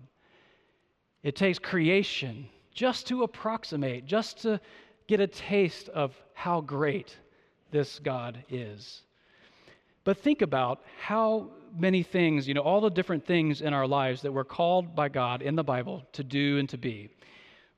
It 1.23 1.35
takes 1.35 1.59
creation 1.59 2.47
just 2.73 3.07
to 3.07 3.23
approximate, 3.23 4.05
just 4.05 4.41
to 4.41 4.59
get 5.07 5.19
a 5.19 5.27
taste 5.27 5.89
of 5.89 6.15
how 6.33 6.61
great 6.61 7.17
this 7.71 7.99
God 7.99 8.43
is. 8.49 9.01
But 10.03 10.17
think 10.17 10.41
about 10.41 10.81
how 10.99 11.51
many 11.77 12.01
things, 12.01 12.47
you 12.47 12.53
know, 12.53 12.61
all 12.61 12.81
the 12.81 12.89
different 12.89 13.25
things 13.25 13.61
in 13.61 13.73
our 13.73 13.87
lives 13.87 14.21
that 14.23 14.31
we're 14.31 14.43
called 14.43 14.95
by 14.95 15.09
God 15.09 15.41
in 15.41 15.55
the 15.55 15.63
Bible 15.63 16.03
to 16.13 16.23
do 16.23 16.57
and 16.57 16.67
to 16.69 16.77
be. 16.77 17.09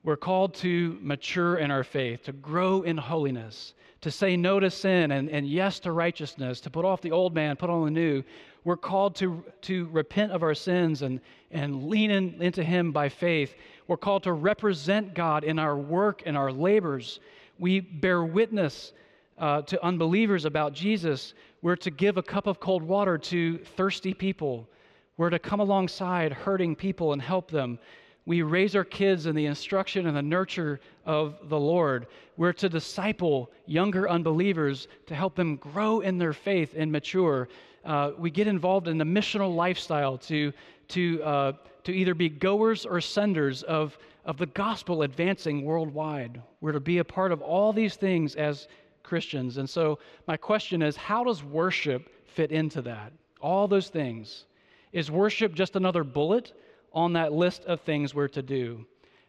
We're 0.03 0.17
called 0.17 0.53
to 0.55 0.97
mature 1.01 1.57
in 1.57 1.71
our 1.71 1.83
faith, 1.83 2.23
to 2.23 2.33
grow 2.33 2.81
in 2.81 2.97
holiness, 2.97 3.73
to 4.03 4.11
say 4.11 4.35
no 4.35 4.59
to 4.59 4.69
sin 4.69 5.11
and, 5.11 5.29
and 5.29 5.47
yes 5.47 5.79
to 5.79 5.91
righteousness, 5.91 6.59
to 6.61 6.69
put 6.69 6.83
off 6.85 7.01
the 7.01 7.11
old 7.11 7.33
man, 7.33 7.55
put 7.55 7.69
on 7.69 7.85
the 7.85 7.91
new. 7.91 8.23
We're 8.65 8.77
called 8.77 9.15
to, 9.15 9.43
to 9.61 9.87
repent 9.91 10.33
of 10.33 10.43
our 10.43 10.53
sins 10.53 11.01
and, 11.01 11.21
and 11.51 11.87
lean 11.87 12.11
in, 12.11 12.41
into 12.41 12.63
Him 12.63 12.91
by 12.91 13.07
faith. 13.07 13.55
We're 13.87 13.97
called 13.97 14.23
to 14.23 14.33
represent 14.33 15.13
God 15.13 15.45
in 15.45 15.57
our 15.57 15.77
work 15.77 16.23
and 16.25 16.37
our 16.37 16.51
labors. 16.51 17.21
We 17.59 17.79
bear 17.79 18.23
witness 18.23 18.91
uh, 19.37 19.61
to 19.63 19.83
unbelievers 19.83 20.43
about 20.43 20.73
Jesus. 20.73 21.33
We're 21.61 21.77
to 21.77 21.91
give 21.91 22.17
a 22.17 22.23
cup 22.23 22.45
of 22.45 22.59
cold 22.59 22.83
water 22.83 23.17
to 23.17 23.57
thirsty 23.57 24.13
people. 24.13 24.67
We're 25.15 25.29
to 25.29 25.39
come 25.39 25.61
alongside 25.61 26.33
hurting 26.33 26.75
people 26.75 27.13
and 27.13 27.21
help 27.21 27.49
them. 27.49 27.79
We 28.25 28.41
raise 28.41 28.75
our 28.75 28.85
kids 28.85 29.25
in 29.25 29.35
the 29.35 29.45
instruction 29.47 30.07
and 30.07 30.15
the 30.15 30.21
nurture 30.21 30.79
of 31.05 31.49
the 31.49 31.59
Lord. 31.59 32.07
We're 32.37 32.53
to 32.53 32.69
disciple 32.69 33.51
younger 33.65 34.09
unbelievers 34.09 34.87
to 35.07 35.15
help 35.15 35.35
them 35.35 35.57
grow 35.57 35.99
in 35.99 36.17
their 36.17 36.31
faith 36.31 36.73
and 36.77 36.89
mature. 36.91 37.49
Uh, 37.83 38.11
we 38.17 38.31
get 38.31 38.47
involved 38.47 38.87
in 38.87 38.97
the 38.97 39.03
missional 39.03 39.53
lifestyle 39.53 40.17
to, 40.19 40.53
to, 40.89 41.23
uh, 41.23 41.51
to 41.83 41.91
either 41.91 42.13
be 42.13 42.29
goers 42.29 42.85
or 42.85 43.01
senders 43.01 43.63
of, 43.63 43.97
of 44.23 44.37
the 44.37 44.45
gospel 44.45 45.01
advancing 45.01 45.65
worldwide. 45.65 46.41
We're 46.61 46.71
to 46.71 46.79
be 46.79 46.99
a 46.99 47.03
part 47.03 47.33
of 47.33 47.41
all 47.41 47.73
these 47.73 47.95
things 47.95 48.35
as 48.35 48.69
Christians. 49.03 49.57
And 49.57 49.69
so, 49.69 49.99
my 50.27 50.37
question 50.37 50.81
is 50.81 50.95
how 50.95 51.25
does 51.25 51.43
worship 51.43 52.09
fit 52.25 52.51
into 52.51 52.81
that? 52.83 53.11
All 53.41 53.67
those 53.67 53.89
things. 53.89 54.45
Is 54.93 55.11
worship 55.11 55.55
just 55.55 55.75
another 55.75 56.03
bullet 56.03 56.53
on 56.93 57.13
that 57.13 57.33
list 57.33 57.65
of 57.65 57.81
things 57.81 58.13
we're 58.13 58.27
to 58.29 58.41
do? 58.41 58.85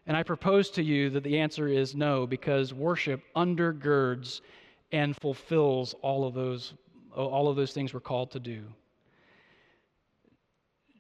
And 0.07 0.17
I 0.17 0.23
propose 0.23 0.71
to 0.73 0.83
you 0.83 1.11
that 1.11 1.23
the 1.23 1.39
answer 1.39 1.67
is 1.67 1.95
no, 1.95 2.27
because 2.27 2.75
worship 2.75 3.23
undergirds 3.35 4.43
and 4.93 5.17
fulfills 5.17 5.95
all 6.03 6.27
of 6.27 6.35
those, 6.35 6.75
all 7.17 7.49
of 7.49 7.57
those 7.57 7.73
things 7.73 7.95
we're 7.95 8.01
called 8.01 8.31
to 8.33 8.41
do. 8.41 8.65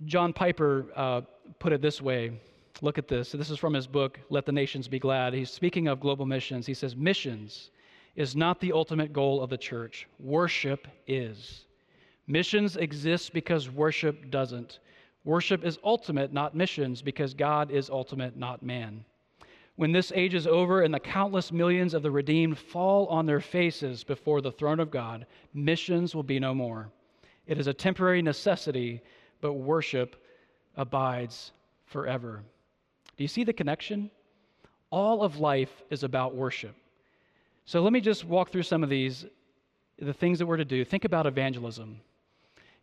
John 0.06 0.32
Piper 0.32 0.86
uh, 0.96 1.20
put 1.58 1.72
it 1.72 1.82
this 1.82 2.00
way. 2.00 2.40
Look 2.80 2.98
at 2.98 3.08
this. 3.08 3.32
This 3.32 3.50
is 3.50 3.58
from 3.58 3.74
his 3.74 3.86
book, 3.86 4.18
Let 4.30 4.46
the 4.46 4.52
Nations 4.52 4.88
Be 4.88 4.98
Glad. 4.98 5.32
He's 5.32 5.50
speaking 5.50 5.86
of 5.86 6.00
global 6.00 6.26
missions. 6.26 6.66
He 6.66 6.74
says, 6.74 6.96
Missions 6.96 7.70
is 8.16 8.34
not 8.34 8.60
the 8.60 8.72
ultimate 8.72 9.12
goal 9.12 9.42
of 9.42 9.50
the 9.50 9.58
church, 9.58 10.08
worship 10.18 10.88
is. 11.06 11.66
Missions 12.26 12.76
exist 12.76 13.32
because 13.32 13.70
worship 13.70 14.30
doesn't. 14.30 14.78
Worship 15.24 15.64
is 15.64 15.78
ultimate, 15.82 16.32
not 16.32 16.54
missions, 16.54 17.00
because 17.00 17.32
God 17.32 17.70
is 17.70 17.88
ultimate, 17.88 18.36
not 18.36 18.62
man. 18.62 19.04
When 19.76 19.90
this 19.90 20.12
age 20.14 20.34
is 20.34 20.46
over 20.46 20.82
and 20.82 20.94
the 20.94 21.00
countless 21.00 21.50
millions 21.50 21.94
of 21.94 22.02
the 22.02 22.10
redeemed 22.10 22.58
fall 22.58 23.06
on 23.06 23.26
their 23.26 23.40
faces 23.40 24.04
before 24.04 24.40
the 24.40 24.52
throne 24.52 24.78
of 24.78 24.90
God, 24.90 25.26
missions 25.52 26.14
will 26.14 26.22
be 26.22 26.38
no 26.38 26.54
more. 26.54 26.90
It 27.46 27.58
is 27.58 27.66
a 27.66 27.74
temporary 27.74 28.22
necessity, 28.22 29.02
but 29.40 29.54
worship 29.54 30.22
abides 30.76 31.52
forever. 31.86 32.42
Do 33.16 33.24
you 33.24 33.28
see 33.28 33.44
the 33.44 33.52
connection? 33.52 34.10
All 34.90 35.22
of 35.22 35.40
life 35.40 35.82
is 35.90 36.04
about 36.04 36.34
worship. 36.36 36.76
So 37.64 37.82
let 37.82 37.92
me 37.92 38.00
just 38.00 38.24
walk 38.24 38.50
through 38.50 38.62
some 38.62 38.82
of 38.82 38.90
these, 38.90 39.26
the 39.98 40.12
things 40.12 40.38
that 40.38 40.46
we're 40.46 40.58
to 40.58 40.64
do. 40.64 40.84
Think 40.84 41.04
about 41.04 41.26
evangelism. 41.26 42.00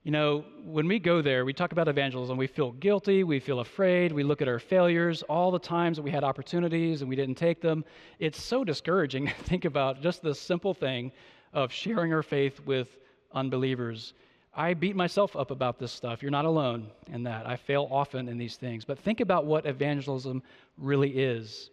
You 0.03 0.09
know, 0.09 0.45
when 0.63 0.87
we 0.87 0.97
go 0.97 1.21
there, 1.21 1.45
we 1.45 1.53
talk 1.53 1.73
about 1.73 1.87
evangelism, 1.87 2.35
we 2.35 2.47
feel 2.47 2.71
guilty, 2.71 3.23
we 3.23 3.39
feel 3.39 3.59
afraid, 3.59 4.11
we 4.11 4.23
look 4.23 4.41
at 4.41 4.47
our 4.47 4.57
failures, 4.57 5.21
all 5.23 5.51
the 5.51 5.59
times 5.59 5.95
that 5.97 6.01
we 6.01 6.09
had 6.09 6.23
opportunities 6.23 7.01
and 7.01 7.09
we 7.09 7.15
didn't 7.15 7.35
take 7.35 7.61
them. 7.61 7.85
It's 8.17 8.41
so 8.41 8.63
discouraging 8.63 9.27
to 9.27 9.33
think 9.33 9.65
about 9.65 10.01
just 10.01 10.23
the 10.23 10.33
simple 10.33 10.73
thing 10.73 11.11
of 11.53 11.71
sharing 11.71 12.13
our 12.13 12.23
faith 12.23 12.59
with 12.61 12.97
unbelievers. 13.33 14.15
I 14.55 14.73
beat 14.73 14.95
myself 14.95 15.35
up 15.35 15.51
about 15.51 15.77
this 15.77 15.91
stuff. 15.91 16.23
You're 16.23 16.31
not 16.31 16.45
alone 16.45 16.89
in 17.13 17.21
that. 17.23 17.45
I 17.45 17.55
fail 17.55 17.87
often 17.91 18.27
in 18.27 18.39
these 18.39 18.55
things. 18.55 18.83
But 18.83 18.97
think 18.97 19.19
about 19.19 19.45
what 19.45 19.67
evangelism 19.67 20.41
really 20.79 21.11
is. 21.11 21.69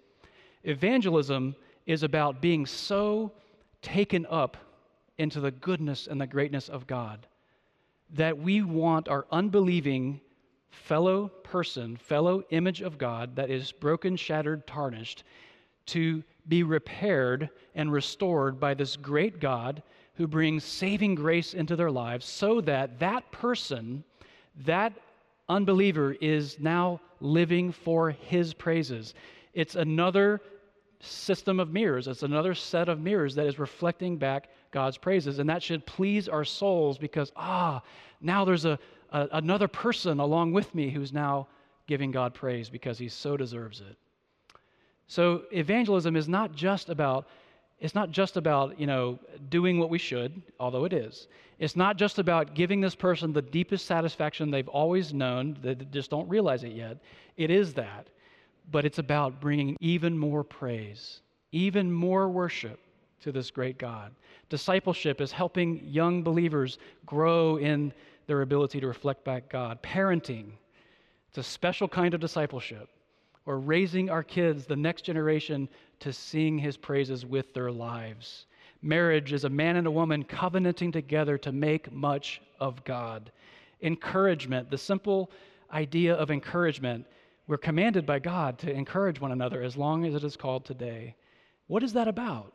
Evangelism 0.65 1.57
is 1.87 2.03
about 2.03 2.43
being 2.43 2.67
so 2.67 3.33
taken 3.81 4.27
up 4.27 4.59
into 5.17 5.41
the 5.41 5.51
goodness 5.51 6.09
and 6.09 6.21
the 6.21 6.27
greatness 6.27 6.69
of 6.69 6.87
God 6.87 7.27
that 8.15 8.39
we 8.39 8.63
want 8.63 9.09
our 9.09 9.27
unbelieving 9.31 10.21
fellow 10.71 11.29
person, 11.29 11.97
fellow 11.97 12.43
image 12.51 12.81
of 12.81 12.99
God 12.99 13.37
that 13.37 13.51
is 13.51 13.73
broken, 13.73 14.17
shattered, 14.17 14.67
tarnished, 14.67 15.25
to 15.87 16.23
be 16.49 16.63
repaired 16.63 17.51
and 17.75 17.93
restored 17.93 18.59
by 18.59 18.75
this 18.75 18.97
great 18.97 19.41
God 19.41 19.83
who 20.15 20.27
brings 20.27 20.65
saving 20.65 21.15
grace 21.15 21.55
into 21.55 21.77
their 21.77 21.91
lives 21.91 22.27
so 22.27 22.61
that 22.63 22.99
that 22.99 23.31
person, 23.31 24.03
that 24.65 24.93
unbeliever, 25.49 26.13
is 26.21 26.59
now 26.59 27.01
living 27.21 27.71
for 27.73 28.11
his 28.11 28.53
praises. 28.55 29.15
It's 29.55 29.77
another 29.77 30.41
system 31.01 31.61
of 31.61 31.73
mirrors, 31.73 32.09
it's 32.09 32.23
another 32.23 32.55
set 32.55 32.89
of 32.89 33.01
mirrors 33.01 33.35
that 33.37 33.47
is 33.47 33.59
reflecting 33.59 34.17
back 34.17 34.49
God's 34.71 34.99
praises. 34.99 35.39
And 35.39 35.49
that 35.49 35.63
should 35.63 35.85
please 35.87 36.29
our 36.29 36.45
souls 36.45 36.99
because, 36.99 37.33
ah, 37.37 37.83
now 38.21 38.45
there's 38.45 38.65
a, 38.65 38.79
a, 39.13 39.29
another 39.33 39.69
person 39.69 40.21
along 40.21 40.53
with 40.53 40.75
me 40.75 40.91
who's 40.91 41.13
now 41.13 41.49
giving 41.87 42.11
God 42.11 42.35
praise 42.35 42.69
because 42.69 42.99
he 42.99 43.09
so 43.09 43.37
deserves 43.37 43.81
it. 43.81 43.97
So 45.07 45.43
evangelism 45.53 46.17
is 46.17 46.29
not 46.29 46.55
just 46.55 46.89
about 46.89 47.27
it's 47.81 47.95
not 47.95 48.11
just 48.11 48.37
about, 48.37 48.81
you 48.81 48.89
know, 48.89 49.21
doing 49.51 49.79
what 49.79 49.89
we 49.89 49.99
should, 49.99 50.43
although 50.59 50.85
it 50.85 50.93
is. 50.93 51.29
It's 51.61 51.77
not 51.77 51.97
just 51.97 52.19
about 52.19 52.55
giving 52.55 52.81
this 52.81 52.97
person 52.97 53.33
the 53.33 53.41
deepest 53.41 53.87
satisfaction 53.87 54.51
they've 54.51 54.67
always 54.69 55.15
known, 55.15 55.57
they 55.63 55.77
just 55.77 56.11
don't 56.11 56.29
realize 56.29 56.65
it 56.65 56.73
yet. 56.73 56.99
It 57.37 57.51
is 57.51 57.75
that. 57.75 58.09
But 58.73 58.85
it's 58.85 58.99
about 58.99 59.41
bringing 59.41 59.77
even 59.79 60.19
more 60.19 60.43
praise, 60.43 61.21
even 61.53 61.93
more 61.93 62.29
worship 62.29 62.81
to 63.23 63.33
this 63.33 63.51
great 63.51 63.79
God. 63.79 64.13
Discipleship 64.49 65.21
is 65.21 65.33
helping 65.33 65.85
young 65.85 66.23
believers 66.23 66.79
grow 67.07 67.57
in 67.57 67.93
their 68.27 68.43
ability 68.43 68.81
to 68.81 68.87
reflect 68.87 69.25
back 69.25 69.49
God. 69.49 69.83
Parenting, 69.83 70.53
it's 71.29 71.39
a 71.39 71.43
special 71.43 71.89
kind 71.89 72.15
of 72.15 72.21
discipleship. 72.21 72.89
Or 73.47 73.59
raising 73.59 74.11
our 74.11 74.23
kids, 74.23 74.67
the 74.67 74.77
next 74.77 75.03
generation, 75.03 75.69
to 76.01 76.13
sing 76.13 76.59
his 76.59 76.77
praises 76.77 77.25
with 77.25 77.55
their 77.55 77.73
lives. 77.73 78.47
Marriage 78.83 79.33
is 79.33 79.45
a 79.45 79.49
man 79.49 79.77
and 79.77 79.87
a 79.87 79.91
woman 79.91 80.23
covenanting 80.23 80.93
together 80.93 81.39
to 81.39 81.51
make 81.51 81.91
much 81.91 82.43
of 82.61 82.85
God. 82.85 83.33
Encouragement, 83.83 84.71
the 84.71 84.79
simple 84.79 85.31
idea 85.73 86.15
of 86.15 86.31
encouragement, 86.31 87.07
we're 87.47 87.57
commanded 87.57 88.05
by 88.05 88.19
God 88.19 88.59
to 88.59 88.71
encourage 88.71 89.21
one 89.21 89.33
another 89.33 89.63
as 89.63 89.77
long 89.77 90.05
as 90.05 90.15
it 90.15 90.25
is 90.25 90.37
called 90.37 90.65
today. 90.65 91.17
What 91.67 91.83
is 91.83 91.95
that 91.95 92.07
about? 92.09 92.53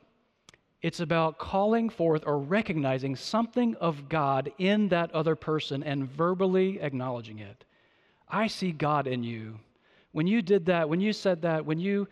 It's 0.84 1.00
about 1.00 1.38
calling 1.38 1.90
forth 1.90 2.24
or 2.28 2.38
recognizing 2.38 3.16
something 3.16 3.74
of 3.76 4.10
God 4.10 4.52
in 4.58 4.90
that 4.90 5.12
other 5.14 5.34
person 5.34 5.82
and 5.82 6.12
verbally 6.12 6.82
acknowledging 6.82 7.40
it. 7.40 7.64
I 8.28 8.48
see 8.48 8.74
God 8.74 9.08
in 9.08 9.24
you. 9.24 9.58
When 10.12 10.28
you 10.28 10.42
did 10.42 10.66
that, 10.66 10.90
when 10.90 11.00
you 11.00 11.14
said 11.14 11.42
that, 11.44 11.66
when 11.66 11.80
you 11.80 12.10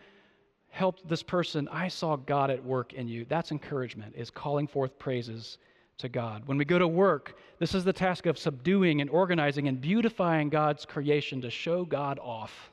helped 0.70 1.06
this 1.06 1.22
person, 1.22 1.68
I 1.68 1.88
saw 1.88 2.16
God 2.16 2.48
at 2.48 2.64
work 2.64 2.94
in 2.94 3.08
you. 3.08 3.26
That's 3.28 3.52
encouragement, 3.52 4.14
is 4.16 4.30
calling 4.30 4.66
forth 4.66 4.98
praises 4.98 5.58
to 5.98 6.08
God. 6.08 6.42
When 6.46 6.56
we 6.56 6.64
go 6.64 6.78
to 6.78 6.88
work, 6.88 7.36
this 7.58 7.74
is 7.74 7.84
the 7.84 7.92
task 7.92 8.24
of 8.24 8.38
subduing 8.38 9.02
and 9.02 9.10
organizing 9.10 9.68
and 9.68 9.82
beautifying 9.82 10.48
God's 10.48 10.86
creation 10.86 11.42
to 11.42 11.50
show 11.50 11.84
God 11.84 12.18
off, 12.20 12.70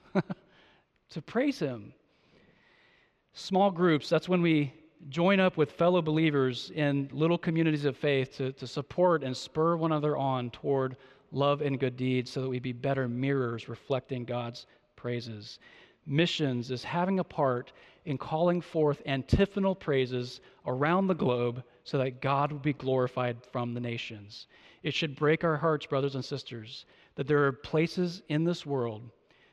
to 1.10 1.22
praise 1.22 1.60
Him. 1.60 1.94
Small 3.34 3.70
groups, 3.70 4.08
that's 4.08 4.30
when 4.30 4.42
we 4.42 4.74
join 5.08 5.40
up 5.40 5.56
with 5.56 5.72
fellow 5.72 6.02
believers 6.02 6.72
in 6.76 7.10
little 7.14 7.38
communities 7.38 7.86
of 7.86 7.96
faith 7.96 8.36
to, 8.38 8.52
to 8.54 8.68
support 8.68 9.24
and 9.24 9.36
spur 9.36 9.78
one 9.78 9.92
another 9.92 10.18
on 10.18 10.50
toward 10.52 10.98
love 11.32 11.62
and 11.62 11.80
good 11.80 11.96
deeds 11.96 12.30
so 12.30 12.42
that 12.42 12.50
we 12.50 12.60
be 12.60 12.74
better 12.74 13.08
mirrors 13.08 13.70
reflecting 13.70 14.26
God's 14.26 14.66
praises. 14.96 15.60
Missions 16.06 16.72
is 16.72 16.84
having 16.84 17.20
a 17.20 17.24
part 17.24 17.72
in 18.06 18.18
calling 18.18 18.62
forth 18.62 19.02
antiphonal 19.06 19.76
praises 19.76 20.42
around 20.66 21.08
the 21.08 21.14
globe 21.14 21.64
so 21.84 21.98
that 21.98 22.22
God 22.22 22.52
will 22.52 22.60
be 22.60 22.74
glorified 22.74 23.38
from 23.52 23.74
the 23.74 23.80
nations. 23.80 24.48
It 24.84 24.94
should 24.94 25.16
break 25.16 25.44
our 25.44 25.58
hearts, 25.58 25.86
brothers 25.86 26.16
and 26.16 26.26
sisters, 26.26 26.86
that 27.16 27.28
there 27.28 27.46
are 27.46 27.52
places 27.52 28.22
in 28.30 28.44
this 28.44 28.66
world 28.66 29.10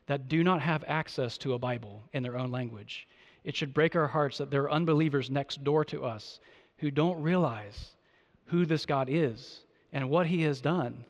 that 0.07 0.29
do 0.29 0.43
not 0.45 0.61
have 0.63 0.85
access 0.87 1.37
to 1.39 1.55
a 1.55 1.59
Bible 1.59 2.03
in 2.13 2.23
their 2.23 2.39
own 2.39 2.51
language. 2.51 3.09
It 3.47 3.55
should 3.55 3.73
break 3.73 3.95
our 3.95 4.09
hearts 4.09 4.39
that 4.39 4.51
there 4.51 4.65
are 4.65 4.73
unbelievers 4.73 5.31
next 5.31 5.63
door 5.63 5.85
to 5.87 6.05
us 6.05 6.41
who 6.79 6.91
don't 6.91 7.23
realize 7.23 7.93
who 8.47 8.67
this 8.67 8.85
God 8.85 9.09
is 9.09 9.61
and 9.93 10.11
what 10.11 10.27
he 10.27 10.43
has 10.43 10.61
done. 10.61 11.05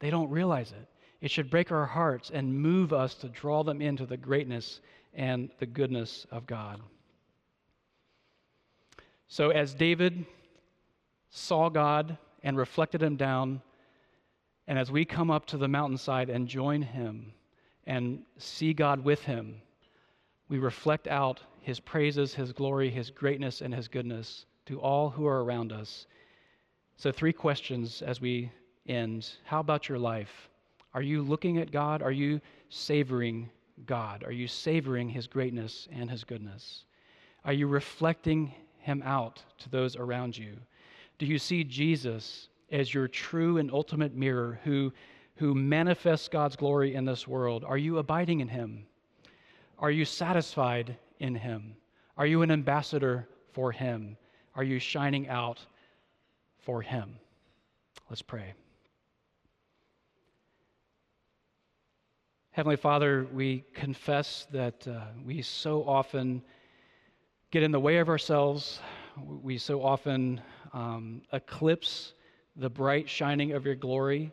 They 0.00 0.10
don't 0.10 0.28
realize 0.28 0.72
it. 0.72 0.88
It 1.20 1.30
should 1.30 1.50
break 1.50 1.70
our 1.70 1.86
hearts 1.86 2.32
and 2.34 2.60
move 2.60 2.92
us 2.92 3.14
to 3.14 3.28
draw 3.28 3.62
them 3.62 3.80
into 3.80 4.06
the 4.06 4.16
greatness 4.16 4.80
and 5.14 5.50
the 5.60 5.66
goodness 5.66 6.26
of 6.32 6.48
God. 6.48 6.80
So, 9.28 9.50
as 9.50 9.72
David 9.72 10.26
saw 11.30 11.68
God 11.68 12.18
and 12.42 12.56
reflected 12.56 13.04
him 13.04 13.14
down, 13.14 13.62
and 14.66 14.80
as 14.80 14.90
we 14.90 15.04
come 15.04 15.30
up 15.30 15.46
to 15.46 15.56
the 15.56 15.68
mountainside 15.68 16.28
and 16.28 16.48
join 16.48 16.82
him 16.82 17.32
and 17.86 18.24
see 18.36 18.72
God 18.72 19.04
with 19.04 19.22
him, 19.22 19.62
we 20.48 20.58
reflect 20.58 21.06
out 21.06 21.40
his 21.62 21.80
praises, 21.80 22.34
his 22.34 22.52
glory, 22.52 22.90
his 22.90 23.10
greatness, 23.10 23.60
and 23.60 23.74
his 23.74 23.88
goodness 23.88 24.46
to 24.66 24.80
all 24.80 25.10
who 25.10 25.26
are 25.26 25.44
around 25.44 25.72
us. 25.72 26.06
So, 26.96 27.12
three 27.12 27.32
questions 27.32 28.02
as 28.02 28.20
we 28.20 28.50
end. 28.86 29.28
How 29.44 29.60
about 29.60 29.88
your 29.88 29.98
life? 29.98 30.48
Are 30.94 31.02
you 31.02 31.22
looking 31.22 31.58
at 31.58 31.70
God? 31.70 32.02
Are 32.02 32.12
you 32.12 32.40
savoring 32.70 33.50
God? 33.86 34.24
Are 34.24 34.32
you 34.32 34.48
savoring 34.48 35.08
his 35.08 35.26
greatness 35.26 35.88
and 35.92 36.10
his 36.10 36.24
goodness? 36.24 36.84
Are 37.44 37.52
you 37.52 37.66
reflecting 37.66 38.52
him 38.78 39.02
out 39.04 39.42
to 39.58 39.68
those 39.68 39.96
around 39.96 40.36
you? 40.36 40.56
Do 41.18 41.26
you 41.26 41.38
see 41.38 41.64
Jesus 41.64 42.48
as 42.70 42.92
your 42.92 43.08
true 43.08 43.58
and 43.58 43.70
ultimate 43.72 44.14
mirror 44.14 44.60
who, 44.64 44.92
who 45.36 45.54
manifests 45.54 46.28
God's 46.28 46.56
glory 46.56 46.94
in 46.94 47.04
this 47.04 47.28
world? 47.28 47.64
Are 47.64 47.78
you 47.78 47.98
abiding 47.98 48.40
in 48.40 48.48
him? 48.48 48.86
Are 49.78 49.90
you 49.90 50.04
satisfied 50.04 50.96
in 51.20 51.34
him? 51.34 51.76
Are 52.16 52.26
you 52.26 52.42
an 52.42 52.50
ambassador 52.50 53.28
for 53.52 53.72
him? 53.72 54.16
Are 54.54 54.64
you 54.64 54.78
shining 54.78 55.28
out 55.28 55.64
for 56.58 56.82
him? 56.82 57.18
Let's 58.10 58.22
pray. 58.22 58.54
Heavenly 62.50 62.76
Father, 62.76 63.26
we 63.32 63.64
confess 63.72 64.48
that 64.50 64.88
uh, 64.88 65.02
we 65.24 65.42
so 65.42 65.84
often 65.84 66.42
get 67.52 67.62
in 67.62 67.70
the 67.70 67.78
way 67.78 67.98
of 67.98 68.08
ourselves. 68.08 68.80
We 69.16 69.58
so 69.58 69.82
often 69.82 70.40
um, 70.72 71.22
eclipse 71.32 72.14
the 72.56 72.68
bright 72.68 73.08
shining 73.08 73.52
of 73.52 73.64
your 73.64 73.76
glory 73.76 74.32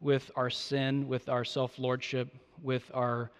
with 0.00 0.30
our 0.36 0.50
sin, 0.50 1.08
with 1.08 1.30
our 1.30 1.44
self 1.44 1.78
lordship, 1.78 2.34
with 2.62 2.90
our 2.92 3.30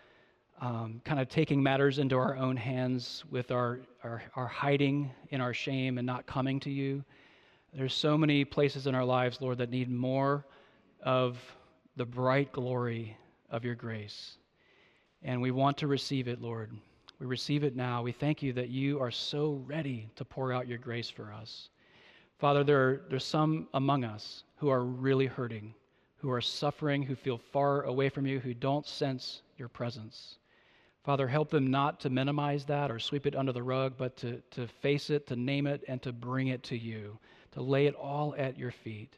um, 0.61 1.01
kind 1.05 1.21
of 1.21 1.29
taking 1.29 1.63
matters 1.63 1.99
into 1.99 2.17
our 2.17 2.37
own 2.37 2.57
hands, 2.57 3.25
with 3.31 3.51
our, 3.51 3.81
our, 4.03 4.23
our 4.37 4.47
hiding 4.47 5.11
in 5.31 5.41
our 5.41 5.55
shame 5.55 5.99
and 5.99 6.07
not 6.07 6.27
coming 6.27 6.61
to 6.61 6.71
you. 6.71 7.05
There's 7.73 7.95
so 7.95 8.17
many 8.17 8.45
places 8.45 8.87
in 8.87 8.95
our 8.95 9.05
lives, 9.05 9.41
Lord, 9.41 9.59
that 9.59 9.71
need 9.71 9.91
more 9.91 10.47
of 11.03 11.39
the 11.97 12.05
bright 12.07 12.53
glory 12.53 13.17
of 13.51 13.65
your 13.65 13.75
grace. 13.75 14.37
And 15.23 15.41
we 15.41 15.51
want 15.51 15.77
to 15.79 15.87
receive 15.87 16.29
it, 16.29 16.41
Lord. 16.41 16.71
We 17.19 17.27
receive 17.27 17.65
it 17.65 17.77
now. 17.77 18.03
We 18.03 18.13
thank 18.13 18.43
you 18.43 18.53
that 18.55 18.69
you 18.69 19.01
are 19.01 19.11
so 19.11 19.63
ready 19.67 20.09
to 20.17 20.25
pour 20.25 20.53
out 20.53 20.69
your 20.69 20.79
grace 20.79 21.11
for 21.11 21.33
us. 21.33 21.69
Father, 22.39 22.65
there 22.65 22.89
are, 22.89 23.01
there's 23.09 23.25
some 23.25 23.69
among 23.75 24.05
us 24.05 24.45
who 24.57 24.69
are 24.69 24.85
really 24.85 25.27
hurting, 25.27 25.75
who 26.17 26.31
are 26.31 26.41
suffering, 26.41 27.03
who 27.03 27.15
feel 27.15 27.41
far 27.53 27.83
away 27.83 28.09
from 28.09 28.27
you, 28.27 28.41
who 28.41 28.55
don't 28.55 28.87
sense 28.87 29.43
your 29.57 29.69
presence. 29.69 30.39
Father, 31.05 31.29
help 31.29 31.51
them 31.51 31.71
not 31.71 32.01
to 32.01 32.11
minimize 32.11 32.65
that 32.65 32.91
or 32.91 32.99
sweep 32.99 33.27
it 33.27 33.37
under 33.37 33.53
the 33.53 33.63
rug, 33.63 33.95
but 33.97 34.17
to, 34.19 34.43
to 34.53 34.67
face 34.67 35.11
it, 35.11 35.27
to 35.27 35.37
name 35.37 35.67
it, 35.67 35.85
and 35.87 36.01
to 36.03 36.13
bring 36.13 36.49
it 36.49 36.63
to 36.65 36.79
you 36.79 37.19
to 37.55 37.63
lay 37.63 37.87
it 37.87 37.95
all 37.95 38.35
at 38.37 38.59
your 38.59 38.73
feet. 38.73 39.17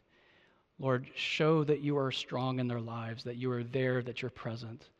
Lord, 0.78 1.06
show 1.14 1.64
that 1.64 1.80
you 1.80 1.96
are 1.96 2.12
strong 2.12 2.58
in 2.60 2.68
their 2.68 2.80
lives, 2.80 3.24
that 3.24 3.36
you 3.36 3.50
are 3.50 3.64
there, 3.64 4.02
that 4.02 4.20
you're 4.20 4.30
present. 4.30 4.90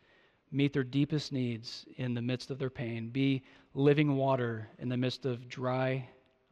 Meet 0.50 0.72
their 0.72 0.84
deepest 0.84 1.32
needs 1.32 1.84
in 1.98 2.14
the 2.14 2.22
midst 2.22 2.50
of 2.50 2.58
their 2.58 2.70
pain. 2.70 3.10
Be 3.10 3.42
living 3.74 4.16
water 4.16 4.68
in 4.78 4.88
the 4.88 4.96
midst 4.96 5.26
of 5.26 5.48
dry, 5.48 6.08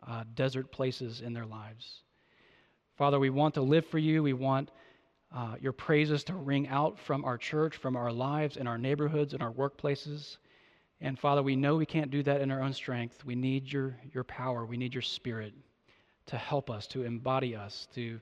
uh, 0.07 0.25
desert 0.35 0.71
places 0.71 1.23
in 1.23 1.33
their 1.33 1.47
lives. 1.47 2.03
Father, 2.97 3.19
we 3.19 3.31
want 3.31 3.55
to 3.55 3.63
live 3.63 3.87
for 3.87 3.99
you. 3.99 4.23
We 4.23 4.35
want 4.35 4.71
uh, 5.35 5.57
your 5.61 5.73
praises 5.73 6.23
to 6.25 6.35
ring 6.35 6.69
out 6.69 6.99
from 6.99 7.25
our 7.25 7.37
church, 7.37 7.77
from 7.77 7.97
our 7.97 8.13
lives, 8.13 8.57
in 8.57 8.67
our 8.67 8.79
neighborhoods, 8.79 9.35
in 9.35 9.43
our 9.43 9.53
workplaces. 9.53 10.37
And 11.01 11.19
Father, 11.19 11.43
we 11.43 11.57
know 11.57 11.77
we 11.77 11.87
can't 11.87 12.11
do 12.11 12.23
that 12.23 12.41
in 12.41 12.51
our 12.51 12.63
own 12.63 12.73
strength. 12.73 13.25
We 13.25 13.35
need 13.35 13.71
your, 13.71 13.97
your 14.13 14.25
power, 14.25 14.65
we 14.65 14.77
need 14.77 14.95
your 14.95 15.03
spirit 15.03 15.53
to 16.27 16.39
help 16.39 16.71
us, 16.71 16.87
to 16.89 17.03
embody 17.03 17.57
us, 17.57 17.89
to, 17.95 18.21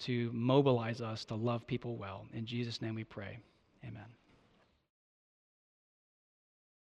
to 0.00 0.30
mobilize 0.32 1.00
us 1.00 1.24
to 1.26 1.34
love 1.34 1.66
people 1.66 1.96
well. 1.96 2.26
In 2.32 2.46
Jesus' 2.46 2.80
name 2.80 2.94
we 2.94 3.04
pray. 3.04 3.38
Amen. 3.84 4.21